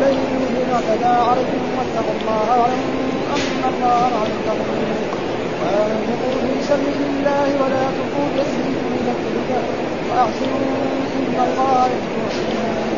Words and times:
عليهم 0.00 0.42
بما 0.54 0.74
اعتدى 0.74 1.12
عليكم 1.30 1.60
واتقوا 1.78 2.14
الله 2.20 2.48
واعلموا 2.60 3.00
ان 3.36 3.62
الله 3.72 4.00
مع 4.14 4.22
المتقين 4.28 4.90
وانفقوا 5.60 6.34
في 6.42 6.62
سبيل 6.70 7.00
الله 7.10 7.48
ولا 7.62 7.82
تلقوا 7.96 8.28
بايديكم 8.36 8.90
إلى 9.00 9.10
التهلكه 9.16 9.60
واحسنوا 10.08 10.60
ان 11.18 11.36
الله 11.46 11.86
يحب 11.92 12.12
المحسنين 12.16 12.96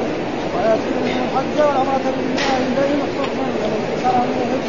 ويتم 0.55 1.03
الحج 1.25 1.57
والعمرة 1.67 2.07
لله 2.19 2.55
الذي 2.71 2.95
محصرتم 3.03 3.47
فليس 3.61 3.89
شرعا 4.03 4.25
من 4.31 4.39
الهج 4.45 4.67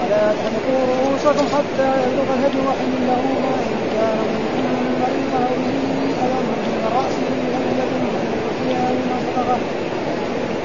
ولا 0.00 0.24
تحلقوا 0.38 0.82
رؤوسكم 0.92 1.46
حتى 1.56 1.88
يبلغ 2.02 2.28
الهدي 2.36 2.60
وحله 2.68 3.22
وإن 3.44 3.78
كان 3.94 4.18
منكم 4.32 4.64
مريضا 5.00 5.40
أو 5.48 5.54
به 5.64 5.82
أذى 6.24 6.40
من 6.64 6.82
رأسه 6.96 7.26
لم 7.54 7.64
يكن 7.80 8.02
من 8.04 8.24
صيام 8.60 9.87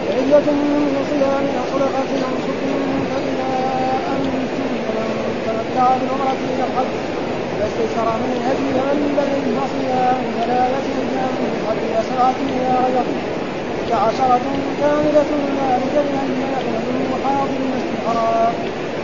فعية 0.07 0.47
من 0.57 1.05
صيام 1.11 1.45
أو 1.59 1.65
صدقة 1.73 2.11
أو 2.27 2.35
سكن 2.47 2.79
فإذا 3.09 3.51
أنتم 4.13 4.71
فمن 4.85 5.09
تمتع 5.45 5.87
بالعمرة 5.97 6.39
إلى 6.53 6.63
الحج 6.67 6.93
فاستيسر 7.59 8.07
من 8.21 8.31
الهدي 8.37 8.67
فمن 8.77 9.41
لم 9.47 9.59
صيام 9.75 10.19
ثلاثة 10.39 10.87
أيام 11.03 11.33
من 11.43 11.53
قبل 11.67 11.91
سبعة 12.09 12.37
إذا 12.55 12.73
رجعتم 12.85 13.33
عشرة 14.07 14.45
كاملة 14.81 15.31
ذلك 15.59 15.93
لأن 15.95 16.31
يعلموا 16.41 17.05
محاضر 17.13 17.57
المسجد 17.63 17.93
الحرام 17.99 18.53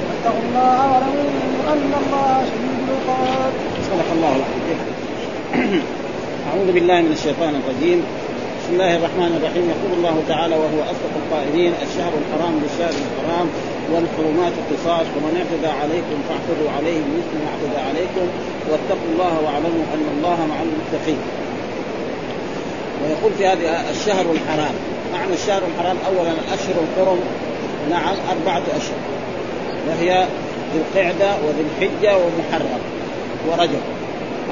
واتقوا 0.05 0.43
الله 0.47 0.79
واعلموا 0.91 1.29
أن 1.73 1.91
الله 2.01 2.45
شديد 2.49 2.77
العقاب. 2.87 3.51
صدق 3.89 4.09
الله 4.15 4.33
العظيم. 4.39 4.79
أعوذ 6.49 6.71
بالله 6.71 7.01
من 7.01 7.11
الشيطان 7.11 7.53
الرجيم 7.61 7.99
بسم 8.69 8.81
الله 8.81 8.95
الرحمن 8.95 9.31
الرحيم. 9.39 9.65
يقول 9.75 9.91
الله 9.97 10.17
تعالى 10.27 10.55
وهو 10.55 10.79
أصدق 10.93 11.13
القائلين 11.21 11.73
الشهر 11.85 12.13
الحرام 12.21 12.53
بالشهر 12.61 12.95
الحرام 13.05 13.47
والحرمات 13.91 14.55
قصاص 14.71 15.07
ومن 15.15 15.33
اعتدى 15.41 15.71
عليكم 15.81 16.17
فاعتدوا 16.27 16.69
عليه 16.77 16.99
بمثل 17.07 17.33
ما 17.41 17.47
اعتدى 17.51 17.79
عليكم 17.89 18.25
واتقوا 18.69 19.09
الله 19.13 19.33
واعلموا 19.43 19.85
أن 19.95 20.05
الله 20.15 20.37
مع 20.51 20.57
المتقين. 20.67 21.21
ويقول 23.01 23.31
في 23.37 23.43
هذه 23.47 23.89
الشهر 23.89 24.25
الحرام 24.37 24.75
معنى 25.13 25.33
الشهر 25.33 25.61
الحرام 25.69 25.97
اولا 26.07 26.31
الاشهر 26.43 26.77
الحرم 26.85 27.19
نعم 27.89 28.15
أربعة 28.33 28.65
أشهر 28.79 29.01
وهي 29.87 30.09
ذي 30.71 30.79
القعدة 30.83 31.29
وذي 31.45 31.61
الحجة 31.67 32.11
ومحرم 32.17 32.81
ورجب. 33.47 33.98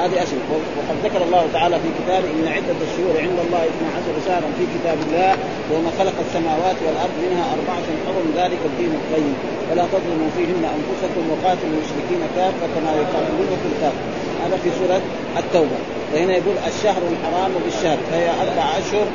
هذه 0.02 0.24
اشهر 0.24 0.40
وقد 0.78 0.98
ذكر 1.06 1.22
الله 1.28 1.44
تعالى 1.54 1.76
في 1.84 1.90
كتابه 2.00 2.28
إن 2.36 2.48
عدة 2.56 2.80
الشهور 2.88 3.16
عند 3.26 3.38
الله 3.46 3.64
12 3.64 4.28
شهرا 4.28 4.50
في 4.58 4.64
كتاب 4.76 4.98
الله 5.06 5.32
يوم 5.72 5.86
خلق 6.00 6.18
السماوات 6.26 6.78
والأرض 6.86 7.16
منها 7.26 7.46
أربعة 7.56 7.88
حرم 8.06 8.28
ذلك 8.42 8.62
الدين 8.70 8.92
القيم. 9.00 9.36
ولا 9.70 9.86
تظلموا 9.94 10.30
فيهن 10.38 10.64
أنفسكم 10.78 11.24
وقاتلوا 11.32 11.74
المشركين 11.74 12.22
كافة 12.36 12.66
كما 12.76 12.92
يقاتلونكم 13.02 13.72
كافه 13.82 14.04
هذا 14.44 14.58
في 14.64 14.70
سورة 14.80 15.02
التوبة. 15.42 15.80
فهنا 16.12 16.34
يقول 16.40 16.56
الشهر 16.72 17.02
الحرام 17.14 17.52
بالشهر. 17.64 17.98
فهي 18.10 18.28
أربع 18.44 18.66
أشهر 18.82 19.08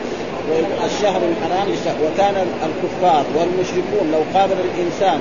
الشهر 0.91 1.21
الحرام 1.33 1.67
بالشهر. 1.69 1.99
وكان 2.07 2.37
الكفار 2.69 3.25
والمشركون 3.37 4.05
لو 4.15 4.23
قابل 4.35 4.57
الإنسان 4.69 5.19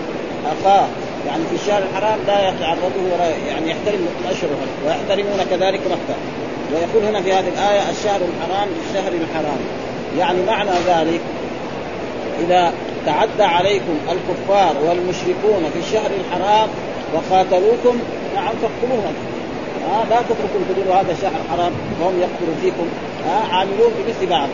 أخاه 0.53 0.87
يعني 1.27 1.43
في 1.49 1.55
الشهر 1.55 1.83
الحرام 1.83 2.19
لا 2.27 2.49
يتعرضه 2.49 3.01
ولا 3.13 3.29
يعني 3.47 3.71
يحترم 3.71 4.07
الاشهر 4.25 4.49
ويحترمون 4.85 5.39
كذلك 5.49 5.79
مكه 5.79 6.15
ويقول 6.73 7.05
هنا 7.09 7.21
في 7.21 7.33
هذه 7.33 7.47
الآية 7.47 7.89
الشهر 7.89 8.21
الحرام 8.21 8.67
بالشهر 8.69 9.11
الحرام. 9.11 9.61
يعني 10.19 10.37
معنى 10.47 10.71
ذلك 10.87 11.21
إذا 12.39 12.73
تعدى 13.05 13.43
عليكم 13.43 13.97
الكفار 14.11 14.75
والمشركون 14.85 15.69
في 15.73 15.79
الشهر 15.79 16.11
الحرام 16.19 16.69
وقاتلوكم 17.13 17.99
نعم 18.35 18.53
فاقتلوهم. 18.61 19.13
آه 19.91 20.03
لا 20.09 20.21
تتركوا 20.21 20.73
تقولوا 20.73 21.01
هذا 21.01 21.15
شهر 21.21 21.41
حرام 21.51 21.71
وهم 22.01 22.19
يقتلوا 22.19 22.55
فيكم. 22.61 22.87
آه 23.27 23.55
عاملون 23.55 23.91
بمثل 23.97 24.29
بعض. 24.29 24.49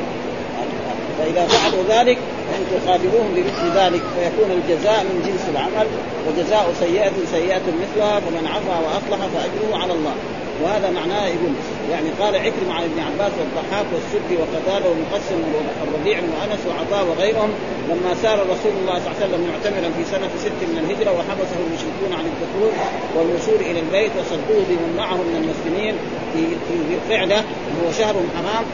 فإذا 1.20 1.48
فعلوا 1.48 1.84
ذلك 1.90 2.18
ان 2.56 2.62
تقابلوهم 2.74 3.30
بمثل 3.36 3.78
ذلك 3.80 4.04
فيكون 4.16 4.52
الجزاء 4.52 5.04
من 5.04 5.24
جنس 5.28 5.50
العمل 5.54 5.88
وجزاء 6.28 6.74
سيئة 6.80 7.14
سيئة 7.32 7.68
مثلها 7.84 8.20
فمن 8.20 8.48
عفا 8.48 8.80
وأصلح 8.80 9.28
فأجره 9.34 9.84
على 9.84 9.94
الله. 9.94 10.16
وهذا 10.64 10.90
معناه 10.90 11.26
يقول 11.28 11.54
يعني 11.92 12.10
قال 12.20 12.36
عكرم 12.36 12.70
عن 12.72 12.84
ابن 12.84 13.00
عباس 13.00 13.32
والضحاك 13.40 13.86
والسدي 13.94 14.36
وقتاده 14.42 14.90
ومقسم 14.90 15.40
والربيع 15.82 16.20
بن 16.20 16.34
انس 16.44 16.60
وعطاء 16.68 17.08
وغيرهم 17.10 17.50
لما 17.90 18.16
سار 18.22 18.40
رسول 18.40 18.74
الله 18.82 19.00
صلى 19.00 19.08
الله 19.08 19.16
عليه 19.16 19.26
وسلم 19.26 19.42
معتمرا 19.50 19.90
في 19.98 20.04
سنة 20.12 20.30
ست 20.46 20.60
من 20.72 20.78
الهجرة 20.84 21.12
وحبسه 21.12 21.58
المشركون 21.68 22.12
عن 22.20 22.26
الدخول 22.32 22.72
والوصول 23.16 23.60
إلى 23.70 23.80
البيت 23.80 24.12
وصدوه 24.20 24.64
بمن 24.70 24.94
معه 24.98 25.16
من 25.16 25.36
المسلمين 25.42 25.96
في 26.34 26.96
القعده 26.98 27.36
وهو 27.36 27.92
شهر 27.92 28.16
حرام 28.36 28.66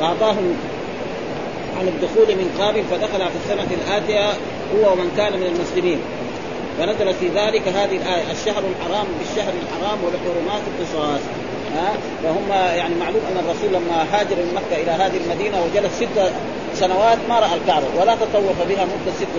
فأعطاهم 0.00 0.56
عن 1.78 1.88
الدخول 1.88 2.28
من 2.36 2.56
قابل 2.60 2.82
فدخل 2.90 3.30
في 3.30 3.36
السنة 3.44 3.68
الآتية 3.78 4.30
هو 4.74 4.92
ومن 4.92 5.10
كان 5.16 5.32
من 5.40 5.46
المسلمين. 5.46 5.98
فنزلت 6.78 7.16
في 7.20 7.28
ذلك 7.28 7.68
هذه 7.68 7.96
الآية 7.96 8.32
الشهر 8.32 8.62
الحرام 8.72 9.06
بالشهر 9.18 9.52
الحرام 9.62 9.98
والحرمات 10.04 10.62
القصاص. 10.70 11.20
ها؟ 11.76 11.92
فهم 12.22 12.76
يعني 12.76 12.94
معلوم 12.94 13.20
أن 13.30 13.44
الرسول 13.44 13.72
لما 13.72 14.06
هاجر 14.12 14.36
من 14.36 14.54
مكة 14.54 14.82
إلى 14.82 14.90
هذه 14.90 15.16
المدينة 15.24 15.56
وجلس 15.64 15.96
ست 15.96 16.32
سنوات 16.74 17.18
ما 17.28 17.40
رأى 17.40 17.54
الكعبة 17.54 17.86
ولا 18.00 18.14
تطوف 18.14 18.68
بها 18.68 18.84
مده 18.84 19.12
ست 19.20 19.36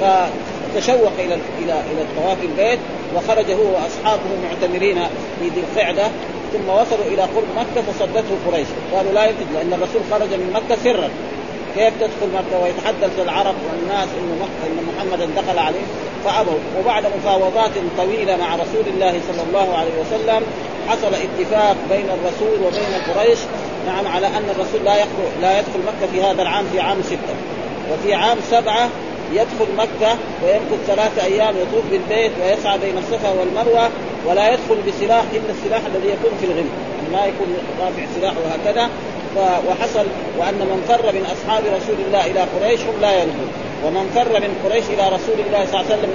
فتشوق 0.00 1.12
إلى 1.18 1.34
إلى 1.34 1.82
إلى 1.92 2.02
الطواف 2.02 2.38
البيت 2.42 2.78
وخرج 3.16 3.50
هو 3.50 3.74
وأصحابه 3.74 4.22
معتمرين 4.44 4.98
في 5.40 5.48
ذي 5.48 5.60
القعدة 5.60 6.06
ثم 6.52 6.68
وصلوا 6.68 7.06
إلى 7.06 7.22
قرب 7.22 7.48
مكة 7.56 7.82
فصدته 7.82 8.36
قريش. 8.46 8.66
قالوا 8.94 9.12
لا 9.12 9.24
يمكن 9.24 9.44
لأن 9.54 9.72
الرسول 9.72 10.02
خرج 10.10 10.28
من 10.28 10.52
مكة 10.54 10.82
سرا. 10.84 11.08
كيف 11.74 11.94
تدخل 12.00 12.28
مكة 12.34 12.62
ويتحدث 12.62 13.18
العرب 13.18 13.54
والناس 13.70 14.08
مكة 14.40 14.66
إن 14.66 14.86
محمدا 14.88 15.42
دخل 15.42 15.58
عليه؟ 15.58 15.86
فأبوا. 16.24 16.58
وبعد 16.78 17.04
مفاوضات 17.18 17.70
طويلة 17.98 18.36
مع 18.36 18.54
رسول 18.54 18.86
الله 18.86 19.20
صلى 19.28 19.42
الله 19.48 19.76
عليه 19.76 19.92
وسلم 20.00 20.42
حصل 20.88 21.14
اتفاق 21.14 21.76
بين 21.90 22.06
الرسول 22.10 22.66
وبين 22.66 23.14
قريش 23.14 23.38
نعم 23.86 24.06
على 24.06 24.26
أن 24.26 24.44
الرسول 24.56 24.84
لا 24.84 24.94
يدخل 24.94 25.40
لا 25.40 25.58
يدخل 25.58 25.80
مكة 25.86 26.12
في 26.12 26.22
هذا 26.22 26.42
العام 26.42 26.64
في 26.72 26.80
عام 26.80 27.02
ستة. 27.02 27.34
وفي 27.92 28.14
عام 28.14 28.38
سبعة 28.50 28.88
يدخل 29.32 29.66
مكة 29.78 30.16
ويمكث 30.44 30.86
ثلاثة 30.86 31.24
أيام 31.24 31.54
يطوف 31.56 31.84
بالبيت 31.90 32.32
ويسعى 32.42 32.78
بين 32.78 32.98
الصفا 32.98 33.30
والمروة 33.30 33.90
ولا 34.26 34.52
يدخل 34.52 34.78
بسلاح 34.86 35.24
إلا 35.32 35.50
السلاح 35.50 35.80
الذي 35.86 36.08
يكون 36.08 36.38
في 36.40 36.46
الغنم. 36.46 36.70
ما 37.12 37.26
يكون 37.26 37.56
رافع 37.80 38.02
سلاح 38.20 38.34
وهكذا. 38.44 38.88
وحصل 39.36 40.06
وأن 40.38 40.54
من 40.54 40.84
فر 40.88 41.12
من 41.12 41.26
أصحاب 41.34 41.62
رسول 41.64 41.96
الله 42.06 42.26
إلى 42.26 42.40
قريش 42.40 42.80
هم 42.80 43.00
لا 43.00 43.12
يردون 43.12 43.50
ومن 43.84 44.10
فر 44.14 44.40
من 44.40 44.52
قريش 44.64 44.84
إلى 44.84 45.04
رسول 45.16 45.38
الله 45.46 45.66
صلى 45.66 45.80
الله 45.80 45.92
عليه 45.92 45.94
وسلم 45.94 46.12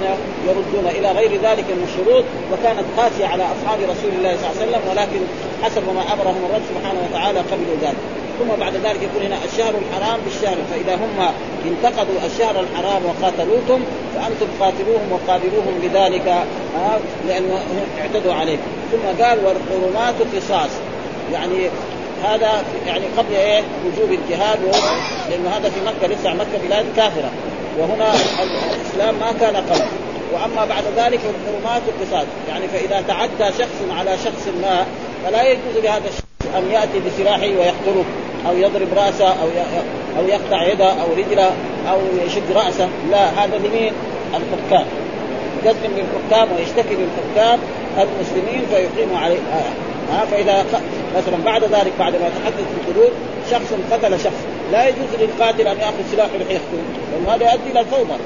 يردون 0.48 0.86
إلى 0.98 1.08
غير 1.12 1.32
ذلك 1.46 1.64
من 1.70 1.86
الشروط 1.88 2.24
وكانت 2.52 2.86
قاسية 2.98 3.26
على 3.26 3.42
أصحاب 3.42 3.78
رسول 3.80 4.12
الله 4.18 4.36
صلى 4.36 4.46
الله 4.46 4.54
عليه 4.60 4.64
وسلم 4.66 4.82
ولكن 4.90 5.20
حسب 5.62 5.84
ما 5.96 6.02
أمرهم 6.14 6.40
الرب 6.46 6.62
سبحانه 6.70 7.00
وتعالى 7.06 7.38
قبلوا 7.38 7.76
ذلك. 7.82 8.02
ثم 8.38 8.60
بعد 8.60 8.74
ذلك 8.74 9.00
يقول 9.02 9.22
هنا 9.26 9.36
الشهر 9.44 9.74
الحرام 9.82 10.18
بالشهر 10.24 10.56
فإذا 10.70 10.94
هم 10.94 11.32
انتقدوا 11.70 12.14
الشهر 12.26 12.60
الحرام 12.60 13.02
وقاتلوكم 13.08 13.80
فأنتم 14.14 14.46
قاتلوهم 14.60 15.08
وقابلوهم 15.12 15.74
بذلك 15.82 16.26
آه 16.28 16.98
لأنه 17.28 17.60
اعتدوا 18.00 18.34
عليكم. 18.34 18.68
ثم 18.92 19.22
قال 19.24 19.38
والحرمات 19.44 20.14
قصاص. 20.34 20.70
يعني 21.32 21.68
هذا 22.24 22.64
يعني 22.86 23.04
قبل 23.18 23.34
إيه؟ 23.34 23.62
وجوب 23.86 24.12
الجهاد 24.12 24.58
لأنه 25.30 25.48
هذا 25.56 25.70
في 25.70 25.80
مكة 25.86 26.14
لسه 26.14 26.34
مكة 26.34 26.66
بلاد 26.68 26.86
كافره 26.96 27.30
وهنا 27.78 28.12
الإسلام 28.74 29.14
ما 29.14 29.32
كان 29.40 29.56
قبل 29.56 29.84
وأما 30.32 30.64
بعد 30.64 30.84
ذلك 30.96 31.20
الحرمات 31.20 31.82
القصاص. 31.88 32.26
يعني 32.48 32.68
فإذا 32.68 33.04
تعدى 33.08 33.52
شخص 33.58 33.98
على 33.98 34.10
شخص 34.24 34.48
ما 34.62 34.86
فلا 35.24 35.42
يجوز 35.42 35.84
لهذا 35.84 36.08
الشخص 36.08 36.56
أن 36.56 36.70
يأتي 36.70 37.00
بسلاحه 37.06 37.46
ويقتله 37.46 38.04
أو 38.48 38.56
يضرب 38.56 38.88
رأسه 38.96 39.28
أو 39.28 39.48
أو 40.18 40.26
يقطع 40.28 40.62
يده 40.62 40.92
أو 41.02 41.12
رجله 41.12 41.52
أو 41.90 41.98
يشد 42.26 42.52
رأسه. 42.54 42.88
لا 43.10 43.44
هذا 43.44 43.58
لمين؟ 43.58 43.92
الحكام. 44.34 44.86
يقدم 45.64 45.90
للحكام 45.96 46.56
ويشتكي 46.56 46.94
للحكام 46.94 47.58
المسلمين 47.98 48.66
فيقيموا 48.70 49.18
عليه. 49.18 49.38
آه. 49.38 49.89
ها 50.10 50.24
فإذا 50.24 50.64
مثلا 51.16 51.44
بعد 51.44 51.62
ذلك 51.64 51.92
بعد 51.98 52.12
ما 52.12 52.26
يتحدث 52.26 52.54
في 52.56 52.80
الحدود 52.80 53.12
شخص 53.50 53.72
قتل 53.92 54.20
شخص. 54.20 54.42
لا 54.72 54.88
يجوز 54.88 55.08
للقاتل 55.20 55.66
أن 55.68 55.78
يأخذ 55.78 55.94
سلاحه 56.12 56.36
ليقتله 56.38 56.82
لأن 57.12 57.34
هذا 57.34 57.52
يؤدي 57.52 57.70
إلى 57.70 57.80
الفوضى. 57.80 58.18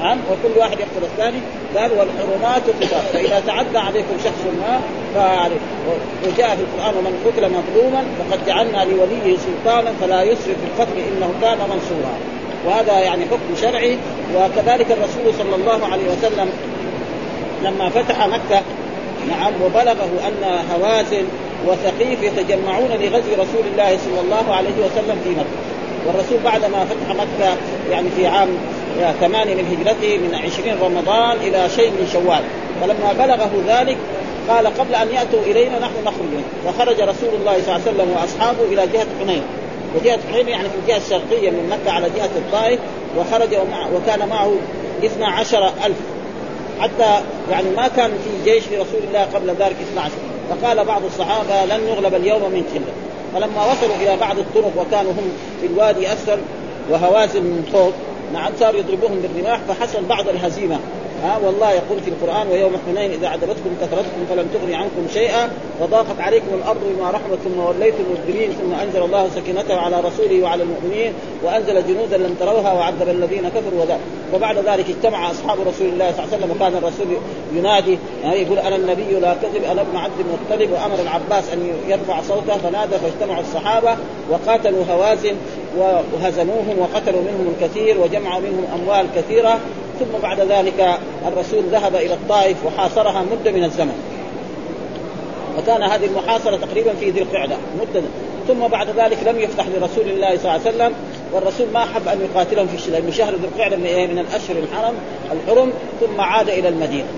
نعم 0.00 0.18
وكل 0.30 0.58
واحد 0.58 0.72
يقتل 0.72 1.02
الثاني. 1.02 1.40
قال 1.76 1.90
والحرمات 1.92 2.62
قصاص. 2.80 3.04
فإذا 3.12 3.42
تعدى 3.46 3.78
عليكم 3.78 4.14
شخص 4.24 4.44
ما 4.60 4.80
فعليه. 5.14 5.56
وجاء 6.26 6.56
في 6.56 6.62
القرآن 6.62 6.96
ومن 6.96 7.22
قتل 7.26 7.50
مظلوما 7.50 8.04
فقد 8.18 8.46
جعلنا 8.46 8.84
لوليه 8.84 9.36
سلطانا 9.36 9.92
فلا 10.00 10.22
يسرف 10.22 10.44
في 10.46 10.66
القتل 10.74 10.98
إنه 10.98 11.30
كان 11.42 11.58
منصورا. 11.58 12.14
وهذا 12.66 12.98
يعني 12.98 13.24
حكم 13.24 13.60
شرعي. 13.60 13.98
وكذلك 14.34 14.86
الرسول 14.90 15.34
صلى 15.38 15.54
الله 15.54 15.86
عليه 15.86 16.04
وسلم 16.04 16.50
لما 17.62 17.88
فتح 17.88 18.26
مكة 18.26 18.62
نعم 19.28 19.52
وبلغه 19.64 20.10
أن 20.28 20.58
هوازن 20.74 21.24
وثقيف 21.66 22.22
يتجمعون 22.22 22.88
لغزو 22.88 23.32
رسول 23.32 23.66
الله 23.72 23.98
صلى 23.98 24.20
الله 24.20 24.54
عليه 24.54 24.70
وسلم 24.70 25.20
في 25.24 25.30
مكة. 25.30 25.44
والرسول 26.06 26.38
بعدما 26.44 26.84
فتح 26.84 27.14
مكة 27.14 27.56
يعني 27.90 28.08
في 28.16 28.26
عام 28.26 28.48
ثمانية 29.20 29.54
من 29.54 29.66
هجرته 29.66 30.18
من 30.18 30.34
عشرين 30.34 30.76
رمضان 30.82 31.36
إلى 31.36 31.68
شيء 31.76 31.90
من 31.90 32.08
شوال. 32.12 32.42
فلما 32.80 33.12
بلغه 33.26 33.50
ذلك 33.68 33.96
قال 34.48 34.66
قبل 34.66 34.94
أن 34.94 35.08
يأتوا 35.08 35.42
إلينا 35.42 35.78
نحن 35.78 35.94
نخرج 36.04 36.28
فخرج 36.66 37.00
رسول 37.00 37.30
الله 37.40 37.62
صلى 37.66 37.76
الله 37.76 37.80
عليه 37.86 37.94
وسلم 37.94 38.16
وأصحابه 38.16 38.64
إلى 38.72 38.86
جهة 38.92 39.06
حنين. 39.20 39.42
وجهة 39.96 40.18
حنين 40.32 40.48
يعني 40.48 40.68
في 40.68 40.74
الجهة 40.82 40.96
الشرقية 40.96 41.50
من 41.50 41.68
مكة 41.70 41.92
على 41.92 42.06
جهة 42.16 42.30
الطائف. 42.36 42.80
وخرج 43.18 43.48
وكان 43.94 44.28
معه 44.28 44.52
اثنا 45.04 45.26
عشر 45.26 45.66
ألف 45.66 45.96
حتى 46.80 47.20
يعني 47.50 47.70
ما 47.76 47.88
كان 47.88 48.10
في 48.10 48.50
جيش 48.50 48.64
لرسول 48.68 49.00
الله 49.08 49.22
قبل 49.34 49.48
ذلك 49.48 49.76
12 49.92 50.12
فقال 50.50 50.84
بعض 50.84 51.04
الصحابة 51.04 51.64
لن 51.64 51.86
نغلب 51.86 52.14
اليوم 52.14 52.42
من 52.42 52.64
قله 52.74 52.92
فلما 53.34 53.72
وصلوا 53.72 53.96
إلى 53.96 54.16
بعض 54.16 54.38
الطرق 54.38 54.72
وكانوا 54.78 55.12
هم 55.12 55.32
في 55.60 55.66
الوادي 55.66 56.12
أسفل 56.12 56.38
وهوازن 56.90 57.42
من 57.42 57.68
فوق 57.72 57.92
نعم 58.32 58.52
صاروا 58.60 58.80
يضربوهم 58.80 59.20
بالرماح 59.20 59.60
فحصل 59.68 60.04
بعض 60.04 60.28
الهزيمة. 60.28 60.78
ها 61.24 61.38
والله 61.44 61.70
يقول 61.70 62.00
في 62.00 62.10
القرآن 62.10 62.48
ويوم 62.48 62.72
حنين 62.86 63.10
إذا 63.10 63.28
عجبتكم 63.28 63.70
كثرتكم 63.80 64.26
فلم 64.30 64.48
تغن 64.54 64.74
عنكم 64.74 65.08
شيئا 65.12 65.50
وضاقت 65.80 66.20
عليكم 66.20 66.46
الأرض 66.54 66.80
بما 66.96 67.10
رحمت 67.10 67.38
ثم 67.44 67.60
وليتم 67.60 68.04
مدبرين 68.12 68.50
ثم 68.52 68.74
أنزل 68.74 69.02
الله 69.02 69.28
سكينته 69.34 69.76
على 69.80 70.00
رسوله 70.00 70.42
وعلى 70.42 70.62
المؤمنين 70.62 71.12
وأنزل 71.44 71.86
جنودا 71.86 72.16
لم 72.16 72.36
تروها 72.40 72.72
وعذب 72.72 73.08
الذين 73.08 73.48
كفروا. 73.48 73.80
وذلك 73.80 74.00
وبعد 74.34 74.58
ذلك 74.58 74.90
اجتمع 74.90 75.30
أصحاب 75.30 75.58
رسول 75.60 75.86
الله 75.86 76.12
صلى 76.12 76.24
الله 76.24 76.34
عليه 76.34 76.36
وسلم 76.36 76.50
وكان 76.50 76.74
الرسول 76.76 77.06
ينادي 77.54 77.98
يعني 78.22 78.42
يقول 78.42 78.58
أنا 78.58 78.76
النبي 78.76 79.20
لا 79.20 79.34
كذب 79.34 79.64
أنا 79.64 79.80
ابن 79.80 79.96
عبد 79.96 80.20
المطلب 80.20 80.70
وأمر 80.72 81.00
العباس 81.00 81.44
أن 81.52 81.72
يرفع 81.88 82.22
صوته 82.22 82.56
فنادى 82.56 82.96
فاجتمعوا 82.98 83.40
الصحابة 83.40 83.96
وقاتلوا 84.30 84.84
هوازن 84.90 85.34
وهزموهم 85.78 86.78
وقتلوا 86.78 87.20
منهم 87.20 87.54
الكثير 87.54 88.00
وجمعوا 88.00 88.40
منهم 88.40 88.64
أموال 88.74 89.06
كثيرة 89.16 89.60
ثم 90.00 90.18
بعد 90.22 90.40
ذلك 90.40 90.98
الرسول 91.28 91.64
ذهب 91.72 91.96
إلى 91.96 92.14
الطائف 92.14 92.56
وحاصرها 92.66 93.22
مدة 93.22 93.52
من 93.52 93.64
الزمن 93.64 93.94
وكان 95.58 95.82
هذه 95.82 96.06
المحاصرة 96.06 96.56
تقريبا 96.56 96.92
في 96.94 97.10
ذي 97.10 97.22
القعدة 97.22 97.56
مدة 97.80 98.02
ثم 98.48 98.68
بعد 98.68 98.88
ذلك 98.96 99.18
لم 99.26 99.38
يفتح 99.38 99.66
لرسول 99.66 100.08
الله 100.08 100.28
صلى 100.28 100.40
الله 100.40 100.50
عليه 100.50 100.60
وسلم 100.60 100.92
والرسول 101.32 101.66
ما 101.74 101.80
حب 101.80 102.08
أن 102.08 102.20
يقاتلهم 102.20 102.66
في 102.66 102.90
لأنه 102.90 103.10
شهر 103.10 103.34
ذي 103.34 103.46
القعدة 103.54 103.76
من 103.76 103.86
إيه؟ 103.86 104.06
من 104.06 104.18
الأشهر 104.18 104.56
الحرم 104.56 104.94
الحرم 105.32 105.72
ثم 106.00 106.20
عاد 106.20 106.48
إلى 106.48 106.68
المدينة 106.68 107.08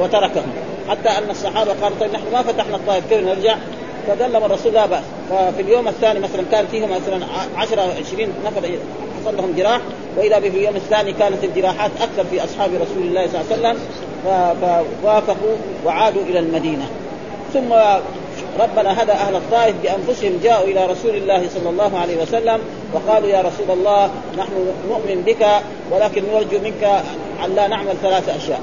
وتركهم 0.00 0.52
حتى 0.88 1.08
أن 1.08 1.30
الصحابة 1.30 1.72
قالوا 1.82 1.98
طيب 2.00 2.12
نحن 2.12 2.24
ما 2.32 2.42
فتحنا 2.42 2.76
الطائف 2.76 3.08
كيف 3.10 3.26
نرجع؟ 3.26 3.56
فدلهم 4.08 4.44
الرسول 4.44 4.72
لا 4.72 4.86
بأس 4.86 5.02
ففي 5.30 5.62
اليوم 5.62 5.88
الثاني 5.88 6.20
مثلا 6.20 6.42
كان 6.52 6.66
فيهم 6.66 6.90
مثلا 6.90 7.26
10 7.56 7.80
20 7.80 8.28
نفر 8.46 8.64
حصل 9.22 9.36
لهم 9.36 9.54
جراح 9.56 9.80
واذا 10.16 10.38
به 10.38 10.50
في 10.50 10.56
اليوم 10.56 10.76
الثاني 10.76 11.12
كانت 11.12 11.44
الجراحات 11.44 11.90
أكثر 12.00 12.24
في 12.30 12.44
أصحاب 12.44 12.70
رسول 12.74 13.02
الله 13.02 13.26
صلى 13.26 13.40
الله 13.40 13.68
عليه 13.68 13.78
وسلم 13.78 13.78
فوافقوا 15.02 15.56
وعادوا 15.86 16.22
إلى 16.22 16.38
المدينة. 16.38 16.86
ثم 17.52 17.72
ربنا 18.60 19.02
هدى 19.02 19.12
أهل 19.12 19.36
الطائف 19.36 19.74
بأنفسهم 19.82 20.40
جاءوا 20.42 20.64
إلى 20.64 20.86
رسول 20.86 21.14
الله 21.14 21.48
صلى 21.54 21.70
الله 21.70 21.98
عليه 21.98 22.22
وسلم 22.22 22.60
وقالوا 22.94 23.28
يا 23.28 23.40
رسول 23.40 23.78
الله 23.78 24.10
نحن 24.38 24.52
نؤمن 24.88 25.22
بك 25.26 25.46
ولكن 25.90 26.22
نرجو 26.34 26.58
منك 26.64 27.02
أن 27.44 27.54
لا 27.54 27.66
نعمل 27.68 27.94
ثلاث 28.02 28.28
أشياء 28.28 28.60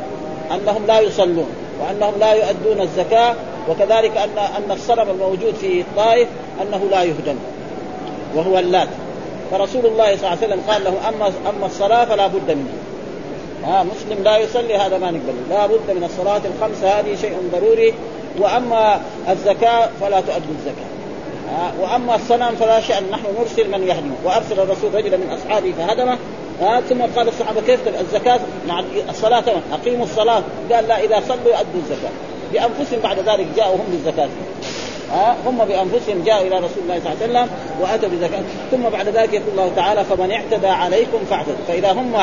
أنهم 0.52 0.86
لا 0.88 1.00
يصلون 1.00 1.50
وأنهم 1.82 2.14
لا 2.20 2.34
يؤدون 2.34 2.82
الزكاة 2.82 3.36
وكذلك 3.70 4.18
ان 4.18 4.38
أن 4.38 4.72
الصنم 4.72 5.10
الموجود 5.10 5.56
في 5.62 5.82
الطائف 5.82 6.28
أنه 6.62 6.88
لا 6.92 7.04
يهدم 7.04 7.36
وهو 8.36 8.60
اللات. 8.60 8.88
فرسول 9.52 9.86
الله 9.86 10.16
صلى 10.16 10.16
الله 10.16 10.30
عليه 10.30 10.48
وسلم 10.48 10.62
قال 10.68 10.84
له 10.84 11.10
اما 11.10 11.32
أما 11.50 11.66
الصلاة 11.66 12.06
فلا 12.06 12.28
بد 12.28 12.52
منها. 12.52 12.80
ها 13.64 13.84
مسلم 13.84 14.24
لا 14.24 14.38
يصلي 14.38 14.76
هذا 14.76 14.98
ما 14.98 15.12
نقبل 15.12 15.34
لا 15.50 15.68
بد 15.68 15.92
من 15.96 16.04
الصلاة 16.04 16.42
الخمسة 16.56 17.00
هذه 17.00 17.16
شيء 17.22 17.38
ضروري. 17.54 17.94
وأما 18.40 19.02
الزكاة 19.30 19.90
فلا 20.02 20.22
تؤدوا 20.22 20.56
الزكاة. 20.60 20.90
ها 21.50 21.74
وأما 21.82 22.16
الصنم 22.16 22.56
فلا 22.60 22.82
شأن. 22.82 23.04
نحن 23.12 23.26
نرسل 23.40 23.72
من 23.72 23.88
يهدمه 23.88 24.16
وأرسل 24.24 24.60
الرسول 24.60 24.96
رجلا 24.96 25.18
من 25.18 25.30
أصحابه 25.30 25.74
فهدمه. 25.78 26.18
ها 26.62 26.82
ثم 26.82 27.02
قال 27.02 27.28
الصحابة 27.28 27.62
كيف 27.62 27.80
الزكاة 28.00 28.40
مع 28.68 28.84
الصلاة 29.10 29.44
أقيموا 29.74 30.06
الصلاة. 30.06 30.44
قال 30.72 30.88
لا 30.88 31.04
إذا 31.04 31.24
صلوا 31.28 31.60
أدوا 31.60 31.82
الزكاة. 31.84 32.12
بأنفسهم 32.54 33.00
بعد 33.04 33.20
ذلك 33.20 33.48
جاءوا 33.56 33.76
هم 33.76 33.86
بالزكاة. 33.92 34.30
ها 35.12 35.36
هم 35.46 35.66
بأنفسهم 35.66 36.24
جاءوا 36.26 36.48
إلى 36.48 36.58
رسول 36.58 36.84
الله 36.84 37.00
صلى 37.00 37.14
الله 37.14 37.24
عليه 37.24 37.32
وسلم 37.32 37.50
وأتوا 37.82 38.10
بزكاة. 38.10 38.44
ثم 38.72 38.90
بعد 38.90 39.08
ذلك 39.10 39.34
يقول 39.34 39.50
الله 39.52 39.72
تعالى 39.76 40.04
فمن 40.04 40.32
اعتدى 40.32 40.68
عليكم 40.68 41.18
فاعتدوا. 41.30 41.56
فإذا 41.68 41.92
هم 41.92 42.14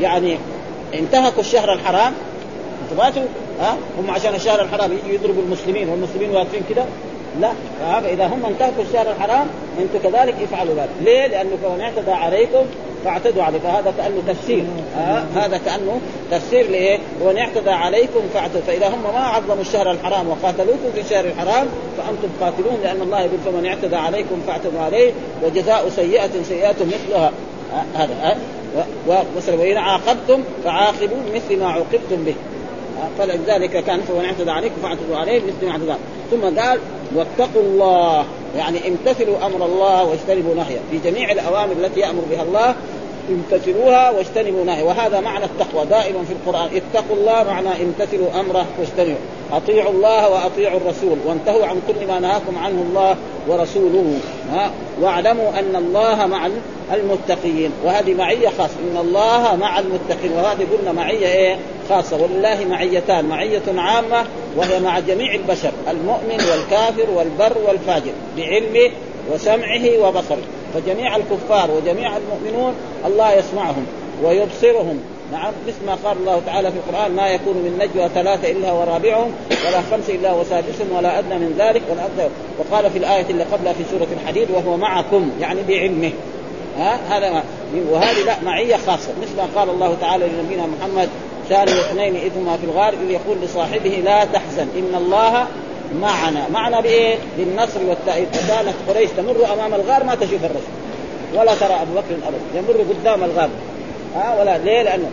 يعني 0.00 0.38
انتهكوا 0.94 1.40
الشهر 1.40 1.72
الحرام 1.72 2.12
أنتم 2.92 2.96
ما 2.96 3.26
ها 3.60 3.76
هم 3.98 4.10
عشان 4.10 4.34
الشهر 4.34 4.60
الحرام 4.60 4.90
يضربوا 5.08 5.42
المسلمين 5.42 5.88
والمسلمين 5.88 6.30
واقفين 6.30 6.62
كده. 6.70 6.84
لا 7.40 7.52
فاذا 8.00 8.26
هم 8.26 8.46
انتهكوا 8.46 8.84
الشهر 8.88 9.10
الحرام 9.10 9.46
أنتم 9.78 10.08
كذلك 10.08 10.34
افعلوا 10.42 10.74
ذلك. 10.74 10.88
ليه؟ 11.00 11.26
لأنه 11.26 11.50
فمن 11.62 11.80
اعتدى 11.80 12.10
عليكم 12.10 12.64
فاعتدوا 13.04 13.42
عليه 13.42 13.58
فهذا 13.58 13.94
كأنه 13.98 14.22
تفسير. 14.28 14.64
آه 14.98 15.24
هذا 15.34 15.58
كأنه 15.58 16.00
تفسير 16.30 16.70
لإيه؟ 16.70 16.98
ومن 17.22 17.38
اعتدى 17.38 17.70
عليكم 17.70 18.20
فاعتدوا. 18.34 18.60
فإذا 18.66 18.88
هم 18.88 19.02
ما 19.14 19.20
عظموا 19.20 19.60
الشهر 19.60 19.90
الحرام 19.90 20.28
وقاتلوكم 20.28 20.92
في 20.94 21.00
الشهر 21.00 21.24
الحرام 21.24 21.66
فأنتم 21.98 22.28
قاتلون 22.40 22.78
لأن 22.82 23.02
الله 23.02 23.20
يقول 23.20 23.38
فمن 23.44 23.66
اعتدى 23.66 23.96
عليكم 23.96 24.40
فاعتدوا 24.46 24.80
عليه 24.80 25.12
وجزاء 25.44 25.88
سيئة 25.88 26.42
سيئة 26.48 26.76
مثلها. 26.80 27.32
آه 27.72 27.98
هذا 27.98 28.14
آه 28.24 28.36
وإن 29.58 29.76
عاقبتم 29.76 30.42
فعاقبوا 30.64 31.18
مثل 31.34 31.58
ما 31.60 31.72
عوقبتم 31.72 32.24
به. 32.26 32.34
فلذلك 33.18 33.84
كان 33.84 34.00
فمن 34.00 34.24
اعتدى 34.24 34.50
عليكم 34.50 34.74
فاعتدوا 34.82 35.16
عليه 35.16 35.40
مثل 35.40 35.66
ما 35.66 35.70
اعتدى. 35.70 35.94
ثم 36.30 36.60
قال 36.60 36.78
واتقوا 37.14 37.62
الله. 37.62 38.24
يعني 38.56 38.88
امتثلوا 38.88 39.46
أمر 39.46 39.66
الله 39.66 40.04
واجتنبوا 40.04 40.54
نهيه. 40.54 40.78
في 40.90 41.10
جميع 41.10 41.32
الأوامر 41.32 41.72
التي 41.72 42.00
يأمر 42.00 42.22
بها 42.30 42.42
الله 42.42 42.74
امتثلوها 43.30 44.10
واجتنبوا 44.10 44.64
نهيه. 44.64 44.82
وهذا 44.82 45.20
معنى 45.20 45.44
التقوى. 45.44 45.86
دائما 45.86 46.24
في 46.24 46.32
القرآن 46.32 46.68
اتقوا 46.76 47.16
الله 47.16 47.42
معنى 47.42 47.82
امتثلوا 47.82 48.40
أمره 48.40 48.66
واجتنبوا. 48.78 49.20
أطيعوا 49.56 49.92
الله 49.92 50.28
وأطيعوا 50.28 50.80
الرسول. 50.80 51.18
وانتهوا 51.26 51.66
عن 51.66 51.80
كل 51.88 52.06
ما 52.06 52.20
نهاكم 52.20 52.58
عنه 52.58 52.82
الله 52.82 53.16
ورسوله. 53.48 54.18
ها؟ 54.52 54.70
واعلموا 55.00 55.58
أن 55.58 55.76
الله 55.76 56.26
مع 56.26 56.48
المتقين. 56.94 57.70
وهذه 57.84 58.14
معية 58.14 58.48
خاصة. 58.48 58.74
إن 58.92 58.96
الله 58.96 59.56
مع 59.56 59.78
المتقين. 59.78 60.32
وهذه 60.32 60.66
قلنا 60.78 60.92
معية 60.92 61.26
إيه؟ 61.26 61.58
خاصة. 61.88 62.22
ولله 62.22 62.64
معيتان. 62.70 63.24
معية 63.24 63.62
عامة 63.76 64.26
وهي 64.56 64.80
مع 64.80 64.98
جميع 64.98 65.34
البشر. 65.34 65.72
المؤمن 65.90 66.44
والكافر 66.50 67.10
والبر 67.10 67.56
والفاجر. 67.66 68.12
بعلمه 68.36 68.90
وسمعه 69.32 69.98
وبصره. 69.98 70.42
فجميع 70.74 71.16
الكفار 71.16 71.70
وجميع 71.70 72.16
المؤمنون 72.16 72.74
الله 73.06 73.32
يسمعهم 73.32 73.86
ويبصرهم. 74.24 75.00
نعم 75.34 75.52
مثل 75.66 75.86
ما 75.86 75.94
قال 76.04 76.16
الله 76.16 76.42
تعالى 76.46 76.70
في 76.70 76.76
القرآن 76.76 77.12
ما 77.12 77.28
يكون 77.28 77.56
من 77.56 77.78
نجوى 77.78 78.08
ثلاثة 78.14 78.50
إلا 78.50 78.72
ورابعهم 78.72 79.32
ولا 79.66 79.82
خمس 79.90 80.10
إلا 80.10 80.32
وسادسهم 80.32 80.92
ولا 80.96 81.18
أدنى 81.18 81.34
من 81.34 81.54
ذلك. 81.58 81.82
ولا 81.90 82.06
أدنى. 82.06 82.28
وقال 82.58 82.90
في 82.90 82.98
الآية 82.98 83.26
اللي 83.30 83.44
قبلها 83.44 83.72
في 83.72 83.84
سورة 83.90 84.06
الحديد 84.12 84.50
وهو 84.50 84.76
معكم. 84.76 85.30
يعني 85.40 85.62
بعلمه. 85.68 86.12
ها؟ 86.78 86.98
هذا 87.08 87.42
وهذه 87.90 88.24
لا 88.26 88.34
معية 88.44 88.76
خاصة. 88.76 89.08
مثل 89.22 89.36
ما 89.36 89.60
قال 89.60 89.70
الله 89.70 89.96
تعالى 90.00 90.26
لنبينا 90.26 90.66
محمد 90.66 91.08
ثاني 91.48 91.80
اثنين 91.80 92.16
إذ 92.16 92.40
ما 92.46 92.56
في 92.56 92.64
الغار 92.64 92.92
إذ 92.92 93.10
يقول 93.10 93.38
لصاحبه 93.42 94.02
لا 94.04 94.24
تحزن 94.24 94.68
إن 94.76 94.94
الله 94.94 95.46
معنا. 96.00 96.48
معنا 96.52 96.80
بإيه؟ 96.80 97.16
بالنصر 97.38 97.80
والتأييد. 97.88 98.28
وكانت 98.28 98.74
قريش 98.88 99.10
تمر 99.16 99.36
أمام 99.52 99.74
الغار 99.74 100.04
ما 100.04 100.14
تشوف 100.14 100.44
الرسول. 100.44 100.74
ولا 101.34 101.54
ترى 101.54 101.74
أبو 101.82 101.92
بكر 101.94 102.14
ابدا 102.28 102.58
يمر 102.58 102.84
قدام 102.90 103.24
الغار. 103.24 103.48
ها 104.14 104.40
ولا 104.40 104.58
ليه؟ 104.58 104.82
لأنه 104.82 105.10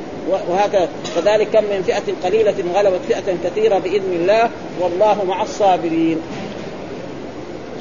وهكذا. 0.49 0.89
كذلك 1.15 1.49
كم 1.49 1.63
من 1.63 1.83
فئة 1.83 2.13
قليلة 2.23 2.55
غلبت 2.75 2.99
فئة 3.07 3.37
كثيرة 3.43 3.79
بإذن 3.79 4.13
الله. 4.13 4.49
والله 4.81 5.23
مع 5.27 5.41
الصابرين. 5.41 6.17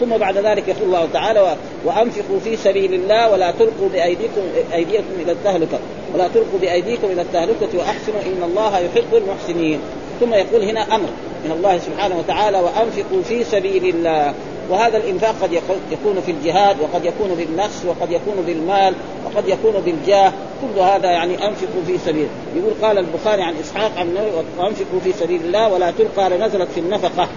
ثم 0.00 0.16
بعد 0.16 0.36
ذلك 0.38 0.68
يقول 0.68 0.82
الله 0.82 1.08
تعالى 1.12 1.56
وأنفقوا 1.84 2.40
في 2.44 2.56
سبيل 2.56 2.94
الله 2.94 3.30
ولا 3.30 3.50
تلقوا 3.50 3.88
بايديكم 3.92 4.40
أيديكم 4.74 5.14
إلى 5.22 5.32
التهلكة. 5.32 5.78
ولا 6.14 6.28
تلقوا 6.28 6.58
بأيديكم 6.60 7.06
إلى 7.06 7.22
التهلكة 7.22 7.78
وأحسنوا 7.78 8.20
إن 8.26 8.42
الله 8.42 8.78
يحب 8.78 9.14
المحسنين. 9.14 9.80
ثم 10.20 10.34
يقول 10.34 10.62
هنا 10.62 10.94
أمر 10.94 11.08
من 11.44 11.52
الله 11.56 11.78
سبحانه 11.78 12.18
وتعالى 12.18 12.58
وأنفقوا 12.58 13.22
في 13.28 13.44
سبيل 13.44 13.94
الله. 13.94 14.34
وهذا 14.70 14.96
الإنفاق 14.96 15.34
قد 15.42 15.52
يكون 15.92 16.20
في 16.26 16.30
الجهاد 16.30 16.76
وقد 16.80 17.04
يكون 17.04 17.34
بالنفس 17.34 17.84
وقد 17.86 18.10
يكون 18.10 18.44
بالمال 18.46 18.94
وقد 19.34 19.48
يكون 19.48 19.80
بالجاه. 19.84 20.32
كل 20.60 20.80
هذا 20.80 21.10
يعني 21.10 21.34
أنفقوا 21.34 21.82
في 21.86 21.98
سبيل. 21.98 22.28
يقول 22.56 22.72
قال 22.82 22.98
البخاري 22.98 23.42
عن 23.42 23.54
إسحاق 23.56 23.92
عن 23.96 24.16
وأنفقوا 24.58 25.00
في 25.04 25.12
سبيل 25.12 25.40
الله 25.40 25.68
ولا 25.68 25.90
تلقى 25.90 26.38
نزلت 26.38 26.68
في 26.74 26.80
النفقة. 26.80 27.28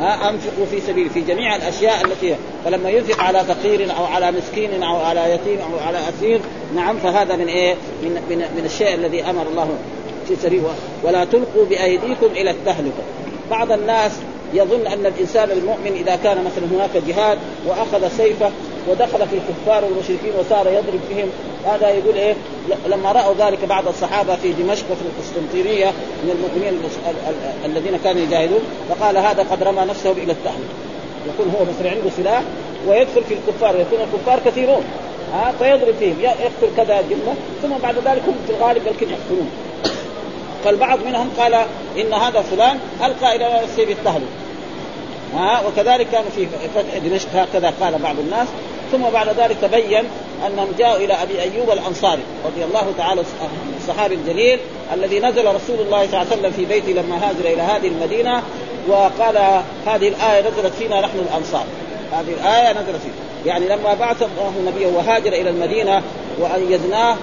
أنفقوا 0.00 0.66
في 0.70 0.80
سبيل 0.80 1.10
في 1.10 1.20
جميع 1.20 1.56
الأشياء 1.56 2.04
التي 2.04 2.36
فلما 2.64 2.90
ينفق 2.90 3.20
على 3.20 3.44
فقير 3.44 3.96
أو 3.96 4.04
على 4.04 4.32
مسكين 4.32 4.82
أو 4.82 4.96
على 4.96 5.34
يتيم 5.34 5.58
أو 5.58 5.78
على 5.86 5.98
أسير 5.98 6.40
نعم 6.74 6.96
فهذا 6.96 7.36
من 7.36 7.46
إيه؟ 7.46 7.74
من 8.02 8.10
من, 8.30 8.38
من 8.38 8.64
الشيء 8.64 8.94
الذي 8.94 9.22
أمر 9.22 9.42
الله 9.50 9.68
في 10.28 10.36
سبيل. 10.36 10.62
ولا 11.02 11.24
تلقوا 11.24 11.64
بأيديكم 11.64 12.26
إلى 12.26 12.50
التهلكة. 12.50 13.02
بعض 13.50 13.72
الناس 13.72 14.12
يظن 14.54 14.86
أن 14.86 15.06
الإنسان 15.06 15.50
المؤمن 15.50 15.92
إذا 15.92 16.16
كان 16.16 16.44
مثلا 16.44 16.66
هناك 16.72 17.02
جهاد 17.08 17.38
وأخذ 17.66 18.08
سيفة 18.16 18.50
ودخل 18.88 19.28
في 19.28 19.36
الكفار 19.36 19.84
والمشركين 19.84 20.32
وصار 20.38 20.66
يضرب 20.66 21.00
فيهم 21.08 21.28
هذا 21.66 21.90
يقول 21.90 22.14
إيه؟ 22.14 22.34
لما 22.86 23.12
رأوا 23.12 23.34
ذلك 23.38 23.64
بعض 23.64 23.88
الصحابة 23.88 24.36
في 24.36 24.52
دمشق 24.52 24.84
وفي 24.90 25.02
القسطنطينية 25.02 25.90
من 26.24 26.30
المؤمنين 26.30 26.82
الذين 27.64 27.98
كانوا 28.04 28.22
يجاهدون 28.22 28.60
فقال 28.88 29.16
هذا 29.16 29.42
قد 29.42 29.62
رمى 29.62 29.82
نفسه 29.82 30.12
إلى 30.12 30.32
التهلكه 30.32 30.72
يكون 31.28 31.54
هو 31.54 31.64
مثلا 31.64 31.90
عنده 31.90 32.10
سلاح 32.16 32.42
ويدخل 32.88 33.24
في 33.28 33.34
الكفار 33.34 33.80
يكون 33.80 33.98
الكفار 34.00 34.40
كثيرون. 34.44 34.84
ها؟ 35.32 35.52
فيضرب 35.58 35.94
فيهم. 35.98 36.20
يقتل 36.20 36.76
كذا 36.76 37.00
جملة 37.00 37.34
ثم 37.62 37.68
بعد 37.82 37.94
ذلك 37.94 38.22
هم 38.26 38.34
في 38.46 38.52
الغالب 38.52 38.86
يمكن 38.86 39.06
يقتلون. 39.10 39.50
فالبعض 40.64 40.98
منهم 41.06 41.30
قال 41.38 41.54
إن 41.96 42.12
هذا 42.12 42.40
فلان 42.40 42.78
ألقى 43.04 43.36
إلى 43.36 43.60
نفسه 43.62 43.86
بالتهلكه 43.86 44.41
ها 45.34 45.62
وكذلك 45.66 46.06
كان 46.12 46.24
في 46.36 46.46
فتح 46.74 46.98
دمشق 46.98 47.28
هكذا 47.34 47.72
قال 47.80 47.98
بعض 47.98 48.18
الناس. 48.18 48.48
ثم 48.92 49.02
بعد 49.02 49.28
ذلك 49.28 49.56
تبين 49.62 50.04
أنهم 50.46 50.68
جاءوا 50.78 50.96
إلى 50.96 51.12
أبي 51.14 51.40
أيوب 51.42 51.70
الأنصاري 51.70 52.22
رضي 52.46 52.64
الله 52.64 52.92
تعالى 52.98 53.22
الصحابي 53.80 54.14
الجليل 54.14 54.58
الذي 54.94 55.20
نزل 55.20 55.46
رسول 55.54 55.80
الله 55.80 56.06
صلى 56.06 56.06
الله 56.06 56.18
عليه 56.18 56.40
وسلم 56.40 56.50
في 56.50 56.64
بيته 56.64 56.92
لما 56.92 57.28
هاجر 57.28 57.52
إلى 57.52 57.62
هذه 57.62 57.88
المدينة 57.88 58.42
وقال 58.88 59.62
هذه 59.86 60.08
الآية 60.08 60.40
نزلت 60.40 60.72
فينا 60.78 61.00
نحن 61.00 61.18
الأنصار. 61.18 61.64
هذه 62.12 62.32
الآية 62.40 62.72
نزلت 62.72 63.00
فينا. 63.02 63.14
يعني 63.46 63.68
لما 63.68 63.94
بعث 63.94 64.22
الله 64.22 64.52
نبيه 64.66 64.86
وهاجر 64.86 65.32
إلى 65.32 65.50
المدينة 65.50 66.02
وايدناه 66.38 67.16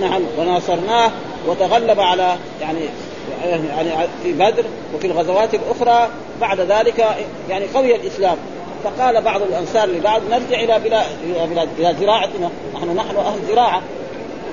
نعم 0.00 0.22
وناصرناه 0.38 1.10
وتغلب 1.48 2.00
على 2.00 2.36
يعني 2.60 2.80
يعني 3.46 3.90
في 4.22 4.32
بدر 4.32 4.64
وفي 4.94 5.06
الغزوات 5.06 5.54
الأخرى 5.54 6.08
بعد 6.40 6.60
ذلك 6.60 7.06
يعني 7.50 7.64
قوي 7.74 7.96
الإسلام. 7.96 8.36
فقال 8.84 9.22
بعض 9.22 9.42
الأنصار 9.42 9.88
لبعض 9.88 10.22
نرجع 10.30 10.60
إلى 10.60 10.78
بلاد 10.78 11.68
إلى 11.78 11.94
زراعتنا. 12.00 12.50
نحن 12.74 12.96
نحن 12.96 13.16
أهل 13.16 13.38
زراعة. 13.48 13.82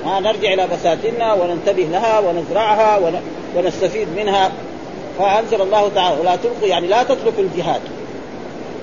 ها 0.06 0.20
نرجع 0.20 0.54
إلى 0.54 0.68
بساتيننا 0.68 1.34
وننتبه 1.34 1.84
لها 1.84 2.20
ونزرعها 2.20 3.00
ونستفيد 3.56 4.08
منها. 4.18 4.52
فأنزل 5.20 5.62
الله 5.62 5.92
تعالى 5.96 6.22
ولا 6.22 6.36
تلقوا 6.36 6.68
يعني 6.68 6.88
لا 6.88 7.04
تتركوا 7.04 7.44
الجهاد. 7.44 7.82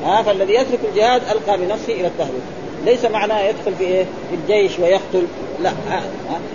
ها 0.05 0.23
فالذي 0.23 0.55
يترك 0.55 0.81
الجهاد 0.93 1.23
ألقى 1.31 1.59
بنفسه 1.59 1.93
إلى 1.93 2.07
التهلكه 2.07 2.58
ليس 2.85 3.05
معناه 3.05 3.41
يدخل 3.41 3.75
في 3.79 3.85
إيه؟ 3.85 4.05
في 4.05 4.35
الجيش 4.35 4.79
ويقتل. 4.79 5.27
لا 5.63 5.73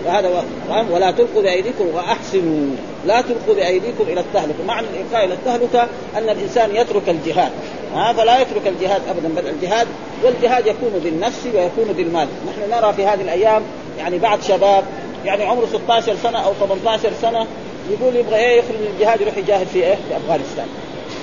هذا 0.08 0.44
ولا 0.92 1.12
تلقوا 1.12 1.42
بأيديكم 1.42 1.88
وأحسنوا. 1.94 2.75
لا 3.06 3.22
تلقوا 3.22 3.56
بأيديكم 3.56 4.03
إلى 4.03 4.20
التهلكة. 4.20 4.63
معنى 4.68 4.88
الالقاء 4.88 5.25
إلى 5.25 5.34
التهلكة 5.34 5.88
أن 6.18 6.30
الإنسان 6.30 6.75
يترك 6.75 7.10
الجهاد 7.10 7.51
ها؟ 7.96 8.13
فلا 8.13 8.42
يترك 8.42 8.68
الجهاد 8.68 9.01
ابدا 9.10 9.42
بل 9.42 9.48
الجهاد 9.48 9.88
والجهاد 10.24 10.68
يكون 10.68 11.01
بالنفس 11.03 11.46
ويكون 11.46 11.94
بالمال. 11.94 12.27
نحن 12.48 12.72
نرى 12.72 12.94
في 12.94 13.06
هذه 13.06 13.22
الأيام 13.22 13.62
يعني 13.98 14.18
بعض 14.18 14.42
شباب 14.42 14.84
يعني 15.25 15.44
عمره 15.44 15.65
16 15.65 16.15
سنة 16.24 16.39
أو 16.39 16.53
18 16.53 17.10
سنة 17.22 17.48
يقول 17.92 18.15
يبغى 18.15 18.36
إيه؟ 18.36 18.60
يخرج 18.60 18.75
من 18.75 18.94
الجهاد 18.96 19.22
يروح 19.22 19.38
يجاهد 19.38 19.68
في 19.68 19.84
إيه؟ 19.84 19.96
في 19.96 20.18
أفغانستان. 20.18 20.68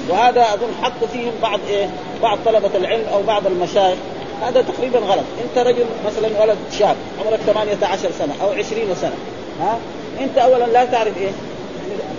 وهذا 0.08 0.42
أظن 0.42 0.68
حط 0.82 1.04
فيهم 1.12 1.32
بعض 1.42 1.60
إيه؟ 1.70 1.90
بعض 2.22 2.38
طلبة 2.44 2.70
العلم 2.76 3.04
أو 3.12 3.22
بعض 3.22 3.46
المشايخ. 3.46 3.96
هذا 4.42 4.62
تقريبا 4.62 4.98
غلط. 4.98 5.24
أنت 5.44 5.66
رجل 5.66 5.84
مثلا 6.06 6.42
ولد 6.42 6.56
شاب 6.78 6.96
عمرك 7.20 7.40
18 7.46 8.10
سنة 8.18 8.34
أو 8.42 8.50
20 8.50 8.94
سنة 9.00 9.14
ها؟ 9.60 9.78
أنت 10.20 10.38
اولا 10.38 10.64
لا 10.64 10.84
تعرف 10.84 11.18
إيه 11.18 11.30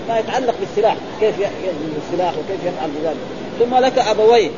ما 0.10 0.20
يتعلق 0.20 0.56
بالسلاح 0.60 0.96
كيف 1.20 1.40
يحمل 1.40 1.94
السلاح 2.08 2.34
وكيف 2.34 2.60
يفعل 2.66 2.90
بذلك. 3.02 3.18
ثم 3.60 3.78
لك 3.78 4.00
ابوين 4.00 4.52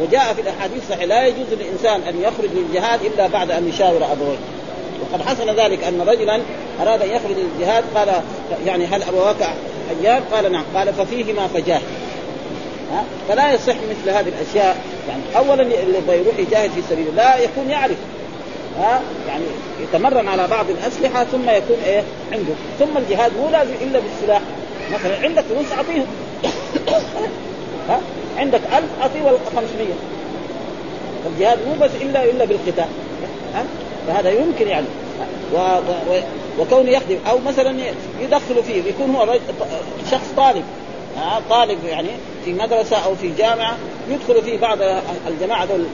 وجاء 0.00 0.34
في 0.34 0.40
الأحاديث 0.40 0.82
الصحيحة 0.82 1.06
لا 1.06 1.26
يجوز 1.26 1.46
للانسان 1.52 2.00
أن 2.08 2.22
يخرج 2.22 2.48
للجهاد 2.54 3.00
إلا 3.04 3.26
بعد 3.26 3.50
أن 3.50 3.68
يشاور 3.68 4.04
أبويه. 4.12 4.38
وقد 5.02 5.22
حصل 5.22 5.60
ذلك 5.60 5.84
أن 5.84 6.00
رجلا 6.00 6.40
أراد 6.82 7.02
أن 7.02 7.08
يخرج 7.08 7.36
للجهاد 7.36 7.84
قال 7.94 8.08
يعني 8.66 8.86
هل 8.86 9.02
ابواك 9.02 9.48
أيام؟ 10.00 10.22
قال 10.32 10.52
نعم. 10.52 10.64
قال 10.74 10.94
ففيهما 10.94 11.46
فجاهد 11.46 11.82
فلا 13.28 13.52
يصح 13.52 13.74
مثل 13.74 14.10
هذه 14.10 14.28
الأشياء. 14.28 14.76
يعني 15.08 15.22
اولا 15.36 15.62
اللي 15.62 15.98
يروح 16.08 16.38
يجاهد 16.38 16.70
في 16.70 16.82
سبيل 16.90 17.08
الله 17.08 17.36
يكون 17.36 17.70
يعرف 17.70 17.96
ها؟ 18.78 19.00
يعني 19.28 19.44
يتمرن 19.82 20.28
على 20.28 20.46
بعض 20.46 20.66
الأسلحة 20.70 21.24
ثم 21.24 21.50
يكون 21.50 21.76
إيه؟ 21.86 22.02
عنده. 22.32 22.52
ثم 22.78 22.96
الجهاد 22.96 23.32
مو 23.36 23.50
لازم 23.50 23.74
إلا 23.82 24.00
بالسلاح. 24.00 24.40
مثلا 24.92 25.18
عندك 25.22 25.42
فلوس 25.42 25.72
أعطيهم. 25.72 26.06
ها؟ 27.88 28.00
عندك 28.36 28.60
1000 28.78 28.84
اعطيه 29.00 29.38
500 29.56 29.88
الجهاد 31.26 31.58
مو 31.66 31.84
بس 31.84 31.90
الا 32.00 32.24
إلا 32.24 32.44
بالقتال. 32.44 32.88
ها؟ 33.54 33.64
فهذا 34.06 34.30
يمكن 34.30 34.68
يعني. 34.68 34.86
و... 35.54 35.56
و... 35.56 36.20
وكونه 36.58 36.90
يخدم 36.90 37.16
أو 37.30 37.38
مثلا 37.46 37.76
يدخلوا 38.20 38.62
فيه 38.62 38.82
يكون 38.84 39.14
هو 39.14 39.38
شخص 40.10 40.32
طالب. 40.36 40.64
طالب 41.50 41.78
يعني 41.84 42.08
في 42.44 42.52
مدرسة 42.52 42.96
أو 43.04 43.14
في 43.14 43.30
جامعة 43.38 43.76
يدخل 44.10 44.42
فيه 44.42 44.58
بعض 44.58 44.78
الجماعة 45.28 45.64
دول 45.64 45.84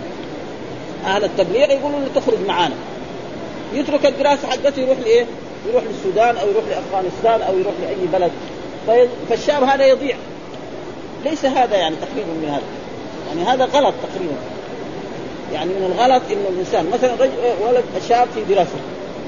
أهل 1.07 1.25
التبليغ 1.25 1.71
يقولوا 1.71 2.01
له 2.01 2.21
تخرج 2.21 2.39
معانا. 2.49 2.75
يترك 3.75 4.07
الدراسة 4.07 4.49
حقته 4.49 4.81
يروح 4.81 4.99
لإيه؟ 4.99 5.27
يروح 5.69 5.85
للسودان 5.85 6.37
أو 6.37 6.49
يروح 6.49 6.65
لأفغانستان 6.71 7.49
أو 7.49 7.59
يروح 7.59 7.75
لأي 7.83 8.07
بلد. 8.13 8.33
طيب 8.87 9.09
فالشاب 9.31 9.63
هذا 9.63 9.87
يضيع. 9.87 10.17
ليس 11.25 11.45
هذا 11.45 11.77
يعني 11.77 11.97
تقريبا 11.97 12.33
من 12.33 12.49
هذا. 12.49 12.63
يعني 13.29 13.51
هذا 13.51 13.65
غلط 13.65 13.95
تقريبا. 14.03 14.35
يعني 15.53 15.71
من 15.71 15.93
الغلط 15.93 16.23
إنه 16.31 16.49
الإنسان 16.49 16.91
مثلا 16.95 17.15
رجل 17.15 17.33
ولد 17.67 17.85
شاب 18.09 18.29
في 18.35 18.55
دراسة 18.55 18.79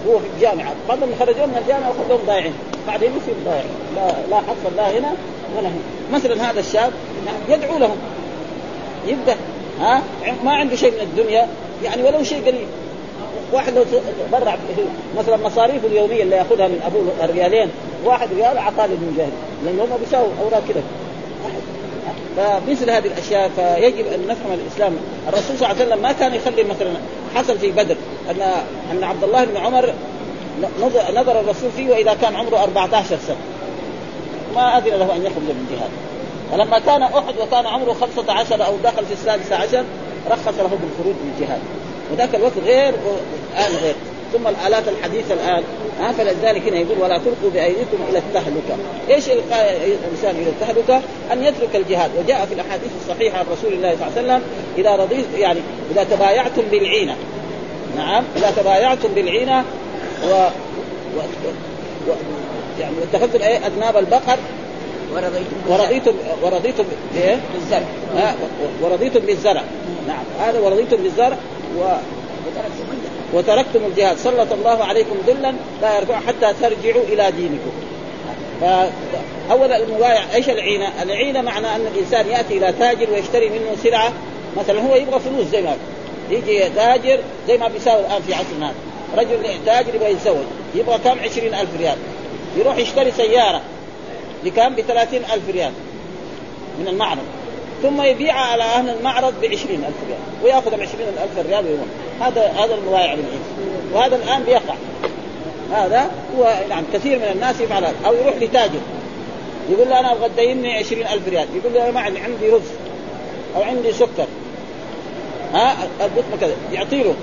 هو 0.08 0.18
في 0.18 0.24
الجامعة 0.36 0.72
بعضهم 0.88 1.08
خرجوا 1.20 1.46
من 1.46 1.58
الجامعة 1.62 1.90
وخذوهم 1.90 2.26
ضايعين. 2.26 2.54
بعدين 2.86 3.10
يصير 3.10 3.34
ضايع. 3.44 3.64
لا 3.96 4.12
لا 4.30 4.36
حصل 4.36 4.76
لا 4.76 4.98
هنا. 4.98 5.12
ولا 5.56 5.68
هنا 5.68 5.78
مثلا 6.12 6.50
هذا 6.50 6.60
الشاب 6.60 6.92
يدعو 7.48 7.78
لهم. 7.78 7.96
يبدأ 9.06 9.36
ها؟ 9.80 10.02
ما 10.44 10.52
عنده 10.52 10.76
شيء 10.76 10.90
من 10.90 11.00
الدنيا 11.00 11.48
يعني 11.84 12.02
ولو 12.02 12.22
شيء 12.22 12.40
قليل. 12.46 12.66
واحد 13.52 13.74
لو 13.74 13.84
برع 14.32 14.58
مثلا 15.18 15.36
مصاريفه 15.36 15.86
اليومية 15.86 16.22
اللي 16.22 16.36
يأخذها 16.36 16.68
من 16.68 16.80
أبوه 16.86 17.24
الريالين 17.24 17.68
واحد 18.04 18.28
ريال 18.32 18.58
أعطاه 18.58 18.86
للمجاهد 18.86 19.32
لأنه 19.64 19.82
هم 19.82 19.98
بيساووا 20.04 20.28
أوراق 20.42 20.62
كذا 20.68 20.82
فمثل 22.36 22.90
هذه 22.90 23.06
الأشياء 23.06 23.48
فيجب 23.56 24.06
أن 24.06 24.26
نفهم 24.28 24.52
الإسلام. 24.52 24.96
الرسول 25.28 25.58
صلى 25.58 25.70
الله 25.70 25.82
عليه 25.82 25.86
وسلم 25.86 26.02
ما 26.02 26.12
كان 26.12 26.34
يخلي 26.34 26.64
مثلا 26.64 26.90
حصل 27.34 27.58
في 27.58 27.70
بدر 27.70 27.96
أن 28.30 28.42
أن 28.92 29.04
عبد 29.04 29.24
الله 29.24 29.44
بن 29.44 29.56
عمر 29.56 29.94
نظر 31.14 31.40
الرسول 31.40 31.70
فيه 31.76 31.90
وإذا 31.90 32.14
كان 32.14 32.36
عمره 32.36 32.62
14 32.62 33.18
سنة. 33.26 33.36
ما 34.56 34.78
اذن 34.78 34.90
له 34.90 35.16
أن 35.16 35.22
يخرج 35.22 35.42
من 35.42 35.66
الجهاد 35.70 35.90
فلما 36.52 36.78
كان 36.78 37.02
أحد 37.02 37.34
وكان 37.40 37.66
عمره 37.66 37.92
15 37.92 38.66
أو 38.66 38.76
دخل 38.84 39.06
في 39.06 39.12
السادسه 39.12 39.56
عشر 39.56 39.84
رخص 40.30 40.58
له 40.58 40.78
بالخروج 40.82 41.14
من 41.24 41.32
الجهاد 41.36 41.60
وذاك 42.12 42.34
الوقت 42.34 42.58
غير 42.64 42.94
والان 43.06 43.72
غير. 43.82 43.94
ثم 44.32 44.48
الآلات 44.48 44.88
الحديثة 44.88 45.34
الآن 45.34 45.62
ها 46.00 46.12
فلذلك 46.12 46.68
هنا 46.68 46.76
يقول 46.76 46.98
ولا 46.98 47.18
تلقوا 47.18 47.50
بأيديكم 47.54 47.98
إلى 48.10 48.18
التهلكة، 48.18 48.76
إيش 49.10 49.28
إلقاء 49.28 49.96
الإنسان 50.04 50.42
إلى 50.42 50.50
التهلكة؟ 50.50 51.02
أن 51.32 51.42
يترك 51.42 51.76
الجهاد، 51.76 52.10
وجاء 52.18 52.46
في 52.46 52.54
الأحاديث 52.54 52.90
الصحيحة 53.02 53.38
عن 53.38 53.44
رسول 53.52 53.72
الله 53.72 53.96
صلى 53.96 54.06
الله 54.06 54.16
عليه 54.16 54.26
وسلم 54.26 54.42
إذا 54.78 54.96
رضيت 54.96 55.26
يعني 55.38 55.60
إذا 55.90 56.04
تبايعتم 56.04 56.62
بالعينة. 56.70 57.16
نعم 57.96 58.24
إذا 58.36 58.50
تبايعتم 58.50 59.08
بالعينة 59.14 59.64
و, 60.24 60.32
و... 61.16 61.20
و... 62.08 62.12
يعني 62.80 62.94
اتخذتم 63.12 63.42
إيه 63.42 63.66
اذناب 63.66 63.96
البقر 63.96 64.38
ورضيتم 65.68 66.12
ورضيتم 66.42 66.84
بايه؟ 67.14 67.40
بالزرع. 67.54 67.84
ورضيتم 68.82 69.20
بالزرع. 69.20 69.62
نعم. 70.08 70.24
هذا 70.40 70.60
ورضيتم 70.60 70.96
بالزرع 70.96 71.36
و 71.78 71.82
وتركتم 73.34 73.80
الجهاد. 73.86 74.16
سلط 74.16 74.52
الله 74.52 74.84
عليكم 74.84 75.16
ذلا 75.26 75.54
لا 75.82 75.98
يرجع 75.98 76.20
حتى 76.20 76.52
ترجعوا 76.60 77.02
إلى 77.02 77.30
دينكم. 77.30 77.72
فأول 78.60 79.72
المبايع 79.72 80.34
إيش 80.34 80.50
العينة؟ 80.50 81.02
العينة 81.02 81.42
معنى 81.42 81.66
أن 81.66 81.86
الإنسان 81.94 82.28
يأتي 82.28 82.58
إلى 82.58 82.72
تاجر 82.72 83.10
ويشتري 83.10 83.48
منه 83.48 83.76
سلعة. 83.82 84.12
مثلا 84.56 84.80
هو 84.80 84.94
يبغى 84.94 85.20
فلوس 85.20 85.46
زي 85.46 85.62
ما 85.62 85.76
يجي 86.30 86.68
تاجر 86.76 87.20
زي 87.48 87.58
ما 87.58 87.68
بيساوي 87.68 88.00
الآن 88.00 88.22
في 88.22 88.34
عصرنا. 88.34 88.72
رجل 89.16 89.38
تاجر 89.66 89.94
يبغى 89.94 90.10
يتزوج 90.10 90.46
يبغى 90.74 90.98
كم؟ 90.98 91.18
عشرين 91.18 91.54
ألف 91.54 91.70
ريال. 91.78 91.96
يروح 92.56 92.76
يشتري 92.76 93.12
سيارة 93.12 93.60
بكم 94.44 94.74
بثلاثين 94.74 95.22
ألف 95.24 95.48
ريال 95.50 95.72
من 96.78 96.88
المعرض. 96.88 97.22
ثم 97.82 98.02
يبيعها 98.02 98.52
على 98.52 98.62
أهل 98.62 98.88
المعرض 98.88 99.34
بعشرين 99.42 99.84
ألف 99.84 99.96
ريال 100.08 100.18
ويأخذ 100.44 100.72
العشرين 100.72 101.06
ألف 101.08 101.46
ريال 101.46 101.64
ويروح. 101.64 101.86
هذا 102.20 102.42
هذا 102.42 102.74
المبايع 102.74 103.14
بالعين 103.14 103.40
وهذا 103.92 104.16
الآن 104.16 104.42
بيقع. 104.42 104.74
هذا 105.72 106.10
هو 106.38 106.54
نعم 106.68 106.84
كثير 106.92 107.18
من 107.18 107.28
الناس 107.32 107.60
يفعل 107.60 107.84
هذا. 107.84 107.94
أو 108.06 108.14
يروح 108.14 108.36
لتاجر. 108.40 108.80
يقول 109.70 109.88
له 109.88 110.00
أنا 110.00 110.12
أبغى 110.12 110.28
تديني 110.28 110.78
عشرين 110.78 111.06
ألف 111.06 111.28
ريال. 111.28 111.46
يقول 111.56 111.74
له 111.74 111.82
أنا 111.82 111.90
ما 111.90 112.00
عندي 112.00 112.48
رز. 112.48 112.62
أو 113.56 113.62
عندي 113.62 113.92
سكر. 113.92 114.26
ها؟ 115.54 115.76
البطمة 116.00 116.36
كذا. 116.40 116.54
يعطي 116.72 117.02
له 117.02 117.14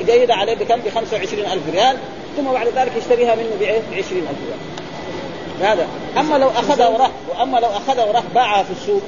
يقيد 0.00 0.30
عليه 0.30 0.54
بكم؟ 0.54 0.76
ب 0.76 0.88
25000 0.94 1.62
ريال. 1.72 1.96
ثم 2.36 2.52
بعد 2.52 2.66
ذلك 2.66 2.92
يشتريها 2.96 3.34
منه 3.34 3.50
ب 3.60 3.64
20000 3.64 4.12
ريال. 4.12 4.79
هذا. 5.62 5.86
أما 6.18 6.34
لو 6.38 6.48
اخذها 6.48 6.88
وراح 6.88 7.10
وأما 7.28 7.58
لو 7.58 7.68
اخذها 7.68 8.04
وراح 8.04 8.22
باعها 8.34 8.62
في 8.62 8.70
السوق 8.70 9.02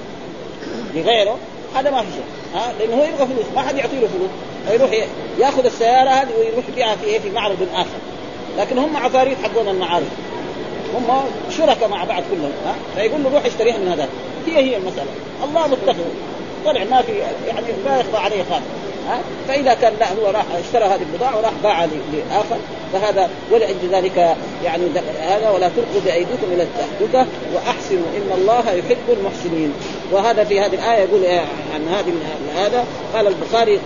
لغيره 0.94 1.36
هذا 1.76 1.90
ما 1.90 2.00
في 2.00 2.06
شيء 2.12 2.24
ها؟ 2.54 2.72
لأنه 2.78 2.96
هو 2.96 3.04
يبغى 3.04 3.26
فلوس 3.26 3.46
ما 3.56 3.62
حد 3.62 3.76
يعطي 3.76 3.96
له 3.96 4.08
فلوس. 4.08 4.30
يروح 4.70 4.90
يأخذ 5.38 5.64
السيارة 5.64 6.08
هذه 6.10 6.28
ويروح 6.38 6.64
يبيعها 6.68 6.96
في 6.96 7.04
إيه؟ 7.04 7.18
في 7.18 7.30
معرض 7.30 7.68
آخر. 7.74 7.98
لكن 8.58 8.78
هم 8.78 8.96
عفاريت 8.96 9.38
حقون 9.44 9.68
المعارض. 9.68 10.08
هم 10.94 11.24
شركاء 11.58 11.88
مع 11.88 12.04
بعض 12.04 12.22
كلهم 12.30 12.52
ها؟ 12.66 12.74
فيقول 12.96 13.22
له 13.24 13.30
روح 13.30 13.44
اشتريها 13.44 13.78
من 13.78 13.88
هذا. 13.88 14.08
هي 14.46 14.56
هي 14.56 14.76
المسألة. 14.76 15.10
الله 15.44 15.66
متخذ 15.66 16.04
طلع 16.64 16.84
ما 16.84 17.02
في 17.02 17.12
يعني 17.48 17.66
ما 17.86 18.00
يخضع 18.00 18.18
عليه 18.18 18.42
خالص 18.50 18.64
ها؟ 19.08 19.20
فإذا 19.48 19.74
كان 19.74 19.92
لا 20.00 20.12
هو 20.12 20.30
راح 20.30 20.44
اشترى 20.66 20.84
هذه 20.84 21.02
البضاعة 21.12 21.38
وراح 21.38 21.52
باعها 21.62 21.86
لآخر. 21.86 22.56
فهذا 22.92 23.30
ولاجل 23.50 23.88
ذلك 23.92 24.36
يعني 24.64 24.84
هذا 25.20 25.50
ولا 25.50 25.68
تلقوا 25.68 26.00
بايديكم 26.04 26.52
إلى 26.52 26.62
التهلكة 26.62 27.26
وأحسنوا 27.54 28.06
إن 28.16 28.40
الله 28.40 28.72
يحب 28.72 29.18
المحسنين. 29.18 29.72
وهذا 30.12 30.44
في 30.44 30.60
هذه 30.60 30.74
الآية 30.74 31.02
يقول 31.02 31.26
عن 31.74 31.88
هذه 31.88 32.12
هذا 32.56 32.84
قال 33.14 33.26
البخاري 33.26 33.80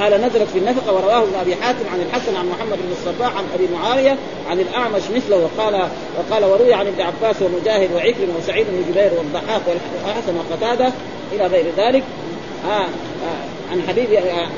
قال 0.00 0.12
نزلت 0.12 0.48
في 0.52 0.58
النفقه 0.58 0.92
ورواه 0.92 1.22
ابن 1.22 1.34
أبي 1.40 1.56
حاتم 1.56 1.84
عن 1.92 2.00
الحسن 2.00 2.36
عن 2.36 2.48
محمد 2.48 2.78
بن 2.78 2.92
الصباح 2.92 3.36
عن 3.36 3.44
أبي 3.54 3.68
معاوية 3.74 4.16
عن 4.50 4.60
الأعمش 4.60 5.02
مثله 5.14 5.36
وقال 5.36 5.88
وقال 6.18 6.44
وروي 6.44 6.74
عن 6.74 6.86
ابن 6.86 7.00
عباس 7.00 7.36
ومجاهد 7.42 7.92
وعكرم 7.94 8.36
وسعيد 8.38 8.66
بن 8.66 8.92
جبير 8.92 9.10
والضحاك 9.18 9.62
والحسن 10.04 10.36
وقتادة 10.36 10.92
إلى 11.32 11.46
غير 11.46 11.64
ذلك. 11.76 12.02
آه 12.66 12.82
آه. 12.82 13.51
عن 13.72 13.82
حبيب 13.88 14.08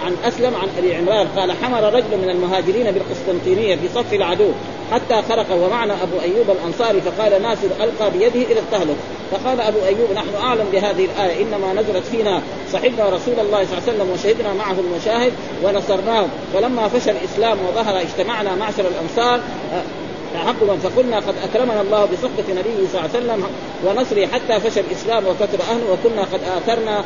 عن 0.04 0.16
أسلم 0.24 0.54
عن 0.54 0.68
أبي 0.78 0.96
عمران 0.96 1.26
قال 1.36 1.52
حمل 1.52 1.94
رجل 1.94 2.18
من 2.22 2.30
المهاجرين 2.30 2.90
بالقسطنطينية 2.90 3.76
في 3.76 3.88
صف 3.94 4.12
العدو 4.12 4.48
حتى 4.92 5.22
خرق 5.28 5.46
ومعنا 5.52 6.02
أبو 6.02 6.20
أيوب 6.22 6.50
الأنصاري 6.50 7.00
فقال 7.00 7.42
ناصر 7.42 7.66
ألقى 7.80 8.10
بيده 8.10 8.52
إلى 8.52 8.60
التهلك. 8.60 8.96
فقال 9.30 9.60
أبو 9.60 9.78
أيوب 9.84 10.12
نحن 10.14 10.34
أعلم 10.42 10.66
بهذه 10.72 11.04
الآية 11.04 11.42
إنما 11.42 11.72
نزلت 11.72 12.04
فينا 12.04 12.42
صحبنا 12.72 13.08
رسول 13.08 13.40
الله 13.40 13.64
صلى 13.64 13.78
الله 13.78 13.82
عليه 13.86 13.92
وسلم 13.92 14.10
وشهدنا 14.10 14.54
معه 14.54 14.76
المشاهد 14.80 15.32
ونصرناه. 15.62 16.26
فلما 16.54 16.88
فشى 16.88 17.10
الإسلام 17.10 17.58
وظهر 17.68 18.00
اجتمعنا 18.00 18.54
معشر 18.54 18.84
الأنصار 18.88 19.40
تعقبا 20.34 20.76
فقلنا 20.76 21.16
قد 21.16 21.34
أكرمنا 21.44 21.80
الله 21.80 22.04
بصحبة 22.04 22.60
نبيه 22.60 22.88
صلى 22.92 23.00
الله 23.00 23.10
عليه 23.14 23.18
وسلم 23.18 23.44
ونصره 23.86 24.26
حتى 24.26 24.60
فشى 24.60 24.80
الإسلام 24.80 25.26
وكثر 25.26 25.58
أهله 25.70 25.92
وكنا 25.92 26.22
قد 26.22 26.40
آثرنا 26.56 27.04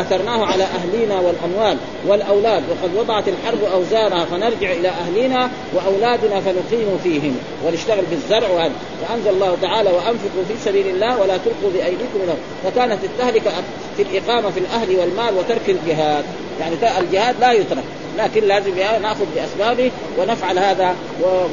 آثرناه 0.00 0.44
على 0.44 0.64
أهلينا 0.64 1.20
والأموال 1.20 1.76
والأولاد 2.06 2.62
وقد 2.70 2.96
وضعت 2.96 3.24
الحرب 3.28 3.58
أوزارها 3.74 4.24
فنرجع 4.24 4.72
إلى 4.72 4.88
أهلينا 4.88 5.50
وأولادنا 5.74 6.40
فنقيم 6.40 6.98
فيهم. 7.02 7.36
ونشتغل 7.66 8.04
بالزرع 8.10 8.48
وهذا. 8.50 8.72
فانزل 9.08 9.30
الله 9.30 9.56
تعالى 9.62 9.90
وأنفقوا 9.90 10.44
في 10.48 10.54
سبيل 10.64 10.86
الله 10.86 11.20
ولا 11.20 11.36
تلقوا 11.36 11.70
بأيديكم 11.74 12.20
إلى 12.24 12.34
فكانت 12.64 13.04
التهلكة 13.04 13.50
في 13.96 14.02
الإقامة 14.02 14.50
في 14.50 14.60
الأهل 14.60 14.96
والمال 14.96 15.34
وترك 15.38 15.68
الجهاد. 15.68 16.24
يعني 16.60 17.00
الجهاد 17.00 17.40
لا 17.40 17.52
يترك. 17.52 17.84
لكن 18.18 18.44
لازم 18.44 18.76
ناخذ 19.02 19.24
بأسبابه 19.34 19.90
ونفعل 20.18 20.58
هذا. 20.58 20.94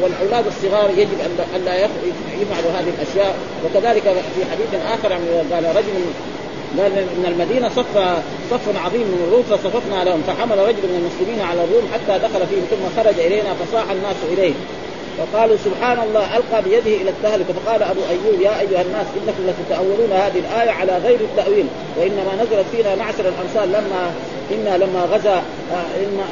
والأولاد 0.01 0.45
الصغار 0.47 0.89
يجب 0.97 1.17
أن 1.55 1.65
لا 1.65 1.75
يفعلوا 2.41 2.71
هذه 2.71 2.93
الأشياء. 2.97 3.35
وكذلك 3.65 4.03
في 4.03 4.45
حديث 4.51 4.85
آخر 4.93 5.13
قال 5.51 5.75
رجل 5.75 5.93
قال 6.79 6.97
إن 6.97 7.25
المدينة 7.27 7.69
صف 7.69 7.97
صف 8.51 8.85
عظيم 8.85 9.01
من 9.01 9.23
الروم 9.27 9.43
فصففنا 9.43 10.03
لهم 10.03 10.21
فحمل 10.27 10.57
رجل 10.57 10.83
من 10.83 10.95
المسلمين 11.01 11.41
على 11.41 11.63
الروم 11.63 11.83
حتى 11.93 12.19
دخل 12.19 12.47
فيهم 12.47 12.65
ثم 12.69 13.01
خرج 13.01 13.19
إلينا 13.19 13.53
فصاح 13.53 13.91
الناس 13.91 14.15
إليه. 14.31 14.53
فقالوا 15.17 15.57
سبحان 15.65 15.99
الله 15.99 16.37
ألقى 16.37 16.61
بيده 16.61 17.01
إلى 17.01 17.09
التهلكه 17.09 17.53
فقال 17.53 17.83
أبو 17.83 17.99
أيوب 18.09 18.41
يا 18.41 18.59
أيها 18.59 18.81
الناس 18.81 19.05
إنكم 19.17 19.43
لتتأولون 19.47 20.11
هذه 20.11 20.39
الآية 20.39 20.71
على 20.71 20.97
غير 20.97 21.19
التأويل 21.19 21.65
وإنما 21.97 22.35
نزلت 22.35 22.65
فينا 22.71 22.95
معشر 22.95 23.25
الانصار 23.27 23.65
لما 23.65 24.11
إنا 24.51 24.77
لما 24.77 25.01
غزا 25.01 25.43
إنا, 25.71 26.23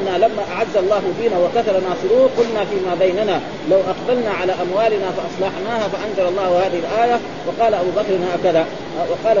إنا 0.00 0.26
لما 0.26 0.42
أعز 0.52 0.76
الله 0.76 1.02
فينا 1.20 1.38
وكثر 1.38 1.72
ناصروه 1.72 2.30
قلنا 2.38 2.64
فيما 2.64 2.94
بيننا 3.00 3.40
لو 3.70 3.76
أقبلنا 3.76 4.30
على 4.30 4.52
أموالنا 4.52 5.06
فأصلحناها 5.10 5.88
فأنزل 5.88 6.28
الله 6.28 6.66
هذه 6.66 6.78
الآية 6.78 7.20
وقال 7.46 7.74
أبو 7.74 7.90
بكر 7.90 8.18
هكذا 8.34 8.66
وقال 9.10 9.38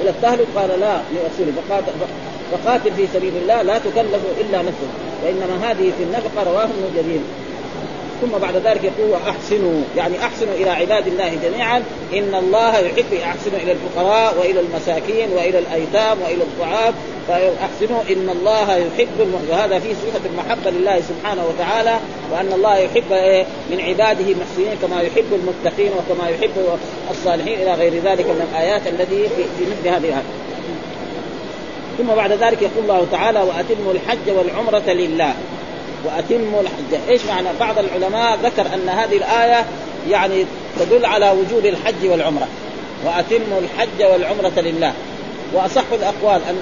إلى 0.00 0.10
التهلك 0.10 0.46
قال 0.56 0.80
لا 0.80 0.96
لرسوله 1.12 1.52
فقاتل, 1.68 1.92
فقاتل 2.52 2.92
في 2.96 3.06
سبيل 3.14 3.36
الله 3.36 3.62
لا 3.62 3.78
تكلف 3.78 4.20
إلا 4.40 4.62
نفسك 4.62 4.90
وإنما 5.24 5.70
هذه 5.70 5.92
في 5.98 6.02
النفقة 6.02 6.42
رواه 6.50 6.64
ابن 6.64 6.90
جرير. 6.96 7.20
ثم 8.24 8.38
بعد 8.38 8.56
ذلك 8.56 8.84
يقول 8.84 9.10
واحسنوا 9.10 9.82
يعني 9.96 10.18
أحسنوا 10.18 10.54
إلى 10.54 10.70
عباد 10.70 11.06
الله 11.06 11.38
جميعا. 11.42 11.82
إن 12.12 12.34
الله 12.34 12.78
يحب 12.78 13.12
يحسنوا 13.12 13.58
إلى 13.58 13.72
الفقراء 13.72 14.38
وإلى 14.38 14.60
المساكين 14.60 15.32
وإلى 15.32 15.58
الأيتام 15.58 16.22
وإلى 16.22 16.42
الضعاف. 16.42 16.94
فأحسنوا 17.28 18.02
إن 18.10 18.28
الله 18.30 18.76
يحب 18.76 19.34
وهذا 19.50 19.78
فيه 19.78 19.94
صفة 19.94 20.20
المحبة 20.32 20.70
لله 20.70 21.00
سبحانه 21.00 21.46
وتعالى. 21.46 21.98
وأن 22.32 22.52
الله 22.52 22.76
يحب 22.76 23.44
من 23.70 23.80
عباده 23.80 24.32
المحسنين 24.32 24.76
كما 24.82 25.02
يحب 25.02 25.32
المتقين 25.32 25.90
وكما 25.92 26.28
يحب 26.28 26.78
الصالحين 27.10 27.58
إلى 27.58 27.74
غير 27.74 27.92
ذلك 27.92 28.26
من 28.26 28.48
الآيات 28.52 28.86
التي 28.86 29.28
في 29.28 29.64
مثل 29.70 29.88
هذه. 29.88 30.22
ثم 31.98 32.06
بعد 32.06 32.32
ذلك 32.32 32.62
يقول 32.62 32.82
الله 32.82 33.06
تعالى 33.12 33.40
وأتموا 33.40 33.92
الحج 33.92 34.30
والعمرة 34.36 34.92
لله. 34.92 35.34
وأتموا 36.04 36.60
الحج، 36.60 37.00
إيش 37.08 37.24
معنى؟ 37.24 37.48
بعض 37.60 37.78
العلماء 37.78 38.38
ذكر 38.42 38.66
أن 38.74 38.88
هذه 38.88 39.16
الآية 39.16 39.66
يعني 40.10 40.44
تدل 40.80 41.06
على 41.06 41.30
وجوب 41.30 41.66
الحج 41.66 42.06
والعمرة. 42.06 42.48
وأتموا 43.04 43.60
الحج 43.60 44.12
والعمرة 44.12 44.60
لله. 44.60 44.92
وأصح 45.54 45.84
الأقوال 45.92 46.40
أن 46.50 46.56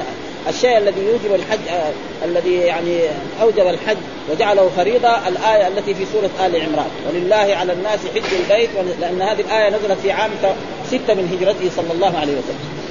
الشيء 0.49 0.79
الذي 0.79 1.01
يوجب 1.01 1.35
الحج 1.35 1.69
آه 1.71 1.93
الذي 2.25 2.55
يعني 2.55 3.01
أوجب 3.43 3.67
الحج 3.67 3.97
وجعله 4.31 4.71
فريضة 4.77 5.29
الآية 5.29 5.69
التي 5.69 5.95
في 5.95 6.05
سورة 6.13 6.47
آل 6.47 6.63
عمران. 6.63 6.91
ولله 7.09 7.57
على 7.57 7.73
الناس 7.73 7.99
حج 8.15 8.35
البيت 8.41 8.71
لأن 9.01 9.23
هذه 9.23 9.41
الآية 9.41 9.69
نزلت 9.69 9.99
في 10.03 10.13
عام 10.13 10.31
ستة 10.87 11.15
من 11.15 11.39
هجرته 11.39 11.71
صلى 11.77 11.93
الله 11.93 12.19
عليه 12.19 12.33
وسلم. 12.33 12.83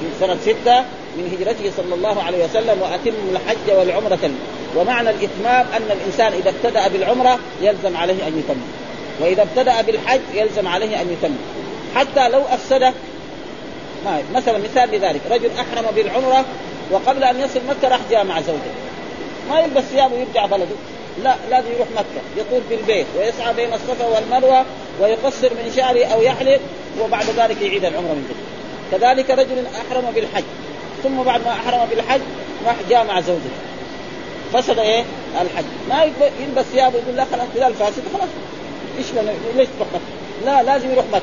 في 0.00 0.06
سنه 0.20 0.36
ستة 0.42 0.84
من 1.16 1.36
هجرته 1.38 1.70
صلى 1.76 1.94
الله 1.94 2.22
عليه 2.22 2.44
وسلم 2.44 2.82
وأتموا 2.82 3.32
الحج 3.32 3.78
والعمرة 3.78 4.30
ومعنى 4.76 5.10
الإتمام 5.10 5.66
أن 5.76 5.90
الإنسان 5.90 6.32
إذا 6.32 6.50
ابتدأ 6.50 6.88
بالعمرة 6.88 7.38
يلزم 7.62 7.96
عليه 7.96 8.28
أن 8.28 8.38
يتم. 8.38 8.60
وإذا 9.20 9.42
ابتدأ 9.42 9.80
بالحج 9.80 10.20
يلزم 10.34 10.68
عليه 10.68 11.00
أن 11.00 11.12
يتم. 11.12 11.34
حتى 11.94 12.28
لو 12.28 12.42
افسده 12.50 12.92
ما 14.04 14.22
مثلا 14.34 14.58
مثال 14.58 14.90
لذلك. 14.90 15.20
رجل 15.30 15.50
أحرم 15.50 15.86
بالعمرة 15.96 16.44
وقبل 16.90 17.24
أن 17.24 17.40
يصل 17.40 17.60
مكة 17.68 17.88
راح 17.88 18.00
جاء 18.10 18.24
مع 18.24 18.40
زوجته. 18.40 18.72
ما 19.50 19.60
يلبس 19.60 19.82
ثيابه 19.82 20.14
ويرجع 20.14 20.46
بلده. 20.46 20.76
لا 21.24 21.34
لازم 21.50 21.68
يروح 21.76 21.88
مكة. 21.96 22.20
يطوف 22.36 22.62
بالبيت 22.70 23.06
ويسعى 23.18 23.54
بين 23.54 23.72
الصفا 23.74 24.06
والمروة 24.06 24.64
ويقصر 25.00 25.50
من 25.50 25.72
شعره 25.76 26.04
أو 26.04 26.22
يحلق 26.22 26.60
وبعد 27.00 27.24
ذلك 27.36 27.62
يعيد 27.62 27.84
العمرة 27.84 28.12
من 28.12 28.24
جديد. 28.24 28.44
كذلك 28.92 29.30
رجل 29.30 29.64
أحرم 29.66 30.10
بالحج. 30.14 30.44
ثم 31.02 31.22
بعد 31.22 31.40
ما 31.44 31.52
أحرم 31.52 31.88
بالحج 31.90 32.20
راح 32.66 32.76
جاء 32.90 33.04
مع 33.04 33.20
زوجته. 33.20 33.50
فسد 34.52 34.78
إيه؟ 34.78 35.04
الحج. 35.40 35.64
ما 35.88 36.04
يلبس 36.40 36.64
ثيابه 36.64 36.98
يقول 36.98 37.16
لا 37.16 37.24
خلاص 37.24 37.46
هلال 37.56 37.74
فاسد 37.74 38.02
خلاص. 38.14 38.28
إيش 38.98 39.06
ليش 39.56 39.68
تروح؟ 39.78 40.02
لا 40.44 40.62
لازم 40.62 40.90
يروح 40.90 41.04
مكة. 41.12 41.22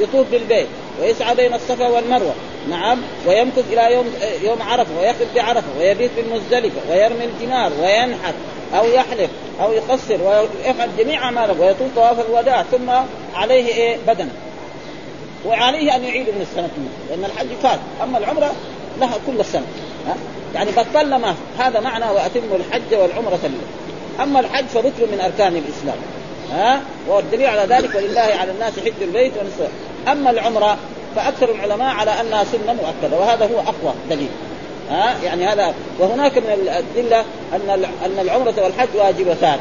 يطوف 0.00 0.30
بالبيت 0.30 0.66
ويسعى 1.00 1.34
بين 1.34 1.54
الصفا 1.54 1.88
والمروة. 1.88 2.34
نعم. 2.70 2.98
ويمكث 3.26 3.72
إلى 3.72 3.94
يوم 3.94 4.14
يوم 4.42 4.62
عرفة 4.62 4.98
ويقف 5.00 5.34
بعرفة 5.34 5.68
ويبيت 5.78 6.10
بالمزدلفة 6.16 6.80
ويرمي 6.90 7.24
الجمار 7.24 7.72
وينحت 7.82 8.34
أو 8.74 8.84
يحلق 8.84 9.28
أو 9.60 9.72
يقصر 9.72 10.22
ويفعل 10.22 10.88
جميع 10.98 11.24
أعماله 11.24 11.60
ويطوف 11.60 11.88
طواف 11.96 12.26
الوداع 12.26 12.62
ثم 12.62 12.90
عليه 13.34 13.66
إيه؟ 13.66 13.96
بدنه. 14.06 14.32
وعليه 15.46 15.96
أن 15.96 16.04
يعيد 16.04 16.26
من 16.26 16.46
السنة 16.50 16.70
لأن 17.10 17.24
الحج 17.24 17.46
فات. 17.62 17.78
أما 18.02 18.18
العمرة 18.18 18.52
لها 19.00 19.18
كل 19.26 19.40
السنة. 19.40 19.66
ها؟ 20.06 20.16
يعني 20.54 20.70
بطلنا 20.70 21.18
ما 21.18 21.34
هذا 21.58 21.80
معنى 21.80 22.04
واتموا 22.04 22.56
الحج 22.56 22.94
والعمرة 22.94 23.38
لله 23.42 24.22
أما 24.22 24.40
الحج 24.40 24.64
فركن 24.64 25.12
من 25.12 25.20
أركان 25.20 25.56
الإسلام. 25.56 25.96
ها؟ 26.52 26.80
والدليل 27.08 27.46
على 27.46 27.74
ذلك 27.74 27.94
ولله 27.94 28.20
على 28.20 28.50
الناس 28.50 28.72
حج 28.78 29.02
البيت 29.02 29.32
ونصر 29.32 29.70
أما 30.12 30.30
العمرة 30.30 30.76
فأكثر 31.16 31.50
العلماء 31.50 31.94
على 31.94 32.20
أنها 32.20 32.44
سنة 32.44 32.72
مؤكدة 32.72 33.18
وهذا 33.18 33.44
هو 33.44 33.60
أقوى 33.60 33.94
دليل. 34.10 34.28
ها؟ 34.90 35.14
يعني 35.24 35.46
هذا 35.46 35.74
وهناك 35.98 36.38
من 36.38 36.52
الأدلة 36.52 37.20
أن 37.52 37.84
أن 38.04 38.18
العمرة 38.20 38.54
والحج 38.62 38.88
واجبتان. 38.94 39.58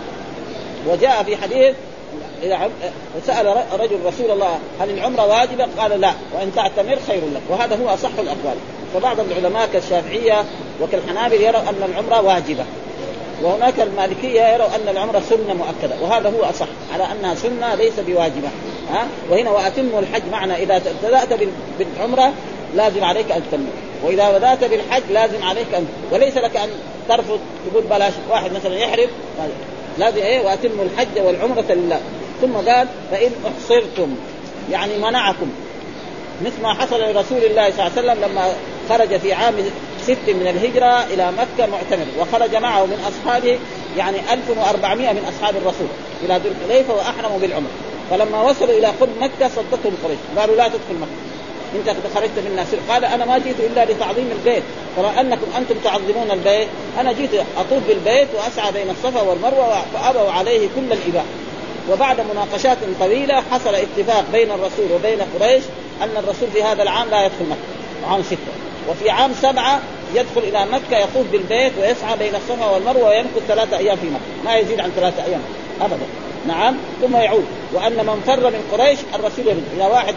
وجاء 0.88 1.24
في 1.24 1.38
حديث 1.38 1.76
سال 3.28 3.56
رجل 3.80 4.00
رسول 4.06 4.32
الله 4.32 4.60
هل 4.82 4.90
العمرة 4.90 5.26
واجبة؟ 5.26 5.68
قال 5.78 6.02
لا 6.02 6.14
وإن 6.34 6.52
تعتمر 6.56 6.98
خير 7.08 7.22
لك. 7.36 7.42
وهذا 7.50 7.76
هو 7.84 7.94
أصح 7.94 8.10
الأقوال. 8.20 8.56
فبعض 8.94 9.20
العلماء 9.20 9.70
كالشافعية 9.74 10.46
وكالحنابل 10.82 11.42
يروا 11.42 11.62
أن 11.62 11.90
العمرة 11.90 12.22
واجبة. 12.22 12.66
وهناك 13.44 13.80
المالكية 13.80 14.42
يروا 14.42 14.68
أن 14.68 14.88
العمرة 14.88 15.22
سنة 15.30 15.54
مؤكدة. 15.54 15.96
وهذا 16.02 16.30
هو 16.30 16.44
أصح 16.44 16.68
على 16.94 17.04
أنها 17.04 17.36
سنة 17.36 17.76
ليس 17.76 18.00
بواجبة. 18.08 18.50
ها؟ 18.92 19.08
وهنا 19.30 19.52
واتموا 19.52 20.00
الحج 20.00 20.22
معنى 20.32 20.64
إذا 20.64 20.76
ابتدات 20.76 21.40
بالعمرة 21.80 22.34
لازم 22.76 23.04
عليك 23.04 23.32
أن 23.32 23.42
تتم. 23.52 23.66
وإذا 24.04 24.38
بدأت 24.38 24.64
بالحج 24.64 25.04
لازم 25.12 25.44
عليك 25.44 25.74
ان 25.74 25.88
وليس 26.12 26.38
لك 26.38 26.58
أن 26.58 26.70
ترفض 27.10 27.40
تقول 27.72 27.84
بلاش 27.84 28.14
واحد 28.30 28.54
مثلا 28.54 28.76
يحرم 28.76 29.10
لازم 29.98 30.18
إيه؟ 30.18 30.46
واتموا 30.46 30.86
الحج 30.86 31.20
والعمرة 31.26 31.66
لله. 31.70 32.00
ثم 32.42 32.54
قال 32.54 32.88
فإن 33.12 33.32
أحصرتم 33.46 34.16
يعني 34.72 34.98
منعكم. 34.98 35.50
مثل 36.46 36.62
ما 36.62 36.74
حصل 36.74 37.02
لرسول 37.02 37.38
الله 37.38 37.72
صلى 37.72 37.88
الله 37.88 37.92
عليه 37.98 38.02
وسلم 38.02 38.18
لما 38.24 38.54
خرج 38.90 39.18
في 39.18 39.34
عام 39.34 39.56
ست 40.04 40.28
من 40.28 40.48
الهجرة 40.48 41.04
إلى 41.14 41.32
مكة 41.32 41.70
معتمر 41.72 42.06
وخرج 42.20 42.56
معه 42.56 42.86
من 42.86 43.12
أصحابه 43.12 43.60
يعني 43.98 44.18
1400 44.34 45.14
من 45.14 45.26
أصحاب 45.26 45.56
الرسول 45.56 45.88
إلى 46.26 46.42
ذو 46.44 46.52
الحليفة 46.52 46.94
وأحرموا 46.94 47.40
بالعمر 47.40 47.70
فلما 48.10 48.42
وصلوا 48.42 48.78
إلى 48.78 48.88
قرب 48.88 49.10
مكة 49.22 49.48
صدتهم 49.48 49.94
قريش 50.04 50.18
قالوا 50.38 50.56
لا 50.56 50.68
تدخل 50.68 50.96
مكة. 51.02 51.12
أنت 51.76 51.90
خرجت 52.16 52.32
من 52.38 52.48
الناس. 52.48 52.68
قال 52.90 53.06
أنا 53.06 53.26
ما 53.26 53.38
جئت 53.38 53.60
إلا 53.60 53.86
لتعظيم 53.86 54.32
البيت. 54.32 54.64
ترى 54.98 55.08
أنكم 55.20 55.48
أنتم 55.58 55.76
تعظمون 55.84 56.32
البيت؟ 56.32 56.68
أنا 57.00 57.12
جئت 57.12 57.30
أطوف 57.34 57.88
بالبيت 57.88 58.28
وأسعى 58.36 58.72
بين 58.72 58.90
الصفا 58.90 59.22
والمروة 59.22 59.82
فابوا 59.94 60.32
عليه 60.32 60.68
كل 60.76 60.94
الإباء. 60.94 61.26
وبعد 61.92 62.22
مناقشات 62.22 62.78
طويلة 63.00 63.44
حصل 63.52 63.76
اتفاق 63.76 64.26
بين 64.32 64.52
الرسول 64.52 64.92
وبين 64.96 65.20
قريش 65.40 65.64
أن 66.04 66.18
الرسول 66.18 66.50
في 66.54 66.64
هذا 66.64 66.84
العام 66.84 67.10
لا 67.10 67.26
يدخل 67.26 67.46
مكة. 67.50 68.12
عام 68.12 68.24
ستة. 68.24 68.69
وفي 68.90 69.10
عام 69.10 69.34
سبعة 69.42 69.82
يدخل 70.16 70.42
إلى 70.42 70.66
مكة 70.66 70.98
يطوف 70.98 71.28
بالبيت 71.32 71.74
ويسعى 71.82 72.18
بين 72.18 72.36
الصفا 72.36 72.66
والمروة 72.66 73.10
ويمكث 73.10 73.48
ثلاثة 73.48 73.78
أيام 73.78 73.98
في 73.98 74.06
مكة. 74.06 74.46
ما 74.46 74.56
يزيد 74.56 74.80
عن 74.80 74.92
ثلاثة 74.96 75.26
أيام 75.26 75.42
ابدا. 75.82 76.06
نعم. 76.48 76.78
ثم 77.02 77.16
يعود. 77.16 77.46
وأن 77.74 78.06
من 78.06 78.24
فر 78.28 78.50
من 78.50 78.64
قريش 78.72 79.00
الرسول 79.16 79.48
يرد. 79.48 79.64
إذا 79.76 79.86
واحد 79.86 80.16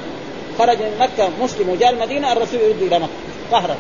خرج 0.59 0.77
من 0.77 0.97
مكة 1.01 1.31
مسلم 1.43 1.69
وجاء 1.69 1.91
المدينة 1.91 2.33
الرسول 2.33 2.61
يرد 2.61 2.83
إلى 2.83 2.99
مكة. 2.99 3.13
قهرا 3.53 3.77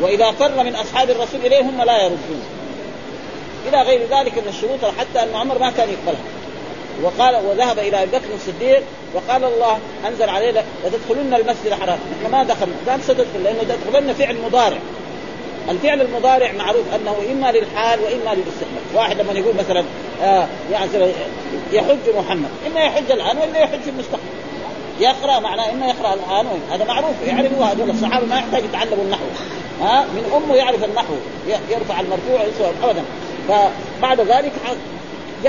وإذا 0.00 0.30
فر 0.30 0.62
من 0.62 0.74
أصحاب 0.74 1.10
الرسول 1.10 1.40
إليه 1.46 1.60
هم 1.60 1.82
لا 1.82 2.02
يردون. 2.02 2.42
إلى 3.68 3.82
غير 3.82 4.00
ذلك 4.00 4.38
من 4.38 4.48
الشروط 4.48 4.94
حتى 4.98 5.22
أن 5.22 5.34
عمر 5.34 5.58
ما 5.58 5.70
كان 5.70 5.88
يقبلها. 5.88 6.35
وقال 7.02 7.36
وذهب 7.46 7.78
إلى 7.78 8.02
أبي 8.02 8.10
بكر 8.10 8.34
الصديق 8.34 8.82
وقال 9.14 9.44
الله 9.44 9.78
أنزل 10.08 10.28
عليه 10.28 10.64
لتدخلن 10.84 11.34
المسجد 11.34 11.66
الحرام. 11.66 11.98
نحن 12.20 12.32
ما 12.32 12.44
دخلنا. 12.44 12.74
قال 12.88 13.02
ستدخل 13.02 13.44
لأنه 13.44 13.60
تدخلن 13.62 14.12
فعل 14.12 14.36
مضارع. 14.46 14.78
الفعل 15.70 16.00
المضارع 16.00 16.52
معروف 16.52 16.84
أنه 16.94 17.16
إما 17.32 17.52
للحال 17.52 18.00
وإما 18.00 18.34
للاستقبال 18.34 18.82
واحد 18.94 19.20
لما 19.20 19.32
يقول 19.32 19.54
مثلا 19.54 19.84
آه 20.22 20.46
يعني 20.72 20.90
يحج 21.72 22.16
محمد. 22.18 22.48
إما 22.66 22.80
يحج 22.80 23.10
الآن 23.10 23.38
والا 23.38 23.58
يحج 23.58 23.80
في 23.80 23.90
المستقبل. 23.90 24.22
يقرأ 25.00 25.40
معناه 25.40 25.70
إما 25.70 25.86
يقرأ 25.86 26.14
الآن 26.14 26.46
هذا 26.70 26.84
معروف 26.84 27.14
يعرفوا 27.26 27.64
هذول. 27.64 27.90
الصحابة 27.90 28.26
ما 28.26 28.36
يحتاج 28.36 28.64
يتعلموا 28.64 29.04
النحو. 29.04 29.24
ها؟ 29.80 30.04
من 30.04 30.32
أمه 30.36 30.56
يعرف 30.56 30.84
النحو 30.84 31.14
يرفع 31.70 32.00
المرفوع 32.00 32.40
ابدا. 32.82 33.02
فبعد 33.48 34.20
ذلك 34.20 34.52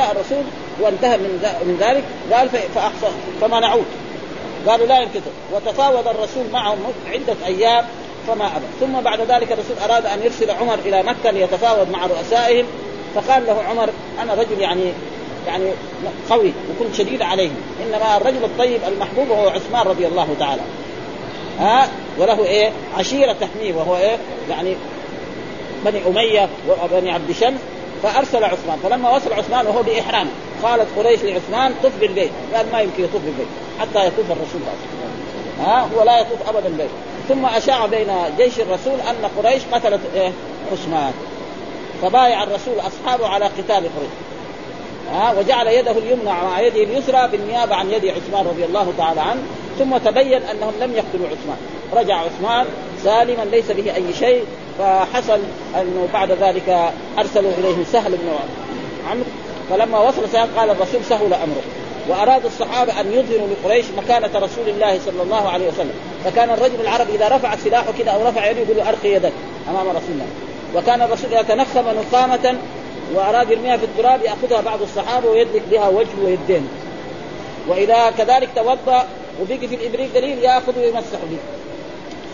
الرسول 0.03 0.43
وانتهى 0.81 1.17
من 1.17 1.43
من 1.65 1.77
ذلك 1.79 2.03
قال 2.33 2.49
فاحصى 2.49 3.07
فمنعوه 3.41 3.85
قالوا 4.67 4.87
لا 4.87 4.99
ينكتب 4.99 5.31
وتفاوض 5.53 6.07
الرسول 6.07 6.43
معهم 6.53 6.77
عدة 7.07 7.35
أيام 7.45 7.85
فما 8.27 8.45
أبى. 8.45 8.65
ثم 8.79 9.01
بعد 9.01 9.19
ذلك 9.21 9.51
الرسول 9.51 9.77
أراد 9.89 10.05
أن 10.05 10.19
يرسل 10.23 10.51
عمر 10.51 10.79
إلى 10.85 11.03
مكة 11.03 11.31
ليتفاوض 11.31 11.89
مع 11.89 12.05
رؤسائهم 12.05 12.65
فقال 13.15 13.45
له 13.45 13.63
عمر 13.69 13.89
أنا 14.21 14.33
رجل 14.33 14.59
يعني 14.59 14.93
يعني 15.47 15.71
قوي 16.29 16.51
وكنت 16.69 16.95
شديد 16.95 17.21
عليهم 17.21 17.55
إنما 17.85 18.17
الرجل 18.17 18.43
الطيب 18.43 18.79
المحبوب 18.87 19.31
هو 19.31 19.49
عثمان 19.49 19.87
رضي 19.87 20.07
الله 20.07 20.35
تعالى. 20.39 20.61
ها؟ 21.59 21.89
وله 22.17 22.45
إيه؟ 22.45 22.71
عشيرة 22.97 23.35
تحميه 23.41 23.73
وهو 23.73 23.97
إيه؟ 23.97 24.17
يعني 24.49 24.75
بني 25.85 26.01
أمية 26.07 26.49
وبني 26.83 27.11
عبد 27.11 27.31
شمس. 27.31 27.59
فأرسل 28.03 28.43
عثمان. 28.43 28.79
فلما 28.83 29.15
وصل 29.15 29.33
عثمان 29.33 29.67
وهو 29.67 29.83
بإحرام 29.83 30.27
قالت 30.63 30.87
قريش 30.97 31.23
لعثمان 31.23 31.73
طف 31.83 31.91
بالبيت. 31.99 32.31
قال 32.55 32.65
ما 32.71 32.81
يمكن 32.81 33.03
يطوف 33.03 33.21
بالبيت 33.21 33.47
حتى 33.79 34.07
يطوف 34.07 34.31
الرسول 34.31 34.61
ها؟ 35.59 35.89
هو 35.95 36.03
لا 36.03 36.19
يطوف 36.19 36.49
ابدا 36.49 36.61
بالبيت. 36.61 36.89
ثم 37.29 37.45
أشاع 37.45 37.85
بين 37.85 38.07
جيش 38.37 38.59
الرسول 38.59 38.99
أن 39.09 39.29
قريش 39.37 39.63
قتلت 39.71 40.01
إيه؟ 40.15 40.31
عثمان. 40.71 41.13
فبايع 42.01 42.43
الرسول 42.43 42.73
أصحابه 42.79 43.27
على 43.27 43.45
قتال 43.45 43.75
قريش. 43.75 44.11
ها؟ 45.11 45.39
وجعل 45.39 45.67
يده 45.67 45.91
اليمنى 45.91 46.25
مع 46.25 46.61
يده 46.61 46.83
اليسرى 46.83 47.27
بالنيابة 47.27 47.75
عن 47.75 47.91
يد 47.91 48.05
عثمان 48.05 48.45
رضي 48.45 48.65
الله 48.65 48.93
تعالى 48.97 49.21
عنه. 49.21 49.41
ثم 49.79 49.97
تبين 49.97 50.41
أنهم 50.43 50.73
لم 50.81 50.93
يقتلوا 50.93 51.27
عثمان. 51.27 51.57
رجع 51.93 52.15
عثمان 52.15 52.65
سالما 53.03 53.41
ليس 53.41 53.71
به 53.71 53.95
أي 53.95 54.13
شيء. 54.19 54.43
فحصل 54.79 55.39
انه 55.75 56.07
بعد 56.13 56.31
ذلك 56.31 56.91
أرسلوا 57.19 57.51
اليه 57.57 57.83
سهل 57.91 58.11
بن 58.11 58.29
عمرو. 59.09 59.23
فلما 59.69 59.99
وصل 59.99 60.29
سهل 60.29 60.47
قال 60.57 60.69
الرسول 60.69 61.03
سهل 61.09 61.33
أمره. 61.33 61.61
واراد 62.09 62.45
الصحابة 62.45 63.01
أن 63.01 63.11
يظهروا 63.11 63.47
لقريش 63.47 63.85
مكانة 63.97 64.29
رسول 64.35 64.69
الله 64.69 64.99
صلى 65.05 65.23
الله 65.23 65.49
عليه 65.49 65.67
وسلم. 65.67 65.93
فكان 66.25 66.49
الرجل 66.49 66.81
العربي 66.81 67.15
إذا 67.15 67.27
رفع 67.27 67.55
سلاحه 67.55 67.91
كذا 67.97 68.11
أو 68.11 68.27
رفع 68.27 68.49
يده 68.49 68.61
يقول 68.61 68.77
له 68.77 68.89
ارخي 68.89 69.15
يدك 69.15 69.33
أمام 69.69 69.89
رسول 69.89 70.11
الله. 70.11 70.27
وكان 70.75 71.01
الرسول 71.01 71.33
إذا 71.33 71.41
تنخم 71.41 71.85
نخامة 71.99 72.57
واراد 73.15 73.51
يرميها 73.51 73.77
في 73.77 73.85
التراب 73.85 74.21
يأخذها 74.21 74.61
بعض 74.61 74.81
الصحابة 74.81 75.29
ويدلك 75.29 75.63
بها 75.71 75.89
وجهه 75.89 76.25
ويدين. 76.25 76.67
وإذا 77.67 78.09
كذلك 78.17 78.49
توضأ 78.55 79.05
وبقي 79.41 79.67
في 79.67 79.75
الإبريق 79.75 80.13
دليل 80.15 80.39
يأخذ 80.43 80.79
ويمسح 80.79 81.19
به. 81.31 81.37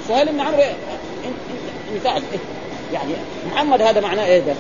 سهل 0.08 0.32
بن 0.32 0.40
عمرو 0.40 0.64
مثال 1.96 2.24
يعني 2.94 3.14
محمد 3.52 3.82
هذا 3.82 4.02
معناه 4.02 4.26
إيه 4.26 4.40
ده؟ 4.40 4.54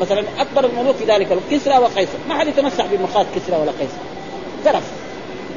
مثلا 0.00 0.24
أكبر 0.38 0.64
الملوك 0.64 0.96
في 0.96 1.04
ذلك 1.04 1.38
كسرى 1.50 1.78
وقيصر. 1.78 2.18
ما 2.28 2.38
حد 2.38 2.46
يتمسح 2.46 2.86
بمخاط 2.86 3.26
كسرى 3.36 3.56
ولا 3.56 3.70
قيصر. 3.70 4.00
زرف 4.64 4.82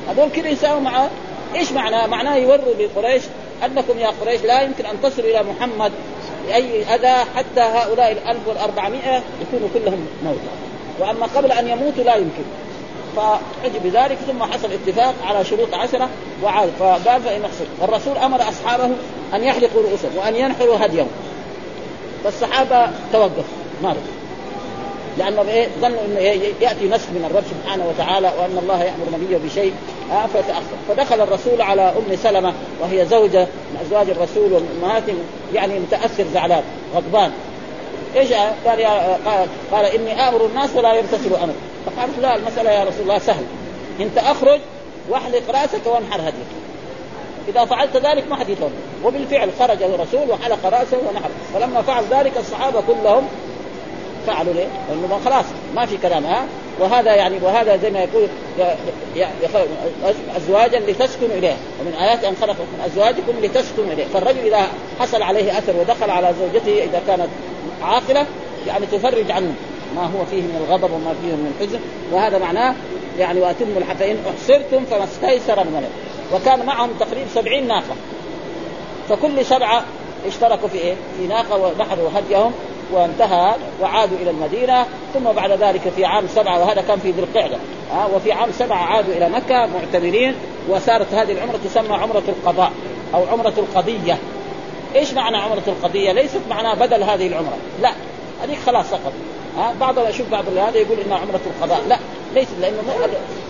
هذول 0.09 0.29
كذا 0.29 0.49
يساووا 0.49 0.81
مع 0.81 1.07
إيش 1.55 1.71
معناه؟ 1.71 2.07
معناه 2.07 2.35
يوروا 2.35 2.73
لقريش 2.73 3.23
أنكم 3.65 3.99
يا 3.99 4.07
قريش 4.21 4.41
لا 4.41 4.61
يمكن 4.61 4.85
أن 4.85 5.01
تصلوا 5.01 5.27
إلى 5.27 5.43
محمد 5.43 5.91
باي 6.47 6.83
أذى 6.83 7.25
حتى 7.35 7.61
هؤلاء 7.61 8.11
ال 8.11 8.17
1400 8.27 9.23
يكونوا 9.41 9.69
كلهم 9.73 10.07
موتى. 10.23 10.39
وأما 10.99 11.25
قبل 11.35 11.51
أن 11.51 11.67
يموتوا 11.67 12.03
لا 12.03 12.15
يمكن. 12.15 12.43
فعجب 13.15 13.83
بذلك 13.83 14.17
ثم 14.27 14.43
حصل 14.43 14.69
اتفاق 14.71 15.13
على 15.23 15.45
شروط 15.45 15.73
عشرة 15.73 16.09
وعاد. 16.43 16.69
فقال 16.79 17.21
فإن 17.21 17.41
الرسول 17.83 18.17
أمر 18.17 18.41
أصحابه 18.49 18.89
أن 19.35 19.43
يحلقوا 19.43 19.81
رؤوسهم 19.81 20.17
وأن 20.17 20.35
ينحروا 20.35 20.85
هديهم. 20.85 21.07
فالصحابة 22.23 22.89
توقفوا 23.13 23.43
ما 23.83 23.89
رضوا. 23.89 24.01
لأنه 25.17 25.41
إيه 25.41 25.67
ظنوا 25.81 26.05
إنه 26.05 26.19
يأتي 26.61 26.87
نسخ 26.87 27.09
من 27.09 27.27
الرب 27.31 27.43
سبحانه 27.49 27.87
وتعالى 27.87 28.31
وأن 28.39 28.57
الله 28.63 28.83
يأمر 28.83 29.05
نبيه 29.13 29.37
بشيء 29.37 29.73
آه 30.11 30.25
فتأخر. 30.25 30.75
فدخل 30.89 31.21
الرسول 31.21 31.61
على 31.61 31.81
أم 31.81 32.15
سلمة 32.23 32.53
وهي 32.81 33.05
زوجة 33.05 33.41
من 33.41 33.85
أزواج 33.85 34.09
الرسول 34.09 34.53
وامهاتهم 34.53 35.17
يعني 35.53 35.79
متأثر 35.79 36.25
زعلان 36.33 36.63
غضبان. 36.95 37.31
إيش؟ 38.15 38.33
قال 38.65 38.79
يا 38.79 39.17
قال, 39.71 39.85
إني 39.85 40.29
آمر 40.29 40.45
الناس 40.45 40.69
ولا 40.75 40.93
يغتسلوا 40.93 41.43
أمر. 41.43 41.53
فقالت 41.85 42.19
لا 42.21 42.35
المسألة 42.35 42.71
يا 42.71 42.83
رسول 42.83 43.01
الله 43.01 43.19
سهل. 43.19 43.43
انت 43.99 44.17
اخرج 44.17 44.59
واحلق 45.09 45.41
رأسك 45.49 45.81
وانحر 45.85 46.21
هديك. 46.21 46.49
إذا 47.47 47.65
فعلت 47.65 47.97
ذلك 47.97 48.23
ما 48.29 48.35
حد 48.35 48.49
يتوب 48.49 48.71
وبالفعل 49.03 49.49
خرج 49.59 49.83
الرسول 49.83 50.29
وحلق 50.29 50.65
رأسه 50.65 50.97
ونحر. 51.09 51.29
فلما 51.53 51.81
فعل 51.81 52.03
ذلك 52.11 52.37
الصحابة 52.37 52.81
كلهم 52.81 53.27
فعلوا 54.27 54.53
ليه؟ 54.53 54.67
لأنه 54.89 55.19
خلاص 55.25 55.45
ما 55.75 55.85
في 55.85 55.97
كلام 55.97 56.25
ها؟ 56.25 56.45
وهذا 56.79 57.15
يعني 57.15 57.37
وهذا 57.41 57.77
زي 57.77 57.91
ما 57.91 57.99
يقول 57.99 58.27
ازواجا 60.35 60.79
لتسكنوا 60.79 61.35
إليه. 61.37 61.55
ومن 61.81 61.93
آيات 61.93 62.23
أن 62.23 62.35
خلق 62.41 62.55
من 62.55 62.83
أزواجكم 62.85 63.33
لتسكنوا 63.41 63.93
إليه. 63.93 64.05
فالرجل 64.05 64.39
إذا 64.39 64.67
حصل 64.99 65.21
عليه 65.21 65.57
أثر 65.57 65.73
ودخل 65.79 66.09
على 66.09 66.33
زوجته 66.39 66.83
إذا 66.83 67.01
كانت 67.07 67.27
عاقلة 67.81 68.25
يعني 68.67 68.85
تفرج 68.85 69.31
عنه 69.31 69.53
ما 69.95 70.01
هو 70.01 70.25
فيه 70.25 70.41
من 70.41 70.65
الغضب 70.67 70.93
وما 70.93 71.13
فيه 71.21 71.27
من 71.27 71.53
الحزن. 71.59 71.79
وهذا 72.11 72.37
معناه 72.37 72.75
يعني 73.19 73.41
واتموا 73.41 73.81
فان 73.99 74.17
أحصرتم 74.29 74.85
فما 74.85 75.03
استيسر 75.03 75.63
من 75.63 75.87
وكان 76.33 76.65
معهم 76.65 76.89
تقريبا 76.99 77.27
سبعين 77.35 77.67
ناقة. 77.67 77.95
فكل 79.09 79.45
سبعة 79.45 79.83
اشتركوا 80.27 80.67
في 80.67 80.77
إيه؟ 80.77 80.95
في 81.17 81.27
ناقة 81.27 81.57
ونحروا 81.57 82.09
هديهم 82.15 82.51
وانتهى 82.91 83.55
وعادوا 83.81 84.17
إلى 84.17 84.29
المدينة. 84.29 84.85
ثم 85.13 85.23
بعد 85.23 85.51
ذلك 85.51 85.81
في 85.95 86.05
عام 86.05 86.27
سبعة 86.27 86.59
وهذا 86.59 86.81
كان 86.81 86.99
في 86.99 87.11
ذي 87.11 87.21
القعدة. 87.21 87.57
ها؟ 87.91 88.05
وفي 88.15 88.31
عام 88.31 88.51
سبعة 88.51 88.77
عادوا 88.77 89.13
إلى 89.13 89.29
مكة 89.29 89.65
معتمرين 89.65 90.35
وصارت 90.69 91.13
هذه 91.13 91.31
العمرة 91.31 91.59
تسمى 91.65 91.95
عمرة 91.95 92.23
القضاء 92.27 92.71
أو 93.13 93.25
عمرة 93.31 93.53
القضية. 93.57 94.17
إيش 94.95 95.13
معنى 95.13 95.37
عمرة 95.37 95.63
القضية؟ 95.67 96.11
ليست 96.11 96.41
معناها 96.49 96.75
بدل 96.75 97.03
هذه 97.03 97.27
العمرة. 97.27 97.57
لا 97.81 97.91
هذيك 98.43 98.57
خلاص 98.65 98.85
سقط 98.89 99.13
ها؟ 99.57 99.73
بعضهم 99.79 100.09
يشوف 100.09 100.29
بعض 100.29 100.43
هذا 100.57 100.77
يقول 100.77 100.97
إنها 101.05 101.17
عمرة 101.17 101.39
القضاء. 101.45 101.81
لا. 101.89 101.97
ليس 102.33 102.47
لأنه 102.61 102.81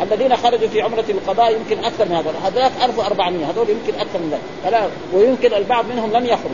الذين 0.01 0.37
خرجوا 0.37 0.67
في 0.67 0.81
عمرة 0.81 1.05
القضاء 1.09 1.55
يمكن 1.55 1.83
أكثر 1.83 2.05
من 2.05 2.15
هذول 2.15 2.33
هذاك 2.43 2.71
1400 2.83 3.45
هذول 3.45 3.69
يمكن 3.69 3.99
أكثر 3.99 4.19
من 4.19 4.29
ذلك. 4.31 4.41
فلا 4.63 4.87
ويمكن 5.13 5.53
البعض 5.53 5.85
منهم 5.85 6.11
لم 6.11 6.25
يخرج. 6.25 6.51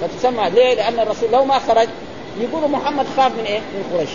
فتسمى 0.00 0.50
ليه؟ 0.50 0.74
لأن 0.74 1.00
الرسول 1.00 1.30
لو 1.32 1.44
ما 1.44 1.58
خرج 1.58 1.88
يقولوا 2.40 2.68
محمد 2.68 3.06
خاف 3.16 3.32
من 3.38 3.44
إيه؟ 3.46 3.58
من 3.58 3.96
قريش. 3.96 4.10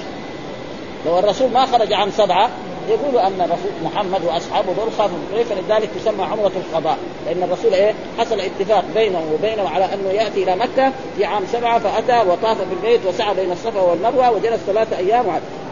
لو 1.06 1.20
الرسول 1.20 1.52
ما 1.52 1.66
خرج 1.66 1.94
عام 1.94 2.12
سبعة 2.12 2.50
يقولوا 2.90 3.28
أن 3.28 3.42
الرسول 3.42 3.72
محمد 3.84 4.26
وأصحابه 4.26 4.74
دول 4.74 4.92
خافوا 4.98 5.18
من 5.18 5.30
قريش. 5.34 5.48
فلذلك 5.48 5.90
تسمى 6.00 6.24
عمرة 6.24 6.52
القضاء. 6.56 6.98
لأن 7.26 7.44
الرسول 7.44 7.74
إيه؟ 7.74 7.94
حصل 8.20 8.40
اتفاق 8.40 8.84
بينه 8.96 9.22
وبينه 9.34 9.70
على 9.70 9.86
أنه 9.86 10.10
يأتي 10.10 10.44
إلى 10.44 10.56
مكة 10.56 10.92
في 11.18 11.26
عام 11.26 11.44
سبعة 11.52 11.80
فأتى 11.80 12.30
وطاف 12.30 12.58
بالبيت 12.70 13.06
وسعى 13.06 13.36
بين 13.36 13.52
الصفا 13.52 13.82
والمروة 13.82 14.32
وجلس 14.32 14.60
ثلاثة 14.68 14.98
أيام 14.98 15.26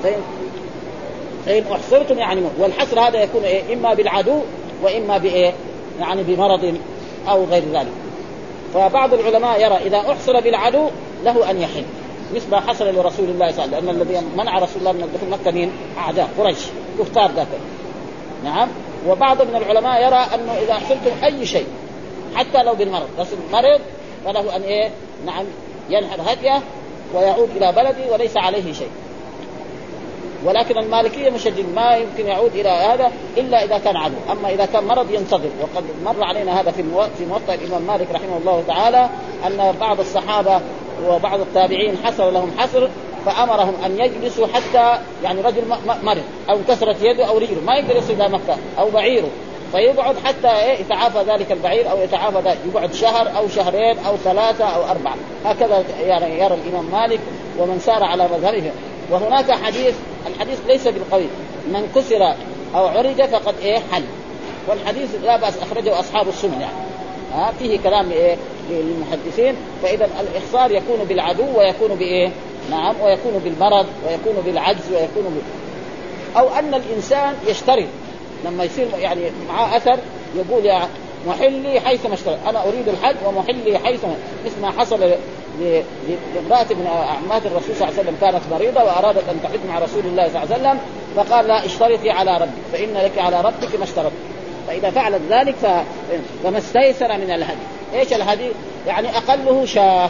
فإن 0.04 0.22
فإن 1.50 1.64
أحصرتم 1.72 2.20
يعني 2.20 2.42
والحصر 2.60 3.00
هذا 3.00 3.24
يكون 3.24 3.44
إيه؟ 3.44 3.74
إما 3.74 3.94
بالعدو 3.94 4.42
وإما 4.84 5.18
بإيه؟ 5.18 5.54
يعني 6.00 6.24
بمرض 6.24 6.78
أو 7.30 7.46
غير 7.46 7.64
ذلك 7.74 7.92
فبعض 8.74 9.14
العلماء 9.14 9.62
يرى 9.62 9.76
إذا 9.76 9.98
أحصر 9.98 10.40
بالعدو 10.40 10.90
له 11.24 11.52
أن 11.52 11.62
يحل 11.62 11.84
مثل 12.36 12.52
ما 12.52 12.60
حصل 12.60 12.86
لرسول 12.96 13.30
الله 13.30 13.52
صلى 13.52 13.66
الله 13.66 13.78
عليه 13.78 13.88
وسلم 13.88 13.90
لأن 13.90 14.02
الذي 14.02 14.26
منع 14.38 14.60
رسول 14.60 14.78
الله 14.80 14.92
من 14.92 15.04
الدخول 15.04 15.30
مكة 15.30 15.52
مين؟ 15.52 15.72
أعداء 15.98 16.30
قريش 16.40 16.60
كفار 17.00 17.32
ذاك 17.36 17.48
نعم 18.44 18.68
وبعض 19.08 19.42
من 19.42 19.56
العلماء 19.56 20.02
يرى 20.02 20.26
أنه 20.36 20.54
إذا 20.64 20.74
أحصرتم 20.74 21.24
أي 21.24 21.46
شيء 21.46 21.68
حتى 22.36 22.64
لو 22.64 22.74
بالمرض 22.74 23.08
بس 23.20 23.28
مرض 23.54 23.82
فله 24.26 24.56
أن 24.56 24.62
إيه؟ 24.62 24.90
نعم 25.26 25.46
ينحر 25.90 26.18
هديه 26.28 26.62
ويعود 27.14 27.50
إلى 27.56 27.72
بلده 27.72 28.14
وليس 28.14 28.38
عليه 28.38 28.74
شيء 28.74 28.90
ولكن 30.46 30.78
المالكية 30.78 31.30
مشددين 31.30 31.76
ما 31.76 31.96
يمكن 31.96 32.28
يعود 32.28 32.56
إلى 32.56 32.70
هذا 32.70 33.12
إلا 33.38 33.64
إذا 33.64 33.78
كان 33.78 33.98
عدو، 33.98 34.16
أما 34.32 34.50
إذا 34.50 34.66
كان 34.66 34.84
مرض 34.84 35.12
ينتظر 35.12 35.50
وقد 35.62 35.84
مر 36.06 36.24
علينا 36.24 36.62
هذا 36.62 36.72
في 36.72 36.84
في 37.18 37.26
موطأ 37.26 37.54
الإمام 37.54 37.82
مالك 37.82 38.08
رحمه 38.14 38.38
الله 38.38 38.64
تعالى 38.68 39.10
أن 39.48 39.76
بعض 39.80 40.00
الصحابة 40.00 40.62
وبعض 41.08 41.40
التابعين 41.40 41.98
حصل 42.04 42.34
لهم 42.34 42.52
حصر 42.58 42.88
فأمرهم 43.26 43.74
أن 43.86 44.00
يجلسوا 44.00 44.48
حتى 44.48 45.00
يعني 45.24 45.42
رجل 45.42 45.62
مرض 46.04 46.24
أو 46.50 46.58
كسرت 46.68 46.98
يده 47.02 47.26
أو 47.26 47.38
رجله 47.38 47.62
ما 47.66 47.76
يقدر 47.76 47.96
يصل 47.96 48.14
إلى 48.14 48.30
مكة 48.30 48.58
أو 48.80 48.90
بعيره. 48.90 49.30
فيقعد 49.72 50.16
حتى 50.26 50.48
إيه 50.48 50.80
يتعافى 50.80 51.32
ذلك 51.32 51.52
البعير 51.52 51.92
أو 51.92 51.98
يتعافى 52.02 52.38
ذلك 52.38 52.58
يقعد 52.74 52.94
شهر 52.94 53.38
أو 53.38 53.48
شهرين 53.48 54.00
أو 54.00 54.18
ثلاثة 54.18 54.66
أو 54.66 54.84
أربعة. 54.84 55.16
هكذا 55.46 55.84
يعني 56.02 56.40
يرى 56.40 56.54
الإمام 56.54 56.86
مالك 56.92 57.20
ومن 57.60 57.80
سار 57.80 58.04
على 58.04 58.28
مذهبه. 58.28 58.72
وهناك 59.12 59.52
حديث 59.52 59.96
الحديث 60.28 60.60
ليس 60.68 60.88
بالقوي. 60.88 61.28
من 61.74 61.88
كسر 61.96 62.36
أو 62.76 62.88
عرج 62.88 63.24
فقد 63.24 63.56
إيه؟ 63.62 63.80
حل. 63.92 64.04
والحديث 64.68 65.16
لا 65.24 65.38
بأس 65.38 65.58
أخرجه 65.58 66.00
أصحاب 66.00 66.28
السنن 66.28 66.62
يعني 66.62 66.74
ها 67.34 67.54
فيه 67.60 67.80
كلام 67.80 68.12
إيه؟ 68.12 68.36
للمحدثين. 68.70 69.56
فإذا 69.84 70.10
الاخصار 70.20 70.72
يكون 70.72 71.06
بالعدو 71.10 71.60
ويكون 71.60 71.96
بإيه؟ 71.96 72.30
نعم 72.72 72.96
ويكون 73.02 73.42
بالمرض 73.44 73.86
ويكون 74.08 74.44
بالعجز 74.46 74.92
ويكون 74.92 75.24
ب... 75.24 75.42
أو 76.38 76.50
أن 76.50 76.74
الإنسان 76.74 77.36
يشترط. 77.48 77.88
لما 78.46 78.64
يصير 78.64 78.88
يعني 79.00 79.22
معاه 79.50 79.78
أثر 79.78 80.00
يقول 80.36 80.66
يا 80.66 80.90
محلي 81.28 81.80
حيثما 81.80 82.14
اشترط. 82.14 82.38
أنا 82.48 82.68
أريد 82.68 82.88
الحج 82.88 83.16
ومحلي 83.26 83.80
حيثما 83.80 84.16
مثل 84.46 84.62
ما 84.62 84.72
حصل 84.72 85.12
لامرأة 85.60 86.68
من 86.70 86.88
أعمات 86.88 87.46
الرسول 87.46 87.76
صلى 87.76 87.88
الله 87.88 88.00
عليه 88.00 88.10
وسلم 88.10 88.18
كانت 88.22 88.42
مريضة 88.52 88.84
وأرادت 88.84 89.30
أن 89.30 89.40
تحج 89.44 89.60
مع 89.70 89.80
رسول 89.80 90.06
الله 90.06 90.30
صلى 90.30 90.44
الله 90.44 90.56
عليه 90.56 90.70
وسلم 90.70 90.80
فقال 91.16 91.48
لا 91.48 91.66
اشترطي 91.66 92.10
على 92.10 92.38
ربك 92.38 92.50
فإن 92.74 92.94
لك 92.94 93.18
على 93.18 93.42
ربك 93.42 93.76
ما 93.78 93.84
اشترطت 93.84 94.14
فإذا 94.68 94.90
فعلت 94.90 95.22
ذلك 95.30 95.56
ف... 95.56 95.66
فما 96.44 96.58
استيسر 96.58 97.18
من 97.18 97.32
الهدي. 97.32 97.62
إيش 97.94 98.14
الهدي؟ 98.14 98.50
يعني 98.88 99.18
أقله 99.18 99.66
شاه. 99.66 100.10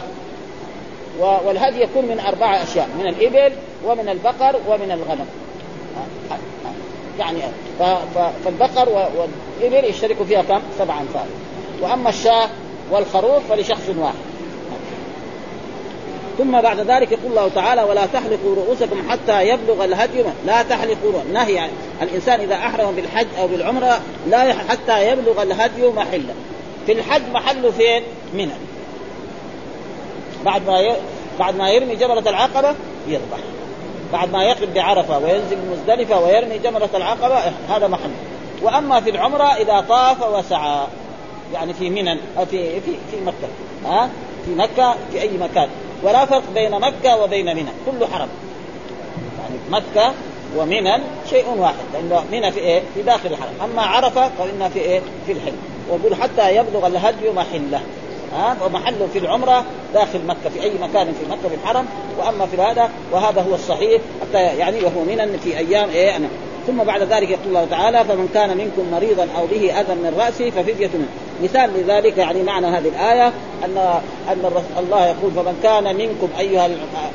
والهدي 1.20 1.80
يكون 1.82 2.04
من 2.04 2.20
أربعة 2.20 2.62
أشياء 2.62 2.88
من 2.98 3.06
الإبل 3.06 3.52
ومن 3.84 4.08
البقر 4.08 4.56
ومن 4.68 4.90
الغنم. 4.90 5.26
يعني 7.18 7.38
ف... 7.78 7.82
ف... 7.82 8.18
فالبقر 8.44 8.88
والإبل 8.88 9.90
يشترك 9.90 10.22
فيها 10.22 10.42
كم؟ 10.42 10.60
سبع 10.78 11.00
أنفار. 11.00 11.26
وأما 11.82 12.08
الشاه 12.08 12.48
والخروف 12.90 13.42
فلشخص 13.48 13.88
واحد. 13.98 14.29
ثم 16.40 16.60
بعد 16.60 16.80
ذلك 16.80 17.12
يقول 17.12 17.30
الله 17.30 17.48
تعالى 17.48 17.82
ولا 17.82 18.06
تحلقوا 18.06 18.54
رؤوسكم 18.56 19.10
حتى 19.10 19.48
يبلغ 19.48 19.84
الهدي. 19.84 20.22
لا 20.46 20.62
تحلقوا 20.62 21.12
نهي 21.32 21.54
يعني 21.54 21.72
الإنسان 22.02 22.40
إذا 22.40 22.54
أحرم 22.54 22.94
بالحج 22.96 23.26
أو 23.38 23.46
بالعمرة 23.46 24.00
لا 24.28 24.54
حتى 24.68 25.08
يبلغ 25.08 25.42
الهدي 25.42 25.86
محله. 25.86 26.34
في 26.86 26.92
الحج 26.92 27.22
محله 27.32 27.70
فين؟ 27.70 28.02
منى. 28.34 28.52
بعد 30.44 30.66
ما 30.66 30.80
ي... 30.80 30.96
بعد 31.38 31.56
ما 31.56 31.70
يرمي 31.70 31.96
جمرة 31.96 32.28
العقبة 32.28 32.74
يذبح. 33.08 33.38
بعد 34.12 34.32
ما 34.32 34.44
يقف 34.44 34.74
بعرفة 34.74 35.18
وينزل 35.18 35.58
مزدلفة 35.72 36.20
ويرمي 36.20 36.58
جمرة 36.58 36.90
العقبة 36.94 37.38
هذا 37.68 37.86
محله 37.86 38.14
وأما 38.62 39.00
في 39.00 39.10
العمرة 39.10 39.44
إذا 39.44 39.84
طاف 39.88 40.32
وسعى. 40.32 40.86
يعني 41.54 41.74
في 41.74 41.90
منى 41.90 42.18
في 42.50 42.80
في 42.80 42.92
في 43.10 43.16
مكة. 43.26 43.48
ها؟ 43.86 44.10
في 44.44 44.54
مكة 44.54 44.94
في 45.12 45.20
أي 45.20 45.30
مكان. 45.40 45.68
ولا 46.02 46.24
فرق 46.24 46.42
بين 46.54 46.70
مكة 46.70 47.16
وبين 47.16 47.46
منى 47.46 47.70
كله 47.86 48.06
حرم. 48.06 48.28
يعني 49.38 49.58
مكة 49.70 50.12
ومنى 50.56 51.02
شيء 51.30 51.44
واحد 51.58 51.74
لأنه 51.92 52.24
منى 52.32 52.52
في 52.52 52.60
إيه؟ 52.60 52.82
في 52.94 53.02
داخل 53.02 53.28
الحرم. 53.28 53.52
أما 53.64 53.82
عرفة 53.82 54.30
فإنها 54.38 54.68
في 54.68 54.78
إيه؟ 54.78 55.00
في 55.26 55.32
الحل 55.32 55.52
ويقول 55.90 56.14
حتى 56.14 56.56
يبلغ 56.56 56.86
الهدي 56.86 57.30
محلة. 57.30 57.80
ها؟ 58.34 58.56
ومحله 58.64 59.08
في 59.12 59.18
العمرة 59.18 59.64
داخل 59.94 60.26
مكة 60.26 60.50
في 60.54 60.62
أي 60.62 60.72
مكان 60.82 61.06
في 61.06 61.30
مكة 61.30 61.48
في 61.48 61.54
الحرم. 61.54 61.86
وأما 62.18 62.46
في 62.46 62.62
هذا 62.62 62.90
وهذا 63.12 63.42
هو 63.42 63.54
الصحيح 63.54 64.02
حتى 64.20 64.38
يعني 64.38 64.84
وهو 64.84 65.04
منى 65.04 65.38
في 65.38 65.58
أيام 65.58 65.88
إيه؟ 65.88 66.06
يعني 66.06 66.26
ثم 66.66 66.84
بعد 66.84 67.02
ذلك 67.02 67.30
يقول 67.30 67.46
الله 67.46 67.66
تعالى 67.70 68.04
فمن 68.04 68.28
كان 68.34 68.56
منكم 68.56 68.90
مريضا 68.92 69.28
أو 69.38 69.46
به 69.46 69.80
أذى 69.80 69.94
من 69.94 70.14
رأسه 70.18 70.50
ففدية 70.50 70.90
منه. 70.94 71.08
مثال 71.42 71.70
لذلك 71.74 72.18
يعني 72.18 72.42
معنى 72.42 72.66
هذه 72.66 72.88
الآية 72.88 73.32
أن 73.64 74.00
أن 74.28 74.62
الله 74.78 75.06
يقول 75.06 75.30
فمن 75.30 75.60
كان 75.62 75.96
منكم 75.96 76.28
أيها 76.38 76.68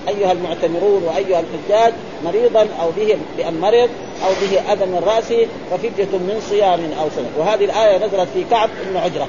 أيها 0.08 0.32
المعتمرون 0.32 1.04
وأيها 1.04 1.40
الحجاج 1.40 1.94
مريضا 2.26 2.68
أو 2.82 2.92
به 2.98 3.18
بأن 3.38 3.60
مرض 3.60 3.90
أو 4.26 4.30
به 4.42 4.74
أذى 4.74 4.86
من 4.86 5.04
رأسه 5.06 5.48
ففدية 5.72 6.18
من 6.18 6.42
صيام 6.50 6.80
أو 7.02 7.10
سنة. 7.16 7.30
وهذه 7.38 7.66
الآية 7.66 7.98
نزلت 7.98 8.28
في 8.34 8.44
كعب 8.52 8.70
بن 8.90 8.98
عجرة. 8.98 9.28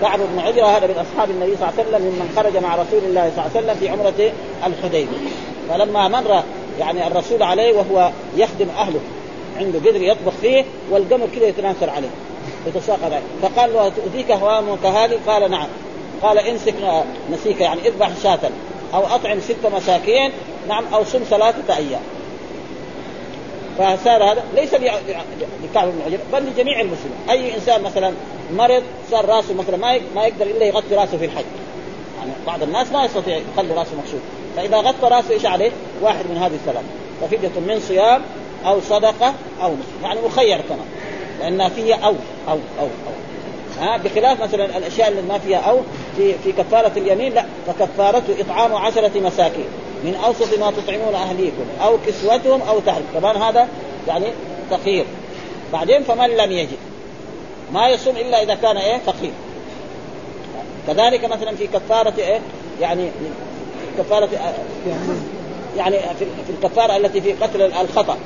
كعب 0.00 0.18
بن 0.18 0.38
عجرة 0.38 0.66
هذا 0.66 0.86
من 0.86 0.94
أصحاب 0.94 1.30
النبي 1.30 1.56
صلى 1.56 1.68
الله 1.68 1.78
عليه 1.78 1.88
وسلم 1.88 2.02
ممن 2.02 2.32
خرج 2.36 2.56
مع 2.56 2.74
رسول 2.74 3.04
الله 3.04 3.32
صلى 3.36 3.44
الله 3.44 3.50
عليه 3.56 3.66
وسلم 3.66 3.74
في 3.80 3.88
عمرة 3.88 4.32
الحديبية. 4.66 5.16
فلما 5.68 6.08
مر 6.08 6.42
يعني 6.80 7.06
الرسول 7.06 7.42
عليه 7.42 7.72
وهو 7.76 8.10
يخدم 8.36 8.68
أهله 8.78 9.00
عنده 9.58 9.78
قدر 9.78 10.02
يطبخ 10.02 10.32
فيه 10.40 10.64
والقمر 10.90 11.26
كذا 11.36 11.46
يتناثر 11.46 11.90
عليه. 11.90 12.08
يتساقط. 12.66 13.12
فقال 13.42 13.72
له 13.74 13.88
تؤذيك 13.88 14.30
هوامك 14.30 14.86
هذه 14.86 15.18
قال 15.26 15.50
نعم. 15.50 15.68
قال 16.22 16.38
امسك 16.38 16.74
نسيك 17.30 17.60
يعني 17.60 17.88
اذبح 17.88 18.10
شاة 18.22 18.38
أو 18.94 19.06
أطعم 19.06 19.40
ست 19.40 19.66
مساكين 19.74 20.32
نعم 20.68 20.84
أو 20.94 21.04
صم 21.04 21.18
ثلاثة 21.18 21.76
أيام. 21.76 22.00
فصار 23.78 24.24
هذا 24.24 24.44
ليس 24.54 24.74
لكعب 24.74 25.88
بن 25.88 26.02
عجر 26.06 26.18
بل 26.32 26.38
لجميع 26.38 26.80
المسلمين. 26.80 27.18
أي 27.30 27.54
إنسان 27.54 27.82
مثلا 27.82 28.12
مرض 28.52 28.82
صار 29.10 29.26
راسه 29.26 29.54
مثلا 29.54 29.76
ما 29.76 30.00
ما 30.14 30.26
يقدر 30.26 30.46
إلا 30.46 30.64
يغطي 30.64 30.94
راسه 30.94 31.16
في 31.18 31.24
الحج. 31.24 31.44
يعني 32.18 32.32
بعض 32.46 32.62
الناس 32.62 32.92
ما 32.92 33.04
يستطيع 33.04 33.40
يخلي 33.54 33.74
راسه 33.74 33.90
مكشوف 33.98 34.20
فإذا 34.56 34.76
غطى 34.76 35.08
راسه 35.08 35.30
إيش 35.30 35.46
عليه؟ 35.46 35.70
واحد 36.02 36.24
من 36.30 36.36
هذه 36.36 36.54
الثلاث. 36.54 36.84
ففدية 37.20 37.60
من 37.60 37.80
صيام 37.88 38.22
أو 38.66 38.80
صدقة 38.80 39.34
أو 39.62 39.72
نصف. 39.72 40.02
يعني 40.02 40.20
مخير 40.20 40.60
كمان. 40.68 40.86
لأن 41.42 41.68
فيها 41.68 41.96
أو 41.96 42.14
أو 42.48 42.58
أو 42.80 42.84
أو. 42.86 43.12
ها 43.80 43.96
بخلاف 43.96 44.42
مثلا 44.42 44.78
الأشياء 44.78 45.08
اللي 45.08 45.22
ما 45.22 45.38
فيها 45.38 45.58
أو 45.58 45.80
في 46.16 46.34
في 46.44 46.52
كفارة 46.52 46.92
اليمين 46.96 47.32
لا. 47.32 47.44
فكفارته 47.66 48.40
إطعام 48.40 48.74
عشرة 48.74 49.20
مساكين. 49.20 49.66
من 50.04 50.14
أوسط 50.14 50.58
ما 50.58 50.70
تطعمون 50.70 51.14
أهليكم 51.14 51.64
أو 51.84 51.98
كسوتهم 52.06 52.62
أو 52.62 52.80
تحريم 52.80 53.06
كمان 53.14 53.36
هذا 53.36 53.68
يعني 54.08 54.26
تخير 54.70 55.04
بعدين 55.72 56.02
فمن 56.02 56.30
لم 56.30 56.52
يجد؟ 56.52 56.78
ما 57.72 57.88
يصوم 57.88 58.16
إلا 58.16 58.42
إذا 58.42 58.54
كان 58.54 58.76
إيه؟ 58.76 58.98
فقير. 58.98 59.32
كذلك 60.86 61.24
مثلا 61.24 61.56
في 61.56 61.66
كفارة 61.66 62.14
إيه؟ 62.18 62.40
يعني 62.80 63.08
كفارة 63.98 64.28
يعني؟ 65.76 65.96
في 66.18 66.50
الكفارة 66.50 66.96
التي 66.96 67.20
في 67.20 67.32
قتل 67.32 67.62
الخطأ. 67.62 68.16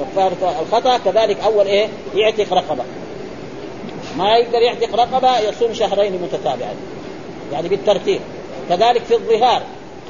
كفاره 0.00 0.60
الخطأ 0.60 0.98
كذلك 0.98 1.40
أول 1.40 1.66
إيه؟ 1.66 1.88
يعتق 2.14 2.52
رقبة. 2.52 2.84
ما 4.18 4.36
يقدر 4.36 4.58
يعتق 4.58 4.94
رقبة 4.94 5.38
يصوم 5.38 5.74
شهرين 5.74 6.12
متتابعين. 6.12 6.76
يعني 7.52 7.68
بالترتيب. 7.68 8.20
كذلك 8.68 9.04
في 9.04 9.14
الظهار. 9.14 9.62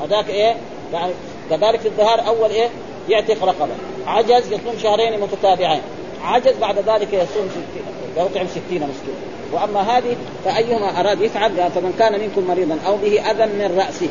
هذاك 0.03 0.29
إيه؟ 0.29 0.57
يعني 0.92 1.12
كذلك 1.50 1.81
في 1.81 1.88
الظهار 1.88 2.26
أول 2.26 2.50
إيه؟ 2.50 2.68
يعتق 3.09 3.44
رقبة. 3.44 3.72
عجز 4.07 4.53
يصوم 4.53 4.79
شهرين 4.83 5.20
متتابعين. 5.20 5.83
عجز 6.24 6.57
بعد 6.61 6.79
ذلك 6.79 7.12
يصوم 7.12 7.48
ستين 7.50 7.83
يطعم 8.16 8.46
ستين 8.46 8.83
مسكين 8.83 9.14
وأما 9.53 9.81
هذه 9.81 10.16
فأيهما 10.44 11.00
أراد 11.00 11.20
يفعل؟ 11.20 11.70
فمن 11.74 11.94
كان 11.98 12.20
منكم 12.20 12.44
مريضا 12.48 12.79
أو 12.87 12.96
به 12.96 13.31
أذى 13.31 13.46
من 13.46 13.79
رأسه. 13.79 14.09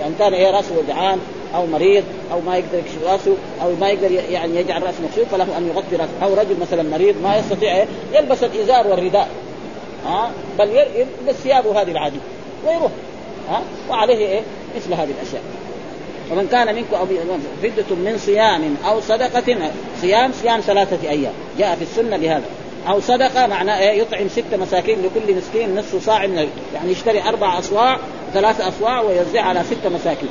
يعني 0.00 0.14
كان 0.18 0.34
إيه؟ 0.34 0.50
رأسه 0.50 0.78
وجعان 0.78 1.20
أو 1.54 1.66
مريض 1.66 2.04
أو 2.32 2.40
ما 2.40 2.56
يقدر 2.56 2.78
يكشف 2.78 3.04
رأسه 3.06 3.36
أو 3.62 3.72
ما 3.80 3.88
يقدر 3.88 4.10
يعني 4.10 4.56
يجعل 4.56 4.82
راسه 4.82 4.98
مكشوف 5.02 5.28
فله 5.28 5.58
أن 5.58 5.68
يغطي 5.68 5.96
رأسه. 5.96 6.12
أو 6.22 6.34
رجل 6.34 6.56
مثلا 6.60 6.82
مريض 6.82 7.14
ما 7.22 7.36
يستطيع 7.36 7.84
يلبس 8.12 8.44
الإزار 8.44 8.86
والرداء. 8.86 9.28
ها؟ 10.06 10.30
بل 10.58 10.68
يلبس 10.68 11.34
ثيابه 11.34 11.82
هذه 11.82 11.90
العادية. 11.90 12.18
ويروح. 12.66 12.90
ها؟ 13.50 13.62
وعليه 13.90 14.26
إيه؟ 14.26 14.40
مثل 14.76 14.94
هذه 14.94 15.10
الأشياء. 15.20 15.42
ومن 16.32 16.48
كان 16.52 16.74
منكم 16.74 16.96
أو 16.96 17.06
فدة 17.62 17.96
من 17.96 18.18
صيام 18.18 18.76
أو 18.86 19.00
صدقة 19.00 19.70
صيام 20.00 20.32
صيام 20.42 20.60
ثلاثة 20.60 21.08
أيام. 21.08 21.32
جاء 21.58 21.76
في 21.76 21.82
السنة 21.82 22.16
بهذا. 22.16 22.44
أو 22.88 23.00
صدقة 23.00 23.46
معناه 23.46 23.78
إيه؟ 23.78 24.00
يطعم 24.00 24.28
ست 24.28 24.54
مساكين 24.54 24.98
لكل 25.02 25.34
مسكين 25.34 25.74
نصف 25.74 26.04
صاع 26.06 26.26
من 26.26 26.48
يعني 26.74 26.92
يشتري 26.92 27.22
أربع 27.22 27.58
أصواع 27.58 27.98
ثلاثة 28.34 28.68
أصواع 28.68 29.00
ويوزع 29.00 29.42
على 29.42 29.62
ست 29.64 29.86
مساكين. 29.86 30.28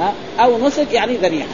ها؟ 0.00 0.14
أو 0.40 0.66
نسك 0.66 0.92
يعني 0.92 1.16
ذبيحة 1.16 1.48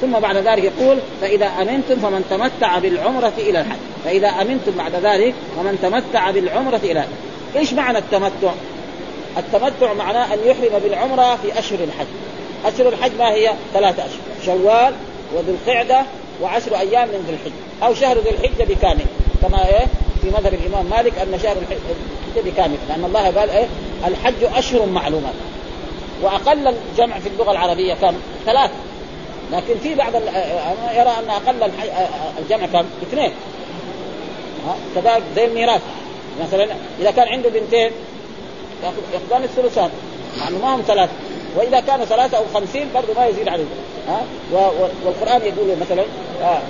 ثم 0.00 0.12
بعد 0.12 0.36
ذلك 0.36 0.64
يقول 0.64 0.98
فإذا 1.20 1.46
أمنتم 1.46 1.96
فمن 1.96 2.24
تمتع 2.30 2.78
بالعمرة 2.78 3.32
إلى 3.38 3.60
الحج 3.60 3.78
فإذا 4.04 4.28
أمنتم 4.28 4.72
بعد 4.78 4.94
ذلك 4.94 5.34
فمن 5.56 5.78
تمتع 5.82 6.30
بالعمرة 6.30 6.80
إلى 6.84 6.92
الحج 6.92 7.28
إيش 7.56 7.72
معنى 7.72 7.98
التمتع؟ 7.98 8.52
التمتع 9.38 9.92
معناه 9.92 10.34
أن 10.34 10.38
يحرم 10.44 10.78
بالعمرة 10.78 11.36
في 11.36 11.58
أشهر 11.58 11.78
الحج. 11.78 12.06
أشهر 12.64 12.88
الحج 12.88 13.10
ما 13.18 13.32
هي؟ 13.32 13.52
ثلاثة 13.74 14.02
أشهر. 14.02 14.20
شوال 14.44 14.94
وذو 15.34 15.52
القعدة 15.52 16.02
وعشر 16.42 16.78
أيام 16.78 17.08
من 17.08 17.24
ذي 17.26 17.34
الحجة 17.34 17.86
أو 17.86 17.94
شهر 17.94 18.18
ذي 18.18 18.30
الحجة 18.30 18.64
بكامل. 18.74 19.04
كما 19.42 19.68
إيه؟ 19.68 19.86
في 20.22 20.28
مذهب 20.28 20.54
الإمام 20.54 20.86
مالك 20.90 21.18
أن 21.18 21.40
شهر 21.42 21.56
الحجة 21.56 22.50
بكامل. 22.50 22.76
لأن 22.88 23.04
الله 23.04 23.40
قال 23.40 23.50
إيه؟ 23.50 23.66
الحج 24.06 24.44
أشهر 24.56 24.86
معلومات. 24.86 25.34
وأقل 26.22 26.68
الجمع 26.68 27.18
في 27.18 27.28
اللغة 27.28 27.50
العربية 27.50 27.94
كم؟ 27.94 28.14
ثلاثة 28.46 28.74
لكن 29.52 29.78
في 29.82 29.94
بعض 29.94 30.14
يرى 30.94 31.14
أن 31.18 31.30
أقل 31.30 31.70
الجمع 32.38 32.66
كم؟ 32.66 32.86
اثنين. 33.02 33.30
كذلك 34.94 35.22
زي 35.36 35.44
الميراث. 35.44 35.80
مثلا 36.42 36.68
إذا 37.00 37.10
كان 37.10 37.28
عنده 37.28 37.48
بنتين 37.48 37.90
يأخذان 39.12 39.42
الثلثان. 39.42 39.90
مع 40.40 40.48
أنه 40.48 40.58
ما 40.58 40.74
هم 40.74 40.82
ثلاثة 40.86 41.12
وإذا 41.56 41.80
كان 41.80 42.04
ثلاثة 42.04 42.36
أو 42.38 42.44
خمسين 42.54 42.88
برضه 42.94 43.14
ما 43.16 43.26
يزيد 43.26 43.48
عليه. 43.48 43.64
ها؟ 44.08 44.20
والقرآن 45.04 45.42
يقول 45.42 45.76
مثلا 45.80 46.04
آه 46.42 46.60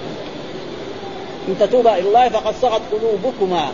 إن 1.48 1.56
تتوبا 1.60 1.98
إلى 1.98 2.08
الله 2.08 2.28
فقد 2.28 2.54
صغت 2.62 2.80
قلوبكما. 2.92 3.72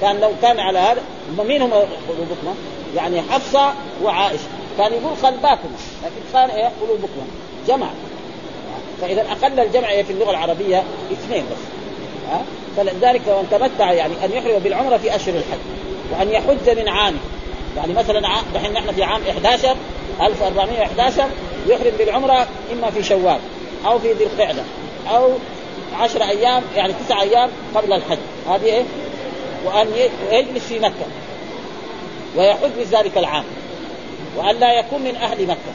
كان 0.00 0.20
لو 0.20 0.30
كان 0.42 0.60
على 0.60 0.78
هذا 0.78 1.02
مين 1.38 1.62
هم 1.62 1.70
قلوبكما؟ 2.08 2.54
يعني 2.96 3.22
حفصة 3.22 3.72
وعائشة. 4.04 4.48
كان 4.78 4.92
يقول 4.92 5.14
قلباكما 5.22 5.76
لكن 6.02 6.32
كان 6.32 6.50
إيه؟ 6.50 6.70
قلوبكما 6.80 7.26
جمع. 7.68 7.86
فإذا 9.00 9.20
أقل 9.20 9.60
الجمع 9.60 10.02
في 10.02 10.12
اللغة 10.12 10.30
العربية 10.30 10.82
اثنين 11.12 11.44
بس. 11.50 11.58
ها؟ 12.30 12.42
فلذلك 12.76 13.28
من 13.28 13.48
تمتع 13.50 13.92
يعني 13.92 14.12
أن 14.24 14.32
يحرم 14.32 14.58
بالعمرة 14.58 14.96
في 14.96 15.16
أشهر 15.16 15.34
الحج 15.34 15.58
وأن 16.12 16.30
يحج 16.30 16.78
من 16.78 16.88
عامه 16.88 17.18
يعني 17.76 17.92
مثلا 17.92 18.20
دحين 18.54 18.72
نحن 18.72 18.92
في 18.92 19.02
عام 19.02 19.20
11 19.30 19.76
1411 20.22 21.24
يحرم 21.66 21.92
بالعمرة 21.98 22.46
إما 22.72 22.90
في 22.90 23.02
شوال 23.02 23.38
أو 23.86 23.98
في 23.98 24.12
ذي 24.12 24.24
القعدة 24.24 24.62
أو 25.10 25.30
عشر 26.00 26.22
أيام 26.22 26.62
يعني 26.76 26.92
تسع 26.92 27.22
أيام 27.22 27.50
قبل 27.74 27.92
الحج. 27.92 28.18
هذه 28.48 28.64
إيه؟ 28.64 28.82
وأن 29.64 29.86
يجلس 30.32 30.66
في 30.66 30.78
مكة. 30.78 31.06
ويحج 32.36 32.70
في 32.70 32.96
ذلك 32.96 33.18
العام. 33.18 33.44
وأن 34.36 34.56
لا 34.56 34.78
يكون 34.78 35.02
من 35.02 35.16
أهل 35.16 35.46
مكة. 35.46 35.74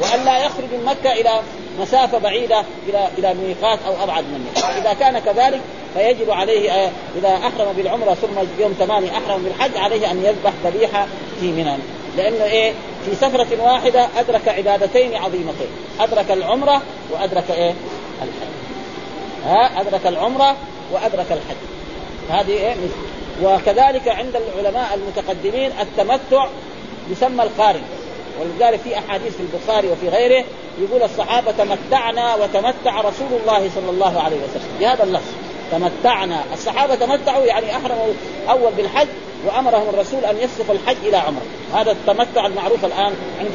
وأن 0.00 0.24
لا 0.24 0.38
يخرج 0.38 0.64
من 0.64 0.84
مكة 0.84 1.12
إلى 1.12 1.40
مسافة 1.80 2.18
بعيدة 2.18 2.64
إلى 2.88 3.08
إلى 3.18 3.34
ميقات 3.34 3.78
أو 3.86 4.04
أبعد 4.04 4.24
من 4.24 4.46
إذا 4.78 4.92
كان 4.92 5.18
كذلك 5.18 5.60
فيجب 5.94 6.30
عليه 6.30 6.70
آه، 6.70 6.90
إذا 7.16 7.28
أحرم 7.28 7.72
بالعمرة 7.76 8.14
ثم 8.14 8.62
يوم 8.62 8.72
ثمانية 8.78 9.10
أحرم 9.10 9.42
بالحج 9.42 9.76
عليه 9.76 10.10
أن 10.10 10.24
يذبح 10.24 10.52
ذبيحة 10.64 11.06
في 11.40 11.46
منى. 11.52 11.76
لأنه 12.16 12.44
إيه؟ 12.44 12.72
في 13.04 13.14
سفرة 13.14 13.62
واحدة 13.62 14.08
أدرك 14.18 14.48
عبادتين 14.48 15.14
عظيمتين. 15.14 15.68
أدرك 16.00 16.30
العمرة 16.30 16.82
وأدرك 17.10 17.50
إيه؟ 17.50 17.74
الحج. 18.22 18.50
ها؟ 19.46 19.80
أدرك 19.80 20.06
العمرة 20.06 20.56
وأدرك 20.92 21.26
الحج. 21.32 21.56
هذه 22.30 22.52
إيه؟ 22.52 22.74
وكذلك 23.42 24.08
عند 24.08 24.36
العلماء 24.36 24.94
المتقدمين 24.94 25.72
التمتع 25.80 26.46
يسمى 27.10 27.42
القارن. 27.42 27.82
ولذلك 28.40 28.80
في 28.80 28.98
أحاديث 28.98 29.32
في 29.36 29.42
البخاري 29.42 29.88
وفي 29.88 30.08
غيره 30.08 30.44
يقول 30.80 31.02
الصحابة 31.02 31.50
تمتعنا 31.50 32.34
وتمتع 32.34 33.00
رسول 33.00 33.40
الله 33.40 33.70
صلى 33.74 33.90
الله 33.90 34.20
عليه 34.20 34.36
وسلم. 34.36 34.78
بهذا 34.80 35.04
اللفظ. 35.04 35.32
تمتعنا. 35.70 36.40
الصحابة 36.54 36.94
تمتعوا 36.94 37.44
يعني 37.44 37.76
أحرموا 37.76 38.06
اول 38.50 38.72
بالحج 38.72 39.08
وأمرهم 39.46 39.88
الرسول 39.88 40.24
أن 40.24 40.36
يصرف 40.36 40.70
الحج 40.70 40.96
إلى 41.06 41.16
عمره 41.16 41.42
هذا 41.74 41.92
التمتع 41.92 42.46
المعروف 42.46 42.84
الآن 42.84 43.14
عند 43.40 43.50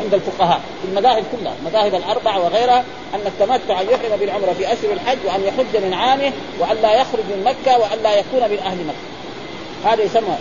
عند 0.00 0.14
الفقهاء 0.14 0.60
في 0.82 0.88
المذاهب 0.88 1.24
كلها. 1.32 1.54
المذاهب 1.60 1.94
الأربعة 1.94 2.44
وغيرها 2.44 2.84
أن 3.14 3.20
التمتع 3.26 3.80
أن 3.80 3.86
يحرم 3.86 4.16
بالعمرة 4.20 4.52
في 4.52 4.72
أشهر 4.72 4.92
الحج 4.92 5.18
وأن 5.26 5.44
يحج 5.44 5.84
من 5.84 5.94
عامه 5.94 6.32
وأن 6.60 6.76
لا 6.82 7.00
يخرج 7.00 7.24
من 7.30 7.44
مكة 7.44 7.78
وأن 7.78 8.02
لا 8.02 8.14
يكون 8.14 8.50
من 8.50 8.58
أهل 8.58 8.78
مكة. 8.78 9.92
هذا 9.92 10.02
يسمى 10.02 10.36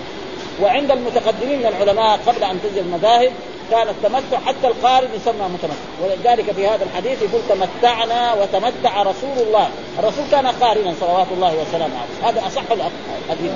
وعند 0.62 0.92
المتقدمين 0.92 1.60
من 1.60 1.66
العلماء 1.66 2.20
قبل 2.28 2.44
أن 2.44 2.60
تنزل 2.64 2.80
المذاهب 2.80 3.32
كان 3.72 3.90
التمتع 3.90 4.40
حتى 4.46 4.68
القارن 4.68 5.08
يسمى 5.16 5.48
متمتع. 5.54 5.76
ولذلك 6.04 6.52
في 6.52 6.68
هذا 6.68 6.84
الحديث 6.84 7.22
يقول 7.22 7.42
تمتعنا 7.50 8.34
وتمتع 8.34 9.02
رسول 9.02 9.48
الله. 9.48 9.70
الرسول 10.00 10.24
كان 10.32 10.48
قارنا 10.48 10.94
صلوات 11.00 11.28
الله 11.32 11.56
وسلامه 11.56 11.94
عليه. 11.96 12.30
هذا 12.30 12.48
أصح 12.48 12.62
الحديث 12.72 13.52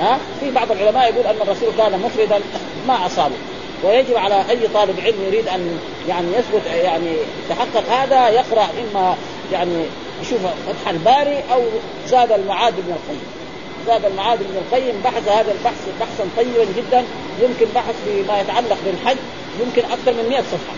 ها؟ 0.00 0.18
في 0.40 0.50
بعض 0.50 0.72
العلماء 0.72 1.12
يقول 1.12 1.26
أن 1.26 1.36
الرسول 1.42 1.68
كان 1.78 2.00
مفردا 2.00 2.40
ما 2.88 3.06
أصابه. 3.06 3.36
ويجب 3.84 4.16
على 4.16 4.44
أي 4.50 4.68
طالب 4.74 5.00
علم 5.00 5.24
يريد 5.26 5.48
أن 5.48 5.78
يعني 6.08 6.26
يثبت 6.28 6.66
يعني 6.66 7.16
يتحقق 7.46 7.92
هذا 7.92 8.28
يقرأ 8.28 8.68
إما 8.80 9.16
يعني 9.52 9.84
يشوف 10.22 10.40
فتح 10.40 10.88
الباري 10.90 11.42
أو 11.52 11.62
زاد 12.06 12.32
المعاد 12.32 12.74
بن 12.74 12.92
القيم. 12.92 13.39
زاد 13.86 14.04
المعاد 14.04 14.38
بن 14.38 14.56
القيم 14.56 15.00
بحث 15.04 15.28
هذا 15.28 15.52
البحث 15.52 15.88
بحثا 16.00 16.28
طيبا 16.36 16.64
جدا. 16.76 17.04
يمكن 17.42 17.66
بحث 17.74 17.94
فيما 18.04 18.40
يتعلق 18.40 18.78
بالحج 18.86 19.16
يمكن 19.60 19.82
أكثر 19.84 20.12
من 20.12 20.28
100 20.28 20.40
صفحة. 20.40 20.74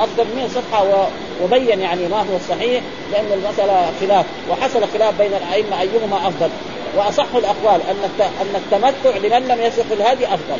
أكثر 0.00 0.24
من 0.24 0.34
100 0.36 0.48
صفحة 0.48 1.08
وبين 1.42 1.80
يعني 1.80 2.08
ما 2.08 2.20
هو 2.20 2.36
الصحيح 2.36 2.82
لأن 3.12 3.32
المسألة 3.32 3.92
خلاف 4.00 4.26
وحصل 4.50 4.88
خلاف 4.94 5.18
بين 5.18 5.34
الأئمة 5.34 5.80
أيهما 5.80 6.28
أفضل. 6.28 6.50
وأصح 6.96 7.34
الأقوال 7.34 7.80
أن 7.90 8.10
أن 8.20 8.56
التمتع 8.56 9.16
لمن 9.16 9.48
لم 9.48 9.60
يسق 9.60 9.92
الهدي 9.92 10.26
أفضل. 10.26 10.58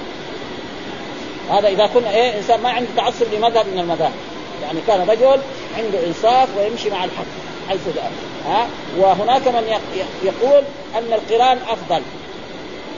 هذا 1.51 1.69
إذا 1.69 1.87
كنا 1.87 2.11
إيه 2.11 2.39
إنسان 2.39 2.61
ما 2.61 2.71
عنده 2.71 2.89
تعصب 2.97 3.27
لمذهب 3.35 3.67
من 3.67 3.79
المذاهب. 3.79 4.13
يعني 4.63 4.79
كان 4.87 5.09
رجل 5.09 5.41
عنده 5.77 6.07
إنصاف 6.07 6.49
ويمشي 6.59 6.91
مع 6.91 7.05
الحق. 7.05 7.46
حيث 7.69 7.81
جاء. 7.95 8.13
ها؟ 8.47 8.69
وهناك 8.99 9.49
من 9.49 9.79
يقول 10.25 10.63
أن 10.99 11.13
القرآن 11.13 11.59
أفضل. 11.69 12.03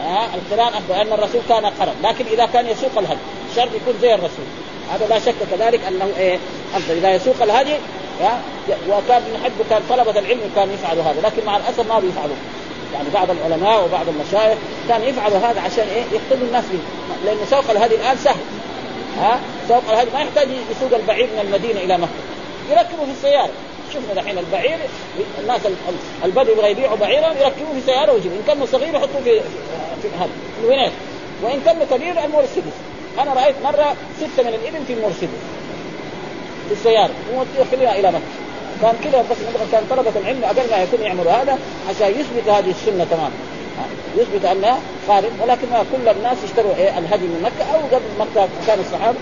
ها؟ 0.01 0.29
القرآن 0.35 0.69
أفضل 0.75 0.95
لأن 0.95 1.13
الرسول 1.13 1.41
كان 1.49 1.67
قرن. 1.67 1.95
لكن 2.03 2.25
إذا 2.27 2.47
كان 2.47 2.67
يسوق 2.67 2.99
الهدي 2.99 3.21
شرط 3.57 3.69
يكون 3.75 3.95
زي 4.03 4.15
الرسول. 4.15 4.47
هذا 4.93 5.07
لا 5.07 5.19
شك 5.19 5.35
كذلك 5.51 5.81
أنه 5.89 6.11
إيه؟ 6.19 6.39
أفضل. 6.75 6.97
إذا 6.97 7.15
يسوق 7.15 7.43
الهدي 7.43 7.75
وكان 8.89 9.23
نحب 9.41 9.53
كان 9.71 9.83
طلبة 9.91 10.19
العلم 10.19 10.51
كانوا 10.57 10.75
يفعلوا 10.75 11.03
هذا. 11.03 11.21
لكن 11.21 11.47
مع 11.47 11.57
الأسف 11.57 11.89
ما 11.89 11.99
بيفعلوا. 11.99 12.37
يعني 12.95 13.09
بعض 13.15 13.31
العلماء 13.31 13.85
وبعض 13.85 14.07
المشايخ 14.09 14.59
كانوا 14.89 15.07
يفعلوا 15.07 15.39
هذا 15.39 15.61
عشان 15.61 15.89
إيه؟ 15.89 16.03
يقتلوا 16.03 16.49
الناس 16.49 16.65
به 16.65 16.79
لأن 17.25 17.39
سوق 17.51 17.71
الهدي 17.71 17.95
الآن 17.95 18.17
سهل. 18.17 18.41
ها؟ 19.21 19.41
سوق 19.69 19.83
الهدي 19.91 20.11
ما 20.11 20.21
يحتاج 20.21 20.49
يسوق 20.71 20.95
البعير 20.95 21.27
من 21.27 21.39
المدينة 21.39 21.81
إلى 21.81 21.99
مكة. 21.99 22.13
يركبه 22.71 23.05
في 23.05 23.11
السيارة. 23.11 23.51
شفنا 23.95 24.23
دحين 24.23 24.39
البعير 24.39 24.79
الناس 25.41 25.61
البدو 26.25 26.53
يبغى 26.53 26.71
يبيعوا 26.71 26.97
بعيرا 26.97 27.29
يركبوه 27.29 27.75
في 27.75 27.81
سيارة 27.87 28.13
ويجيبوا. 28.13 28.37
إن 28.37 28.43
كانوا 28.47 28.67
صغير 28.67 28.95
يحطوه 28.95 29.21
في 29.25 29.41
في 30.03 30.09
هذا 30.21 30.93
وإن 31.43 31.61
كان 31.65 31.77
كبير 31.91 32.25
المرسيدس. 32.25 32.77
أنا 33.19 33.35
رأيت 33.35 33.57
مرة 33.65 33.97
ستة 34.17 34.43
من 34.43 34.49
الابل 34.49 34.85
في 34.87 34.93
المرسيدس 34.93 35.41
في 36.69 36.73
السيارة. 36.73 37.11
ويخليها 37.59 37.99
إلى 37.99 38.09
مكة. 38.09 38.21
كان 38.83 38.95
كذا 39.05 39.25
بس 39.31 39.37
كان 39.73 39.83
طلبة 39.91 40.13
العلم 40.21 40.45
أقل 40.45 40.71
ما 40.71 40.83
يكون 40.83 41.01
يعملوا 41.01 41.33
هذا 41.33 41.59
عشان 41.89 42.09
يثبت 42.09 42.49
هذه 42.49 42.71
السنة 42.71 43.07
تماما. 43.11 43.31
يثبت 44.17 44.45
أنها 44.45 44.79
خارج. 45.09 45.31
ولكن 45.43 45.67
كل 45.93 46.09
الناس 46.09 46.37
يشتروا 46.45 46.75
إيه 46.75 46.99
الهدي 46.99 47.25
من 47.25 47.43
مكة 47.43 47.75
أو 47.75 47.81
قبل 47.97 48.05
مكة 48.19 48.49
كان 48.67 48.81
الصحابة. 48.81 49.19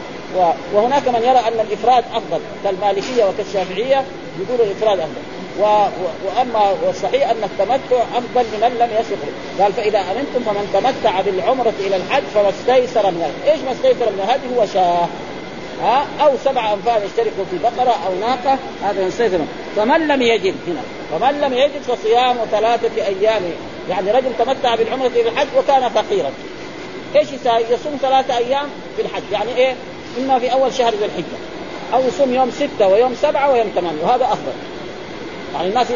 وهناك 0.75 1.09
من 1.09 1.23
يرى 1.23 1.39
أن 1.39 1.61
الإفراد 1.61 2.05
أفضل 2.15 2.41
كالمالكية 2.65 3.25
وكالشافعية. 3.25 4.05
يقولوا 4.41 4.67
الافراد 4.67 4.99
افضل 4.99 5.37
و... 5.61 5.63
وأما 6.27 6.75
والصحيح 6.87 7.31
أن 7.31 7.45
التمتع 7.45 8.03
أفضل 8.17 8.45
لمن 8.57 8.77
لم 8.79 8.91
يسق 9.01 9.19
قال 9.63 9.73
فإذا 9.73 9.99
أمنتم 9.99 10.53
فمن 10.53 10.71
تمتع 10.73 11.21
بالعمرة 11.21 11.73
إلى 11.81 11.97
الحج 11.97 12.23
فما 12.35 12.49
استيسر 12.49 13.11
من 13.11 13.17
الهدي، 13.17 13.53
إيش 13.53 13.61
ما 13.61 13.73
استيسر 13.73 14.11
من 14.11 14.21
الهدي 14.25 14.57
هو 14.57 14.67
شاة. 14.67 15.09
ها؟ 15.83 16.07
أو 16.21 16.33
سبع 16.45 16.73
انفال 16.73 17.03
يشتركوا 17.07 17.45
في 17.51 17.59
بقرة 17.59 17.97
أو 18.07 18.15
ناقة. 18.21 18.59
هذا 18.85 19.07
يستيسر 19.07 19.39
فمن 19.77 20.09
لم 20.09 20.23
يجد 20.23 20.55
هنا؟ 20.67 20.83
فمن 21.11 21.41
لم 21.41 21.53
يجد 21.53 21.83
فصيام 21.83 22.37
ثلاثة 22.51 23.07
أيام. 23.07 23.43
يعني 23.91 24.11
رجل 24.11 24.31
تمتع 24.39 24.75
بالعمرة 24.75 25.07
إلى 25.07 25.29
الحج 25.29 25.47
وكان 25.59 25.89
فقيرا. 25.89 26.31
إيش؟ 27.17 27.29
يصوم 27.71 27.99
ثلاثة 28.03 28.37
أيام 28.37 28.67
في 28.97 29.03
الحج؟ 29.03 29.23
يعني 29.33 29.57
إيه؟ 29.57 29.75
إما 30.19 30.39
في 30.39 30.53
أول 30.53 30.75
شهر 30.75 30.95
ذي 30.95 31.05
الحجة. 31.05 31.56
أو 31.95 32.01
يصوم 32.01 32.35
يوم 32.35 32.51
ستة 32.51 32.89
ويوم 32.89 33.15
سبعة 33.15 33.53
ويوم 33.53 33.73
ثمانية 33.75 34.03
وهذا 34.03 34.25
أفضل. 34.25 34.53
يعني 35.55 35.69
الناس 35.69 35.87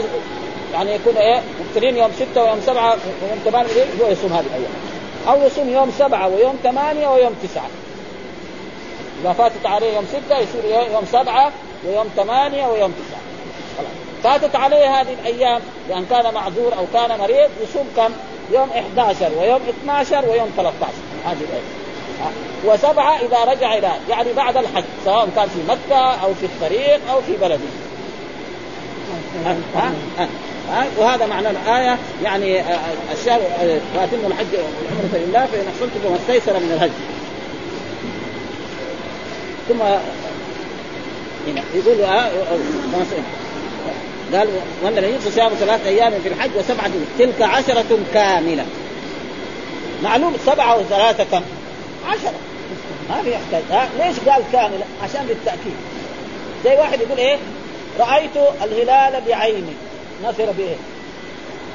يعني 0.73 0.95
يكون 0.95 1.17
إيه 1.17 1.43
مفطرين 1.61 1.97
يوم 1.97 2.11
ستة 2.13 2.45
ويوم 2.45 2.61
سبعة 2.67 2.97
ويوم 3.23 3.39
ثمانية 3.45 3.85
هو 4.03 4.09
يصوم 4.09 4.33
هذه 4.33 4.47
الأيام. 4.47 4.73
أو 5.29 5.47
يصوم 5.47 5.69
يوم 5.69 5.93
سبعة 5.99 6.29
ويوم 6.29 6.59
ثمانية 6.63 7.09
ويوم 7.09 7.35
تسعة. 7.43 7.69
إذا 9.23 9.33
فاتت 9.33 9.67
عليه 9.67 9.95
يوم 9.95 10.07
ستة 10.07 10.39
يصير 10.39 10.91
يوم 10.93 11.05
سبعة 11.13 11.53
ويوم 11.89 12.07
ثمانية 12.17 12.67
ويوم 12.67 12.93
تسعة. 12.93 13.21
فاتت 14.23 14.57
عليه 14.57 15.01
هذه 15.01 15.13
الأيام 15.13 15.61
لأن 15.89 16.07
كان 16.11 16.35
معذور 16.35 16.73
أو 16.79 16.85
كان 16.93 17.19
مريض 17.19 17.51
يصوم 17.63 17.87
كم؟ 17.97 18.13
يوم 18.53 18.71
11 18.71 19.31
ويوم 19.41 19.61
12 19.83 20.29
ويوم 20.29 20.51
13 20.57 20.93
هذه 21.25 21.41
الأيام. 21.41 21.80
وسبعة 22.65 23.17
إذا 23.17 23.45
رجع 23.45 23.79
إلى 23.79 23.91
يعني 24.11 24.33
بعد 24.33 24.57
الحج 24.57 24.85
سواء 25.05 25.29
كان 25.37 25.49
في 25.49 25.59
مكة 25.69 25.99
أو 25.99 26.35
في 26.35 26.47
الطريق 26.47 27.11
أو 27.11 27.21
في 27.21 27.33
بلده. 27.41 27.59
ها؟ 29.47 29.93
ها؟ 30.19 30.29
وهذا 30.99 31.27
معنى 31.27 31.51
الآية 31.51 31.99
يعني 32.25 32.61
الشهر 33.13 33.41
فأتم 33.95 34.27
الحج 34.27 34.47
والعمرة 34.53 35.27
لله 35.27 35.47
فإن 35.47 35.65
أحصنتم 35.69 36.01
فما 36.05 36.17
استيسر 36.17 36.53
من 36.53 36.73
الهج 36.73 36.91
ثم 39.69 39.83
هنا 41.47 41.63
يقول 41.75 42.05
قال 44.33 44.49
وأن 44.83 44.99
الذي 44.99 45.31
صيام 45.31 45.53
ثلاثة 45.61 45.89
أيام 45.89 46.13
في 46.23 46.29
الحج 46.29 46.51
وسبعة 46.57 46.91
تلك 47.19 47.43
عشرة 47.43 47.99
كاملة. 48.15 48.65
معلوم 50.03 50.37
سبعة 50.47 50.79
وثلاثة 50.79 51.25
كم؟ 51.25 51.43
عشرة. 52.07 52.35
ما 53.11 53.23
في 53.23 53.31
يحتاج 53.31 53.63
ها؟ 53.71 53.89
ليش 53.99 54.17
قال 54.21 54.43
كاملة 54.53 54.85
عشان 55.03 55.27
بالتأكيد. 55.27 55.75
زي 56.65 56.77
واحد 56.77 57.01
يقول 57.01 57.19
إيه؟ 57.19 57.37
رأيت 57.99 58.37
الهلال 58.63 59.23
بعيني. 59.29 59.73
نصر 60.25 60.53
بايه 60.53 60.77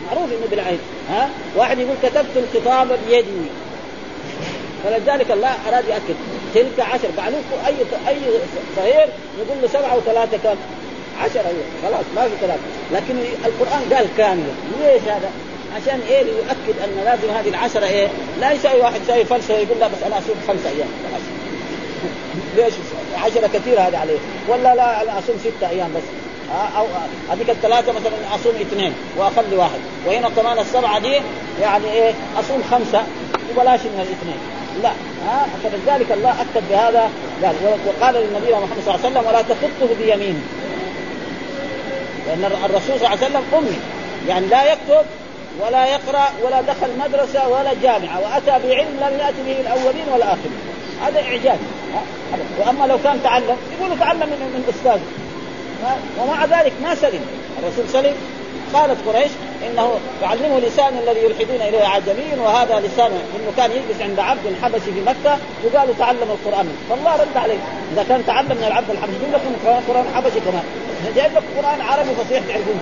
معروف 0.08 0.32
إنه 0.32 0.48
بالعين. 0.52 0.80
ها؟ 1.10 1.30
واحد 1.56 1.80
يقول 1.80 1.96
كتبت 2.04 2.26
الخطاب 2.36 3.00
بيدي. 3.08 3.50
فلذلك 4.84 5.32
الله 5.32 5.56
أراد 5.68 5.86
يأكد. 5.88 6.16
تلك 6.54 6.80
عشر. 6.80 7.08
معلوم. 7.18 7.44
اي 7.68 7.74
أي 8.08 8.18
صغير 8.76 9.08
يقول 9.38 9.62
له 9.62 9.68
سبعة 9.68 9.98
وثلاثة 9.98 10.38
كم؟ 10.38 10.56
عشرة. 11.22 11.54
خلاص 11.84 12.06
ما 12.16 12.24
في 12.24 12.36
ثلاثة 12.42 12.62
لكن 12.94 13.16
القرآن 13.46 13.94
قال 13.94 14.08
كاملة 14.18 14.54
ليش 14.82 15.02
هذا؟ 15.02 15.32
عشان 15.76 16.00
إيه؟ 16.10 16.22
يؤكد 16.22 16.80
أن 16.84 17.06
لازم 17.06 17.30
هذه 17.30 17.50
العشرة 17.50 17.86
إيه؟ 17.86 18.08
لا 18.40 18.52
يساوي 18.52 18.82
واحد 18.82 19.02
يساوي 19.02 19.26
فلسفه 19.26 19.54
يقول 19.54 19.80
لا 19.80 19.88
بس 19.88 20.04
أنا 20.06 20.18
أصوم 20.18 20.36
خمسة 20.48 20.70
أيام. 20.70 20.88
خلاص. 21.10 21.22
ليش؟ 22.58 22.74
عشرة 23.24 23.48
كثيرة 23.48 23.82
هذه 23.82 23.98
عليه. 23.98 24.18
ولا 24.48 24.76
لا 24.76 25.02
أنا 25.02 25.20
أصوم 25.20 25.36
ستة 25.40 25.70
أيام 25.70 25.90
بس. 25.96 26.04
أو 26.78 26.86
هذيك 27.32 27.50
الثلاثة 27.50 27.92
مثلا 27.92 28.36
أصوم 28.36 28.56
اثنين 28.62 28.94
وأخلي 29.18 29.56
واحد. 29.56 29.80
وهنا 30.06 30.30
كمان 30.30 30.60
السبعة 30.60 31.00
دي 31.00 31.22
يعني 31.62 31.92
إيه؟ 31.92 32.14
أصوم 32.40 32.64
خمسة 32.72 33.04
وبلاش 33.52 33.80
من 33.80 34.08
الاثنين 34.08 34.38
لا. 34.84 34.92
ها 35.28 35.48
فلذلك 35.64 36.12
الله 36.12 36.42
أكد 36.42 36.64
بهذا. 36.70 37.10
قال 37.44 37.56
وقال 37.88 38.16
للنبي 38.16 38.54
محمد 38.54 38.82
صلى 38.86 38.96
الله 38.96 39.06
عليه 39.06 39.10
وسلم 39.10 39.28
ولا 39.28 39.42
تخطه 39.42 39.96
بيمينه 40.00 40.42
لأن 42.28 42.52
الرسول 42.66 42.82
صلى 42.88 42.96
الله 42.96 43.10
عليه 43.10 43.26
وسلم 43.26 43.44
أمي. 43.58 43.78
يعني 44.28 44.48
لا 44.48 44.74
يكتب 44.74 45.06
ولا 45.62 45.86
يقرأ 45.86 46.30
ولا 46.44 46.62
دخل 46.62 46.88
مدرسة 47.00 47.48
ولا 47.48 47.74
جامعة 47.82 48.20
وأتى 48.20 48.68
بعلم 48.68 48.98
لم 49.02 49.20
يأتي 49.20 49.44
به 49.46 49.62
الأولين 49.62 50.06
والاخرين 50.14 50.60
هذا 51.02 51.20
إعجاز. 51.20 51.60
وأما 52.60 52.86
لو 52.86 52.98
كان 53.04 53.24
تعلم 53.24 53.58
يقول 53.80 54.00
تعلم 54.00 54.20
من, 54.20 54.52
من 54.56 54.74
استاذه 54.76 55.02
ومع 56.20 56.46
ذلك 56.46 56.74
ما 56.84 56.96
سلم. 56.96 57.26
الرسول 57.60 57.90
سلم 57.90 58.16
قالت 58.76 58.98
قريش 59.08 59.32
إنه 59.68 60.00
يعلمه 60.22 60.60
لسان 60.60 60.98
الذي 60.98 61.20
يلحدون 61.20 61.62
إليه 61.62 61.84
عجمي 61.84 62.40
وهذا 62.40 62.80
لسان 62.80 63.12
إنه 63.12 63.52
كان 63.58 63.72
يجلس 63.72 64.02
عند 64.02 64.20
عبد 64.20 64.56
حبشي 64.62 64.92
في 64.94 65.02
مكة 65.02 65.38
وقالوا 65.64 65.94
تعلم 66.00 66.30
القرآن. 66.32 66.68
فالله 66.90 67.16
رد 67.16 67.38
عليه. 67.38 67.58
إذا 67.94 68.06
كان 68.10 68.26
تعلم 68.26 68.48
من 68.48 68.64
العبد 68.68 68.90
الحبشي 68.90 69.16
يقول 69.22 69.34
لكم 69.34 69.70
قران 69.88 70.06
حبشي 70.16 70.40
كمان. 70.40 70.64
جايب 71.16 71.32
لك 71.34 71.44
قرآن 71.58 71.82
عربي 71.82 72.10
فصيح 72.10 72.44
تعرفون 72.48 72.80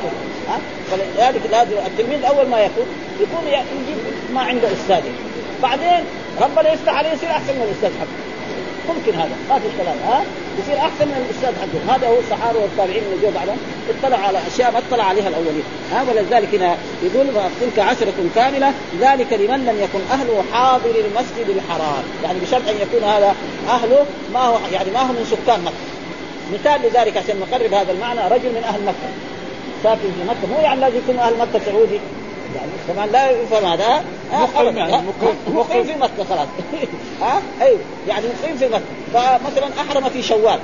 ها؟ 0.49 0.59
فلذلك 0.91 1.41
لازم 1.51 1.71
التلميذ 1.85 2.25
اول 2.25 2.47
ما 2.47 2.59
يكون 2.59 2.85
يكون 3.21 3.47
يجيب 3.47 3.97
ما 4.33 4.41
عنده 4.41 4.67
أستاذ 4.73 5.03
بعدين 5.63 6.05
ربنا 6.41 6.73
يفتح 6.73 6.93
عليه 6.93 7.09
يصير 7.09 7.31
احسن 7.31 7.53
من 7.53 7.61
الاستاذ 7.61 7.99
حقه 7.99 8.22
ممكن 8.89 9.19
هذا 9.19 9.35
ما 9.49 9.59
في 9.59 9.67
كلام 9.77 9.97
ها؟ 10.07 10.23
يصير 10.59 10.77
أحسن 10.77 11.07
من 11.07 11.25
الأستاذ 11.25 11.53
حقهم 11.61 11.89
هذا 11.89 12.07
هو 12.07 12.19
الصحابه 12.19 12.59
والتابعين 12.59 13.03
اللي 13.03 13.25
جو 13.25 13.31
بعدهم 13.35 13.57
اطلع 13.89 14.17
على 14.17 14.39
أشياء 14.47 14.71
ما 14.71 14.79
اطلع 14.79 15.03
عليها 15.03 15.27
الأولين 15.27 15.63
ها؟ 15.91 16.05
ولذلك 16.09 16.55
هنا 16.55 16.77
يقول 17.03 17.27
تلك 17.61 17.79
عشرة 17.79 18.13
كاملة 18.35 18.73
ذلك 19.01 19.33
لمن 19.33 19.65
لم 19.65 19.77
يكن 19.83 19.99
أهله 20.11 20.43
حاضر 20.53 20.89
المسجد 20.89 21.49
الحرام. 21.49 22.03
يعني 22.23 22.39
بشرط 22.39 22.69
أن 22.69 22.75
يكون 22.81 23.03
هذا 23.09 23.35
أهله 23.69 24.05
ما 24.33 24.39
هو 24.39 24.57
يعني 24.73 24.91
ما 24.91 24.99
هو 24.99 25.13
من 25.13 25.25
سكان 25.31 25.61
مكة. 25.61 25.93
مثال 26.53 26.81
لذلك 26.81 27.17
عشان 27.17 27.39
نقرب 27.39 27.73
هذا 27.73 27.91
المعنى 27.91 28.19
رجل 28.19 28.49
من 28.49 28.63
أهل 28.63 28.81
مكة 28.81 29.09
ساكن 29.83 29.99
في 29.99 30.23
مكة 30.27 30.55
مو 30.55 30.61
يعني 30.61 30.81
لازم 30.81 30.97
يكون 30.97 31.19
أهل 31.19 31.33
مكة 31.37 31.65
سعودي؟ 31.65 31.99
يعني 32.55 32.71
كمان 32.87 33.09
لا 33.09 33.29
يفهم 33.29 33.65
هذا. 33.65 34.03
مقيم 34.33 34.77
يعني 34.77 35.07
مقيم. 35.47 35.83
في 35.83 35.95
مكة 35.95 36.23
خلاص. 36.29 36.47
ها 37.21 37.41
أيوه 37.61 37.79
يعني 38.07 38.25
مقيم 38.27 38.57
في 38.57 38.67
مكة. 38.67 38.83
فمثلا 39.13 39.67
أحرم 39.81 40.09
في 40.09 40.21
شوال 40.21 40.59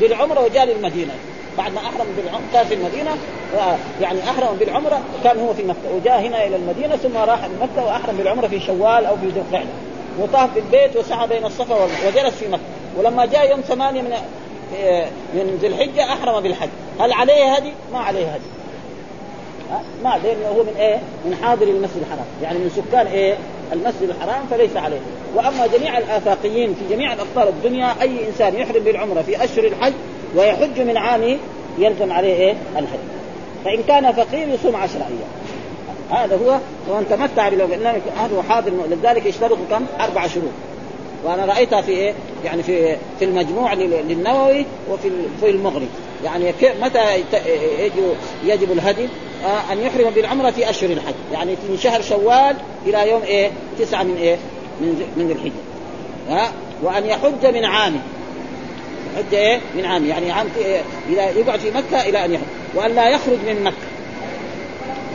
بالعمرة 0.00 0.44
وجاء 0.44 0.64
للمدينة. 0.64 1.12
بعد 1.58 1.72
ما 1.72 1.80
أحرم 1.80 2.06
بالعمره 2.16 2.42
كان 2.52 2.66
في 2.66 2.74
المدينة 2.74 3.10
يعني 4.00 4.20
أحرم 4.30 4.56
بالعمرة 4.60 5.00
كان 5.24 5.40
هو 5.40 5.54
في 5.54 5.62
مكة. 5.62 5.94
وجاء 5.96 6.20
هنا 6.20 6.46
إلى 6.46 6.56
المدينة 6.56 6.96
ثم 6.96 7.16
راح 7.16 7.44
لمكه 7.44 7.84
وأحرم 7.86 8.16
بالعمرة 8.16 8.48
في 8.48 8.60
شوال 8.60 9.06
أو 9.06 9.16
في 9.16 9.26
ذي 9.26 9.40
القعدة. 9.40 9.68
وطاف 10.20 10.54
بالبيت 10.54 10.96
وسعى 10.96 11.28
بين 11.28 11.44
الصفا 11.44 11.88
وجلس 12.06 12.34
في 12.34 12.48
مكة. 12.48 12.62
ولما 12.98 13.26
جاء 13.26 13.50
يوم 13.50 13.60
ثمانية 13.60 14.02
من 14.02 14.10
من 15.34 15.58
ذي 15.60 15.66
الحجة 15.66 16.04
أحرم 16.12 16.40
بالحج. 16.40 16.68
هل 17.00 17.12
عليه 17.12 17.54
هدي؟ 17.54 17.72
ما 17.92 17.98
عليه 17.98 18.26
هدي. 18.26 18.61
ما 20.04 20.20
لأنه 20.24 20.48
هو 20.48 20.62
من 20.62 20.74
إيه؟ 20.78 20.96
من 21.24 21.36
حاضر 21.42 21.66
المسجد 21.66 21.96
الحرام، 22.00 22.24
يعني 22.42 22.58
من 22.58 22.70
سكان 22.70 23.06
إيه؟ 23.06 23.34
المسجد 23.72 24.02
الحرام 24.08 24.46
فليس 24.50 24.76
عليه، 24.76 25.00
وأما 25.34 25.66
جميع 25.66 25.98
الآفاقيين 25.98 26.74
في 26.74 26.94
جميع 26.94 27.12
الاقطار 27.12 27.48
الدنيا 27.48 27.94
أي 28.02 28.28
إنسان 28.28 28.54
يحرم 28.54 28.84
بالعمرة 28.84 29.22
في 29.22 29.44
أشهر 29.44 29.64
الحج 29.64 29.92
ويحج 30.36 30.80
من 30.80 30.96
عامه 30.96 31.38
يلزم 31.78 32.12
عليه 32.12 32.34
إيه؟ 32.34 32.54
الحج. 32.76 32.98
فإن 33.64 33.82
كان 33.88 34.12
فقير 34.12 34.48
يصوم 34.48 34.76
عشر 34.76 34.96
أيام. 34.98 35.32
هذا 36.10 36.36
هو 36.36 36.58
وان 36.88 37.04
تمتع 37.10 37.48
بالبرنامج 37.48 38.00
هذا 38.16 38.42
حاضر 38.48 38.72
لذلك 38.90 39.26
يشترط 39.26 39.58
كم؟ 39.70 39.84
أربع 40.00 40.26
شروط. 40.26 40.52
وأنا 41.24 41.44
رأيتها 41.44 41.82
في 41.82 41.92
إيه؟ 41.92 42.14
يعني 42.44 42.62
في 42.62 42.96
في 43.18 43.24
المجموع 43.24 43.74
للنووي 43.74 44.66
وفي 44.90 45.10
في 45.40 45.50
المغري، 45.50 45.88
يعني 46.24 46.52
متى 46.82 47.24
يجب 48.44 48.72
الهدي؟ 48.72 49.08
آه، 49.44 49.72
أن 49.72 49.78
يحرم 49.78 50.10
بالعمرة 50.10 50.50
في 50.50 50.70
أشهر 50.70 50.90
الحج. 50.90 51.14
يعني 51.32 51.56
من 51.68 51.78
شهر 51.78 52.02
شوال 52.02 52.56
إلى 52.86 53.10
يوم 53.10 53.22
إيه؟ 53.22 53.50
تسعة 53.78 54.02
من 54.02 54.16
إيه؟ 54.16 54.36
من 54.80 55.12
من 55.16 55.26
ذي 55.26 55.32
الحجة. 55.32 55.52
ها؟ 56.28 56.52
وأن 56.82 57.06
يحج 57.06 57.46
من 57.46 57.64
عامه 57.64 58.00
حجه 59.16 59.38
إيه؟ 59.38 59.60
من 59.74 59.84
عام. 59.84 60.06
يعني 60.06 60.32
عام 60.32 60.46
إيه؟ 60.58 60.82
إلى 61.08 61.40
يقعد 61.40 61.60
في 61.60 61.70
مكة 61.70 62.08
إلى 62.08 62.24
أن 62.24 62.32
يحج. 62.32 62.44
وأن 62.74 62.94
لا 62.94 63.08
يخرج 63.08 63.38
من 63.46 63.64
مكة. 63.64 63.76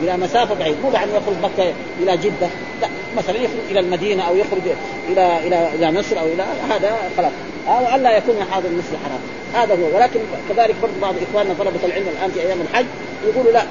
إلى 0.02 0.16
مسافة 0.16 0.54
بعيد 0.54 0.76
مو 0.82 0.90
بعد 0.90 1.08
يخرج 1.08 1.36
مكة 1.42 1.72
إلى 2.00 2.16
جدة. 2.16 2.48
لا 2.80 2.88
مثلا 3.16 3.36
يخرج 3.36 3.70
إلى 3.70 3.80
المدينة 3.80 4.22
أو 4.22 4.36
يخرج 4.36 4.62
إلى 5.08 5.38
إلى 5.46 5.68
إلى 5.74 5.98
مصر 5.98 6.20
أو 6.20 6.26
إلى 6.26 6.44
هذا 6.70 6.96
خلاص. 7.16 7.32
أو 7.68 7.96
الا 7.96 8.16
يكون 8.16 8.34
حاضر 8.50 8.68
مثل 8.68 8.88
الحرام 8.92 9.20
هذا 9.54 9.74
هو. 9.74 9.96
ولكن 9.96 10.20
كذلك 10.48 10.74
برضه 10.82 10.94
بعض 11.02 11.14
إخواننا 11.30 11.54
طلبة 11.58 11.80
العلم 11.84 12.06
الآن 12.08 12.30
في 12.30 12.40
أيام 12.40 12.58
الحج 12.60 12.86
يقولوا 13.28 13.52
لا 13.52 13.62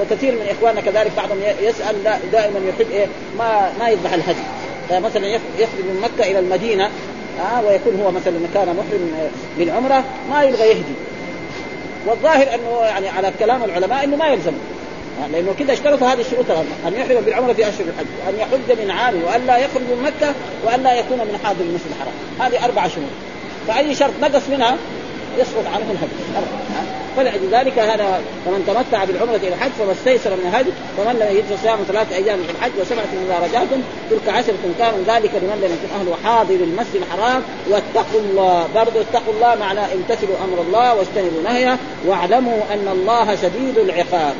وكثير 0.00 0.32
من 0.32 0.46
إخواننا 0.50 0.80
كذلك 0.80 1.12
بعضهم 1.16 1.38
يسأل 1.60 1.96
دائما 2.32 2.60
يحب 2.68 2.90
إيه؟ 2.90 3.06
ما 3.38 3.72
ما 3.80 3.88
يذبح 3.88 4.12
الهدي. 4.12 4.42
فمثلا 4.88 5.26
يخرج 5.58 5.84
من 5.84 6.00
مكة 6.02 6.30
إلى 6.30 6.38
المدينة 6.38 6.90
آه 7.40 7.62
ويكون 7.66 8.00
هو 8.00 8.10
مثلا 8.10 8.34
كان 8.54 8.66
محرم 8.66 9.30
بالعمرة 9.58 10.04
ما 10.30 10.42
يبغى 10.42 10.68
يهدي. 10.68 10.94
والظاهر 12.06 12.54
أنه 12.54 12.80
يعني 12.82 13.08
على 13.08 13.32
كلام 13.38 13.64
العلماء 13.64 14.04
إنه 14.04 14.16
ما 14.16 14.26
يلزم. 14.26 14.52
لأنه 15.32 15.54
كذا 15.58 15.72
اشترط 15.72 16.02
هذه 16.02 16.20
الشروط 16.20 16.50
أن 16.86 16.94
يحرم 16.94 17.20
بالعمرة 17.20 17.52
في 17.52 17.68
اشهر 17.68 17.86
الحج 17.86 18.06
وان 18.26 18.38
يحج 18.38 18.84
من 18.84 18.90
عام 18.90 19.14
وأن 19.24 19.46
لا 19.46 19.56
يخرج 19.56 19.82
من 19.82 20.02
مكة 20.02 20.34
وأن 20.64 20.82
لا 20.82 20.94
يكون 20.94 21.18
من 21.18 21.38
حاضر 21.44 21.60
المسجد 21.60 21.86
الحرام. 21.90 22.14
هذه 22.40 22.64
أربع 22.64 22.88
شروط. 22.88 23.10
فأي 23.68 23.94
شرط 23.94 24.12
نقص 24.22 24.42
منها 24.50 24.76
يسقط 25.38 25.66
عنه 25.66 25.86
الهدي 25.90 26.12
فلذلك 27.16 27.78
هذا 27.78 28.20
فمن 28.46 28.64
تمتع 28.66 29.04
بالعمرة 29.04 29.36
إلى 29.36 29.48
الحج 29.48 29.70
فما 29.70 29.92
استيسر 29.92 30.30
من 30.30 30.46
الهدي 30.46 30.70
فمن 30.96 31.12
لم 31.12 31.36
يجد 31.36 31.58
صيام 31.62 31.78
ثلاثة 31.88 32.16
أيام 32.16 32.38
في 32.42 32.50
الحج 32.50 32.70
وسبعة 32.80 33.08
إذا 33.26 33.38
رجعتم 33.46 33.82
تلك 34.10 34.28
عشرة 34.28 34.54
كانوا 34.78 34.98
ذلك 35.06 35.30
لمن 35.34 35.58
لم 35.62 35.72
يكن 35.72 35.94
أهله 36.00 36.16
حاضر 36.24 36.54
المسجد 36.54 36.96
الحرام. 36.96 37.42
واتقوا 37.70 38.20
الله 38.20 38.68
برضو 38.74 39.00
اتقوا 39.00 39.34
الله 39.34 39.54
معناه 39.54 39.86
امتثلوا 39.94 40.36
أمر 40.44 40.60
الله 40.60 40.94
واجتنبوا 40.94 41.42
نهيه 41.44 41.76
واعلموا 42.06 42.60
أن 42.72 42.88
الله 42.92 43.36
شديد 43.36 43.78
العقاب. 43.78 44.34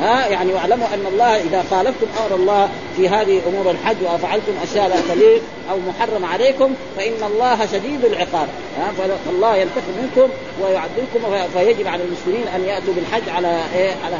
ها 0.00 0.26
يعني 0.26 0.52
واعلموا 0.52 0.86
أن 0.94 1.06
الله 1.12 1.36
إذا 1.36 1.64
خالفتم 1.70 2.06
أمر 2.20 2.36
الله 2.36 2.68
في 2.96 3.08
هذه 3.08 3.40
أمور 3.48 3.70
الحج 3.70 3.96
وفعلتم 4.14 4.52
أشياء 4.62 4.88
لا 4.88 5.14
تليق 5.14 5.42
أو 5.70 5.76
محرم 5.88 6.24
عليكم 6.24 6.74
فإن 6.96 7.30
الله 7.32 7.66
شديد 7.66 8.04
العقاب. 8.04 8.48
ها 8.78 8.92
فالله 9.26 9.56
ينتقم 9.56 9.92
منكم 10.02 10.28
ويعذبكم 10.62 11.48
فيجب 11.54 11.86
على 11.86 12.02
المسلمين 12.02 12.48
أن 12.54 12.64
يأتوا 12.64 12.94
بالحج 12.94 13.28
على 13.28 13.60
إيه؟ 13.74 13.90
على 14.04 14.16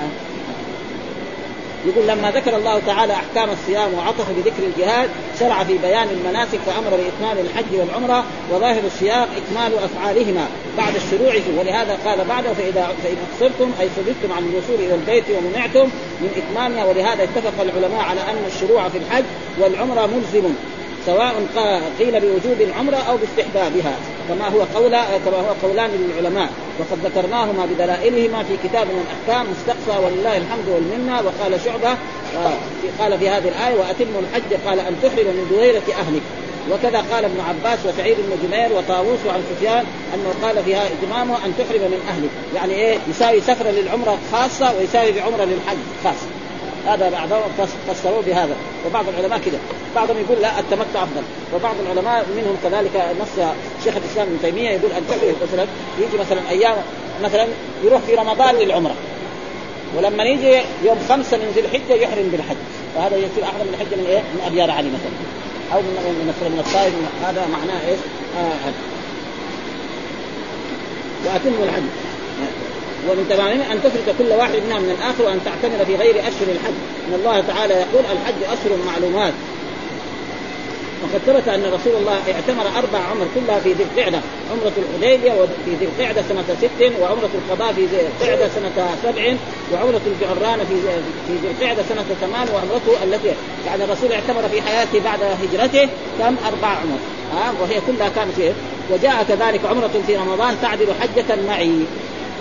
يقول 1.87 2.07
لما 2.09 2.31
ذكر 2.31 2.57
الله 2.57 2.79
تعالى 2.87 3.13
أحكام 3.13 3.51
الصيام 3.51 3.95
وعطف 3.95 4.31
بذكر 4.31 4.63
الجهاد 4.63 5.11
شرع 5.41 5.65
في 5.65 5.79
بيان 5.79 6.09
المناسك 6.09 6.59
فامر 6.67 6.91
باتمام 6.91 7.47
الحج 7.47 7.79
والعمرة 7.79 8.25
وظاهر 8.53 8.85
الصيام 8.87 9.29
إكمال 9.37 9.79
أفعالهما 9.79 10.47
بعد 10.77 10.95
الشروع 10.95 11.35
ولهذا 11.59 11.99
قال 12.05 12.25
بعده 12.25 12.53
فاذا 12.53 12.95
فإن 13.03 13.17
أقصرتم 13.33 13.73
أي 13.81 13.89
صددتم 13.97 14.33
عن 14.33 14.43
الوصول 14.43 14.87
إلى 14.87 14.95
البيت 14.95 15.25
ومنعتم 15.31 15.89
من 16.21 16.31
إتمامها. 16.37 16.85
ولهذا 16.85 17.25
اتفق 17.25 17.61
العلماء 17.61 18.01
على 18.01 18.21
أن 18.21 18.45
الشروع 18.47 18.89
في 18.89 18.99
الحج 18.99 19.25
والعمرة 19.61 20.07
ملزم. 20.07 20.55
سواء 21.07 21.35
قيل 21.99 22.21
بوجوب 22.21 22.61
العمرة 22.61 22.97
أو 22.97 23.17
باستحبابها 23.17 23.95
كما 24.29 24.49
هو 24.49 24.61
قول 24.75 24.91
كما 25.25 25.37
هو 25.37 25.69
قولان 25.69 25.91
للعلماء. 25.91 26.49
وقد 26.79 26.99
ذكرناهما 27.05 27.67
بدلائلهما 27.67 28.43
في 28.43 28.69
كتاب 28.69 28.87
من 28.87 29.05
الاحكام 29.07 29.47
مستقصى 29.53 30.05
ولله 30.05 30.37
الحمد 30.37 30.69
والمنة 30.69 31.17
وقال 31.17 31.61
شعبة 31.65 31.91
آه، 32.37 32.57
قال 32.99 33.19
في 33.19 33.29
هذه 33.29 33.49
الآية 33.49 33.75
واتموا 33.75 34.21
الحج 34.21 34.61
قال 34.67 34.81
أن 34.81 34.97
تحرم 35.03 35.27
من 35.27 35.47
دويره 35.51 35.83
أهلك. 36.01 36.23
وكذا 36.71 37.05
قال 37.13 37.25
ابن 37.25 37.41
عباس 37.41 37.79
وسعيد 37.87 38.17
بن 38.17 38.49
جبير 38.49 38.79
وطاووس 38.79 39.19
وعن 39.27 39.43
سفيان 39.51 39.85
أنه 40.15 40.35
قال 40.43 40.65
فيها 40.65 40.87
اتمامه 40.87 41.35
أن 41.45 41.53
تحرم 41.59 41.81
من 41.81 42.01
أهلك. 42.09 42.31
يعني 42.55 42.75
إيه؟ 42.75 42.99
يساوي 43.09 43.41
سفره 43.41 43.71
للعمرة 43.71 44.19
خاصة 44.33 44.79
ويساوي 44.79 45.13
بعمرة 45.13 45.45
للحج 45.45 45.77
خاصة. 46.05 46.27
هذا 46.87 47.11
بعضهم 47.11 47.43
فسروه 47.89 48.23
بهذا. 48.27 48.57
وبعض 48.87 49.05
العلماء 49.09 49.39
كذا 49.39 49.59
بعضهم 49.97 50.17
يقول 50.19 50.43
لا 50.43 50.61
التمتع 50.61 51.03
أفضل. 51.03 51.23
وبعض 51.55 51.75
العلماء 51.87 52.27
منهم 52.37 52.57
كذلك 52.63 53.05
نص 53.21 53.47
شيخ 53.85 53.97
الإسلام 53.97 54.27
ابن 54.27 54.39
تيمية 54.43 54.71
يقول 54.71 54.93
أن 54.93 55.03
مثلا 55.43 55.67
يجي 55.99 56.19
مثلا 56.19 56.41
أيام 56.51 56.77
مثلا 57.25 57.47
يروح 57.85 58.01
في 58.01 58.15
رمضان 58.15 58.55
للعمرة. 58.55 58.95
ولما 59.97 60.25
يجي 60.25 60.61
يوم 60.85 60.99
خمسة 61.09 61.37
من 61.37 61.53
ذي 61.55 61.61
الحجة 61.61 61.95
يحرم 61.95 62.29
بالحج. 62.33 62.57
فهذا 62.95 63.17
يصير 63.17 63.45
أحرم 63.45 63.67
من 63.67 63.75
الحجه 63.75 63.97
من 63.97 64.07
إيه؟ 64.07 64.19
من 64.19 64.41
أبيار 64.47 64.71
علي 64.71 64.89
مثلا. 64.89 65.13
أو 65.75 65.81
من 65.81 66.35
مثلا 66.37 66.49
من 66.49 66.59
الطائف 66.67 66.95
هذا 67.23 67.47
معناه 67.53 67.89
إيش؟ 67.89 67.99
آه 68.39 68.73
وأتم 71.27 71.63
الحج. 71.63 72.04
ومن 73.09 73.27
تمامه 73.31 73.73
أن 73.73 73.83
تفرق 73.85 74.15
كل 74.19 74.33
واحد 74.33 74.59
منها 74.67 74.79
من 74.79 74.91
الآخر 74.99 75.25
وأن 75.25 75.41
تعتمر 75.45 75.85
في 75.85 75.97
غير 75.97 76.21
أشهر 76.21 76.49
الحج. 76.57 76.79
إن 77.09 77.15
الله 77.15 77.41
تعالى 77.41 77.75
يقول 77.75 78.05
الحج 78.13 78.43
أشهر 78.43 78.79
معلومات. 78.87 79.33
وقد 81.03 81.21
ثبت 81.27 81.49
أن 81.49 81.63
رسول 81.63 81.95
الله 82.01 82.19
اعتمر 82.33 82.67
أربع 82.79 82.99
عمر 82.99 83.27
كلها 83.35 83.61
في 83.61 83.73
ذي 83.73 83.85
القعدة. 83.85 84.21
عمرة 84.53 84.73
الحديبية 84.83 85.33
وفي 85.33 85.73
ذي 85.81 85.87
القعدة 85.87 86.23
سنة 86.29 86.45
ست 86.61 87.01
وعمره 87.01 87.31
القضاء 87.35 87.73
في 87.73 87.85
ذي 87.87 87.97
القعدة 88.01 88.49
سنة 88.49 88.89
سبع 89.03 89.35
وعمره 89.73 90.01
الجعران 90.07 90.59
في 90.59 90.75
في 91.27 91.33
ذي 91.43 91.49
القعدة 91.51 91.83
سنة 91.89 92.05
ثمان 92.21 92.49
وعمرته 92.55 93.05
التي 93.05 93.33
يعني 93.67 93.85
الرسول 93.85 94.13
اعتمر 94.13 94.49
في 94.49 94.63
حياته 94.63 95.01
بعد 95.05 95.21
هجرته 95.23 95.89
كم؟ 96.19 96.37
أربع 96.47 96.69
عمر. 96.69 96.99
ها 97.35 97.53
وهي 97.61 97.81
كلها 97.87 98.09
كانت 98.09 98.33
فيه 98.37 98.53
وجاء 98.91 99.27
كذلك 99.29 99.61
عمرة 99.71 99.91
في 100.07 100.17
رمضان 100.17 100.57
تعدل 100.63 100.87
حجة 101.01 101.37
معي. 101.49 101.73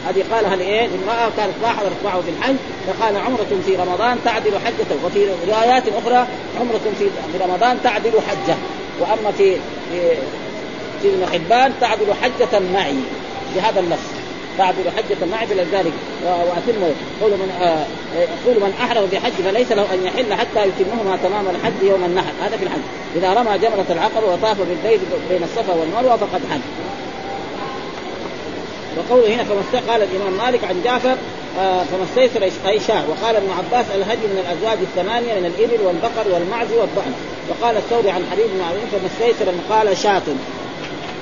هذه 0.08 0.24
قالها 0.32 0.56
لإيه؟ 0.56 0.86
امراه 0.86 1.32
كانت 1.38 1.54
لا 1.62 1.70
حضرت 1.70 1.96
معه 2.06 2.22
في 2.22 2.30
الحج 2.30 2.56
فقال 2.88 3.18
عمرة 3.18 3.62
في 3.66 3.76
رمضان 3.76 4.18
تعدل 4.26 4.52
حجة 4.66 5.06
وفي 5.06 5.28
روايات 5.48 5.84
أخرى 5.88 6.28
عمرة 6.60 6.82
في 6.98 7.38
رمضان 7.42 7.78
تعدل 7.84 8.12
حجة 8.12 8.56
وأما 9.00 9.32
في 9.32 9.56
في 11.02 11.08
ابن 11.10 11.26
حبان 11.34 11.74
تعدل 11.82 12.14
حجة 12.22 12.60
معي 12.74 12.96
بهذا 13.56 13.80
النص 13.80 14.00
تعدل 14.58 14.84
حجة 14.98 15.26
معي 15.32 15.46
ذلك 15.46 15.94
وأتم 16.26 16.94
قول 17.22 17.32
من 17.32 17.52
آه 17.62 17.86
يقول 18.16 18.64
من 18.64 18.74
أحرم 18.82 19.06
بحج 19.06 19.32
فليس 19.32 19.72
له 19.72 19.94
أن 19.94 20.06
يحل 20.06 20.34
حتى 20.34 20.68
يتمهما 20.68 21.18
تمام 21.24 21.46
الحج 21.48 21.84
يوم 21.84 22.04
النحر. 22.04 22.32
هذا 22.42 22.58
في 22.58 22.64
الحج. 22.64 22.80
إذا 23.16 23.34
رمى 23.34 23.58
جمرة 23.58 23.86
العقبة 23.90 24.34
وطاف 24.34 24.58
بالبيت 24.62 25.00
بين 25.30 25.44
الصفا 25.44 25.74
والمروة 25.74 26.18
فقد 26.18 26.42
حج. 26.52 26.60
وقوله 28.98 29.36
هنا 29.36 29.44
فما 29.44 29.62
قال 29.92 30.04
الإمام 30.04 30.34
مالك 30.46 30.64
عن 30.64 30.82
جعفر 30.86 31.16
آه 31.60 31.84
فما 31.84 32.04
استيسر 32.04 32.44
اي 32.70 32.80
شاء 32.80 33.06
وقال 33.10 33.36
ابن 33.36 33.50
عباس 33.52 33.86
الهدي 33.96 34.28
من 34.28 34.44
الأزواج 34.46 34.78
الثمانية 34.82 35.34
من 35.40 35.46
الإبل 35.46 35.86
والبقر 35.86 36.34
والمعز 36.34 36.72
والضأن 36.72 37.14
وقال 37.50 37.78
الثوري 37.78 38.10
عن 38.10 38.26
حبيب 38.32 38.46
بن 38.56 38.62
عظيم 38.62 38.86
فما 38.92 39.08
استيسر 39.08 39.52
قال 39.70 39.98
شاة. 39.98 40.22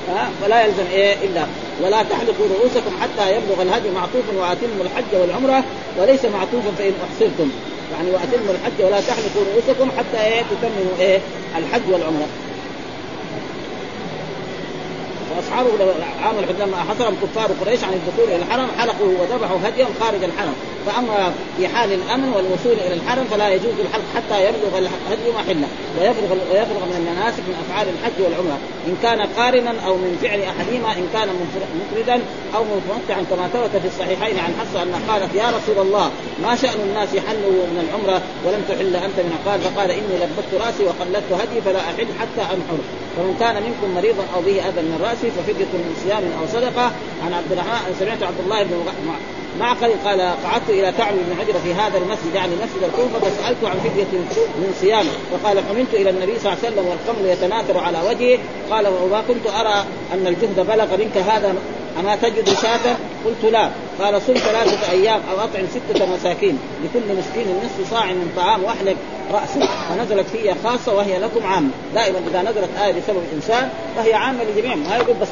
آه 0.09 0.27
فلا 0.41 0.65
يلزم 0.65 0.83
إيه 0.91 1.13
إلا 1.23 1.43
ولا 1.83 2.03
تحلقوا 2.03 2.45
رؤوسكم 2.55 2.91
حتى 3.01 3.35
يبلغ 3.35 3.61
الهدي 3.61 3.89
معطوف 3.89 4.25
وأتموا 4.37 4.83
الحج 4.83 5.11
والعمرة 5.21 5.63
وليس 5.99 6.25
معطوفا 6.25 6.71
فإن 6.77 6.93
أحصرتم. 7.07 7.49
يعني 7.93 8.11
وأتموا 8.11 8.53
الحج 8.55 8.85
ولا 8.85 9.01
تحلقوا 9.01 9.43
رؤوسكم 9.53 9.91
حتى 9.97 10.23
إيه 10.25 10.41
تتمموا 10.41 10.95
إيه 10.99 11.19
الحج 11.57 11.81
والعمرة. 11.91 12.27
واصحابه 15.41 15.69
عام 16.23 16.39
الحج 16.39 16.61
لما 16.61 16.77
حصرهم 16.77 17.15
كفار 17.23 17.51
قريش 17.61 17.83
عن 17.83 17.93
الدخول 17.93 18.25
إلى 18.25 18.35
الحرم 18.35 18.67
حلقوا 18.77 19.07
وذبحوا 19.19 19.57
هديهم 19.63 19.89
خارج 19.99 20.23
الحرم. 20.23 20.53
فاما 20.85 21.33
في 21.57 21.67
حال 21.67 21.93
الأمن 21.93 22.29
والوصول 22.35 22.73
إلى 22.85 22.93
الحرم 22.93 23.25
فلا 23.25 23.49
يجوز 23.49 23.73
الحلق 23.79 24.03
حتى 24.15 24.37
يبلغ 24.45 24.77
الهدي 24.77 25.31
محلة 25.35 25.67
ويفرغ 25.99 26.31
ويفرغ 26.51 26.81
من 26.89 26.95
المناسك 27.01 27.43
من 27.49 27.55
أفعال 27.63 27.87
الحج 27.89 28.17
والعمرة. 28.23 28.57
إن 28.87 28.95
كان 29.03 29.21
قارنا 29.37 29.73
أو 29.87 29.95
من 29.95 30.17
فعل 30.21 30.41
أحدهما 30.41 30.91
إن 30.99 31.05
كان 31.13 31.29
مفردا 31.81 32.21
أو 32.55 32.63
متمتعا 32.63 33.21
كما 33.29 33.47
ثبت 33.47 33.81
في 33.81 33.87
الصحيحين 33.87 34.39
عن 34.39 34.53
حفصه 34.59 34.83
أن 34.83 34.93
قالت 35.09 35.35
يا 35.35 35.47
رسول 35.57 35.85
الله 35.85 36.11
ما 36.43 36.55
شأن 36.55 36.79
الناس 36.89 37.09
حلوا 37.09 37.65
من 37.71 37.79
العمرة 37.85 38.21
ولم 38.45 38.61
تحل 38.69 38.95
أنت 38.95 39.17
من 39.27 39.35
قال؟ 39.45 39.59
فقال 39.61 39.91
إني 39.91 40.15
لبت 40.21 40.51
رأسي 40.65 40.83
وقلدت 40.83 41.31
هدي 41.31 41.61
فلا 41.65 41.79
أحل 41.79 42.07
حتى 42.19 42.41
أنحر. 42.41 42.79
فمن 43.17 43.35
كان 43.39 43.55
منكم 43.63 43.95
مريضا 43.95 44.23
أو 44.35 44.41
به 44.41 44.57
أذى 44.67 44.81
من 44.81 44.99
راسه 45.03 45.29
ففدية 45.35 45.71
من 45.73 45.95
صيام 46.03 46.23
أو 46.39 46.47
صدقة. 46.47 46.91
عن 47.25 47.33
عبد 47.33 47.51
الرحمن 47.51 47.95
سمعت 47.99 48.23
عبد 48.23 48.39
الله 48.43 48.63
بن 48.63 48.73
معقل 49.59 49.91
قال 50.05 50.21
قعدت 50.21 50.69
إلى 50.69 50.93
كعب 50.97 51.13
بن 51.13 51.39
عجرة 51.39 51.59
في 51.63 51.73
هذا 51.73 51.97
المسجد 51.97 52.35
يعني 52.35 52.55
مسجد 52.55 52.83
الكوفه 52.83 53.19
فسألته 53.19 53.69
عن 53.69 53.77
فدية 53.79 54.19
من 54.57 54.73
صيام 54.81 55.05
فقال 55.31 55.59
حملت 55.69 55.93
إلى 55.93 56.09
النبي 56.09 56.39
صلى 56.39 56.53
الله 56.53 56.63
عليه 56.63 56.73
وسلم 56.73 56.85
والخمر 56.87 57.31
يتناثر 57.31 57.77
على 57.77 57.97
وجهه. 58.09 58.39
قال 58.69 58.87
وما 58.87 59.23
كنت 59.27 59.47
أرى 59.47 59.85
أن 60.13 60.27
الجهد 60.27 60.67
بلغ 60.67 60.97
منك 60.97 61.17
هذا 61.17 61.55
اما 61.99 62.15
تجد 62.15 62.49
شاة؟ 62.61 62.95
قلت 63.25 63.51
لا. 63.51 63.69
قال 63.99 64.21
صم 64.21 64.33
ثلاثة 64.33 64.91
أيام 64.91 65.21
أو 65.31 65.43
أطعم 65.43 65.65
ستة 65.67 66.05
مساكين 66.05 66.59
لكل 66.83 67.15
مسكين 67.17 67.47
نصف 67.63 67.91
صاع 67.91 68.05
من 68.05 68.31
طعام 68.37 68.63
وأحلق 68.63 68.95
راسه 69.31 69.67
فنزلت 69.89 70.27
فيها 70.27 70.55
خاصة 70.63 70.95
وهي 70.95 71.19
لكم 71.19 71.45
عامة. 71.45 71.69
دائما 71.95 72.19
إذا 72.31 72.41
نزلت 72.41 72.69
آية 72.83 72.91
بسبب 72.91 73.23
انسان 73.35 73.69
فهي 73.95 74.13
عامة 74.13 74.43
لجميع 74.43 74.75
ما 74.75 74.97
يقول 74.97 75.15
بس 75.21 75.27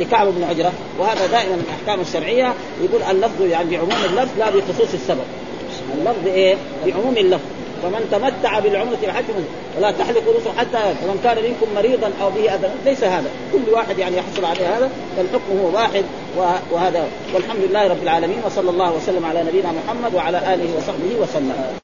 لكعب 0.00 0.26
بن 0.26 0.44
عجرة. 0.44 0.72
وهذا 0.98 1.26
دائما 1.26 1.56
من 1.56 1.64
الاحكام 1.68 2.00
الشرعية. 2.00 2.54
يقول 2.82 3.02
اللفظ 3.10 3.42
يعني 3.42 3.70
بعموم 3.70 4.04
اللفظ 4.04 4.38
لا 4.38 4.50
بخصوص 4.50 4.94
السبب. 4.94 5.24
اللفظ 5.98 6.26
إيه؟ 6.26 6.56
بعموم 6.86 7.16
اللفظ. 7.16 7.44
فمن 7.84 8.08
تمتع 8.12 8.58
بالعمرة 8.58 8.98
الحج 9.02 9.24
ولا 9.76 9.90
تحلقوا 9.90 10.32
رؤوسه 10.32 10.52
حتى 10.58 10.78
ومن 11.04 11.20
كان 11.24 11.36
منكم 11.36 11.74
مريضا 11.74 12.10
أو 12.22 12.30
به 12.30 12.54
أذى 12.54 12.70
ليس 12.84 13.04
هذا. 13.04 13.30
كل 13.52 13.72
واحد 13.72 13.98
يعني 13.98 14.16
يحصل 14.16 14.44
عليه 14.44 14.76
هذا 14.76 14.90
فالحكم 15.16 15.58
هو 15.62 15.74
واحد 15.74 16.04
وهذا. 16.72 17.08
والحمد 17.34 17.60
لله 17.70 17.88
رب 17.88 18.02
العالمين 18.02 18.38
وصلى 18.46 18.70
الله 18.70 18.92
وسلم 18.96 19.24
على 19.26 19.42
نبينا 19.42 19.72
محمد 19.72 20.14
وعلى 20.14 20.38
آله 20.54 20.76
وصحبه 20.76 21.22
وسلم. 21.22 21.83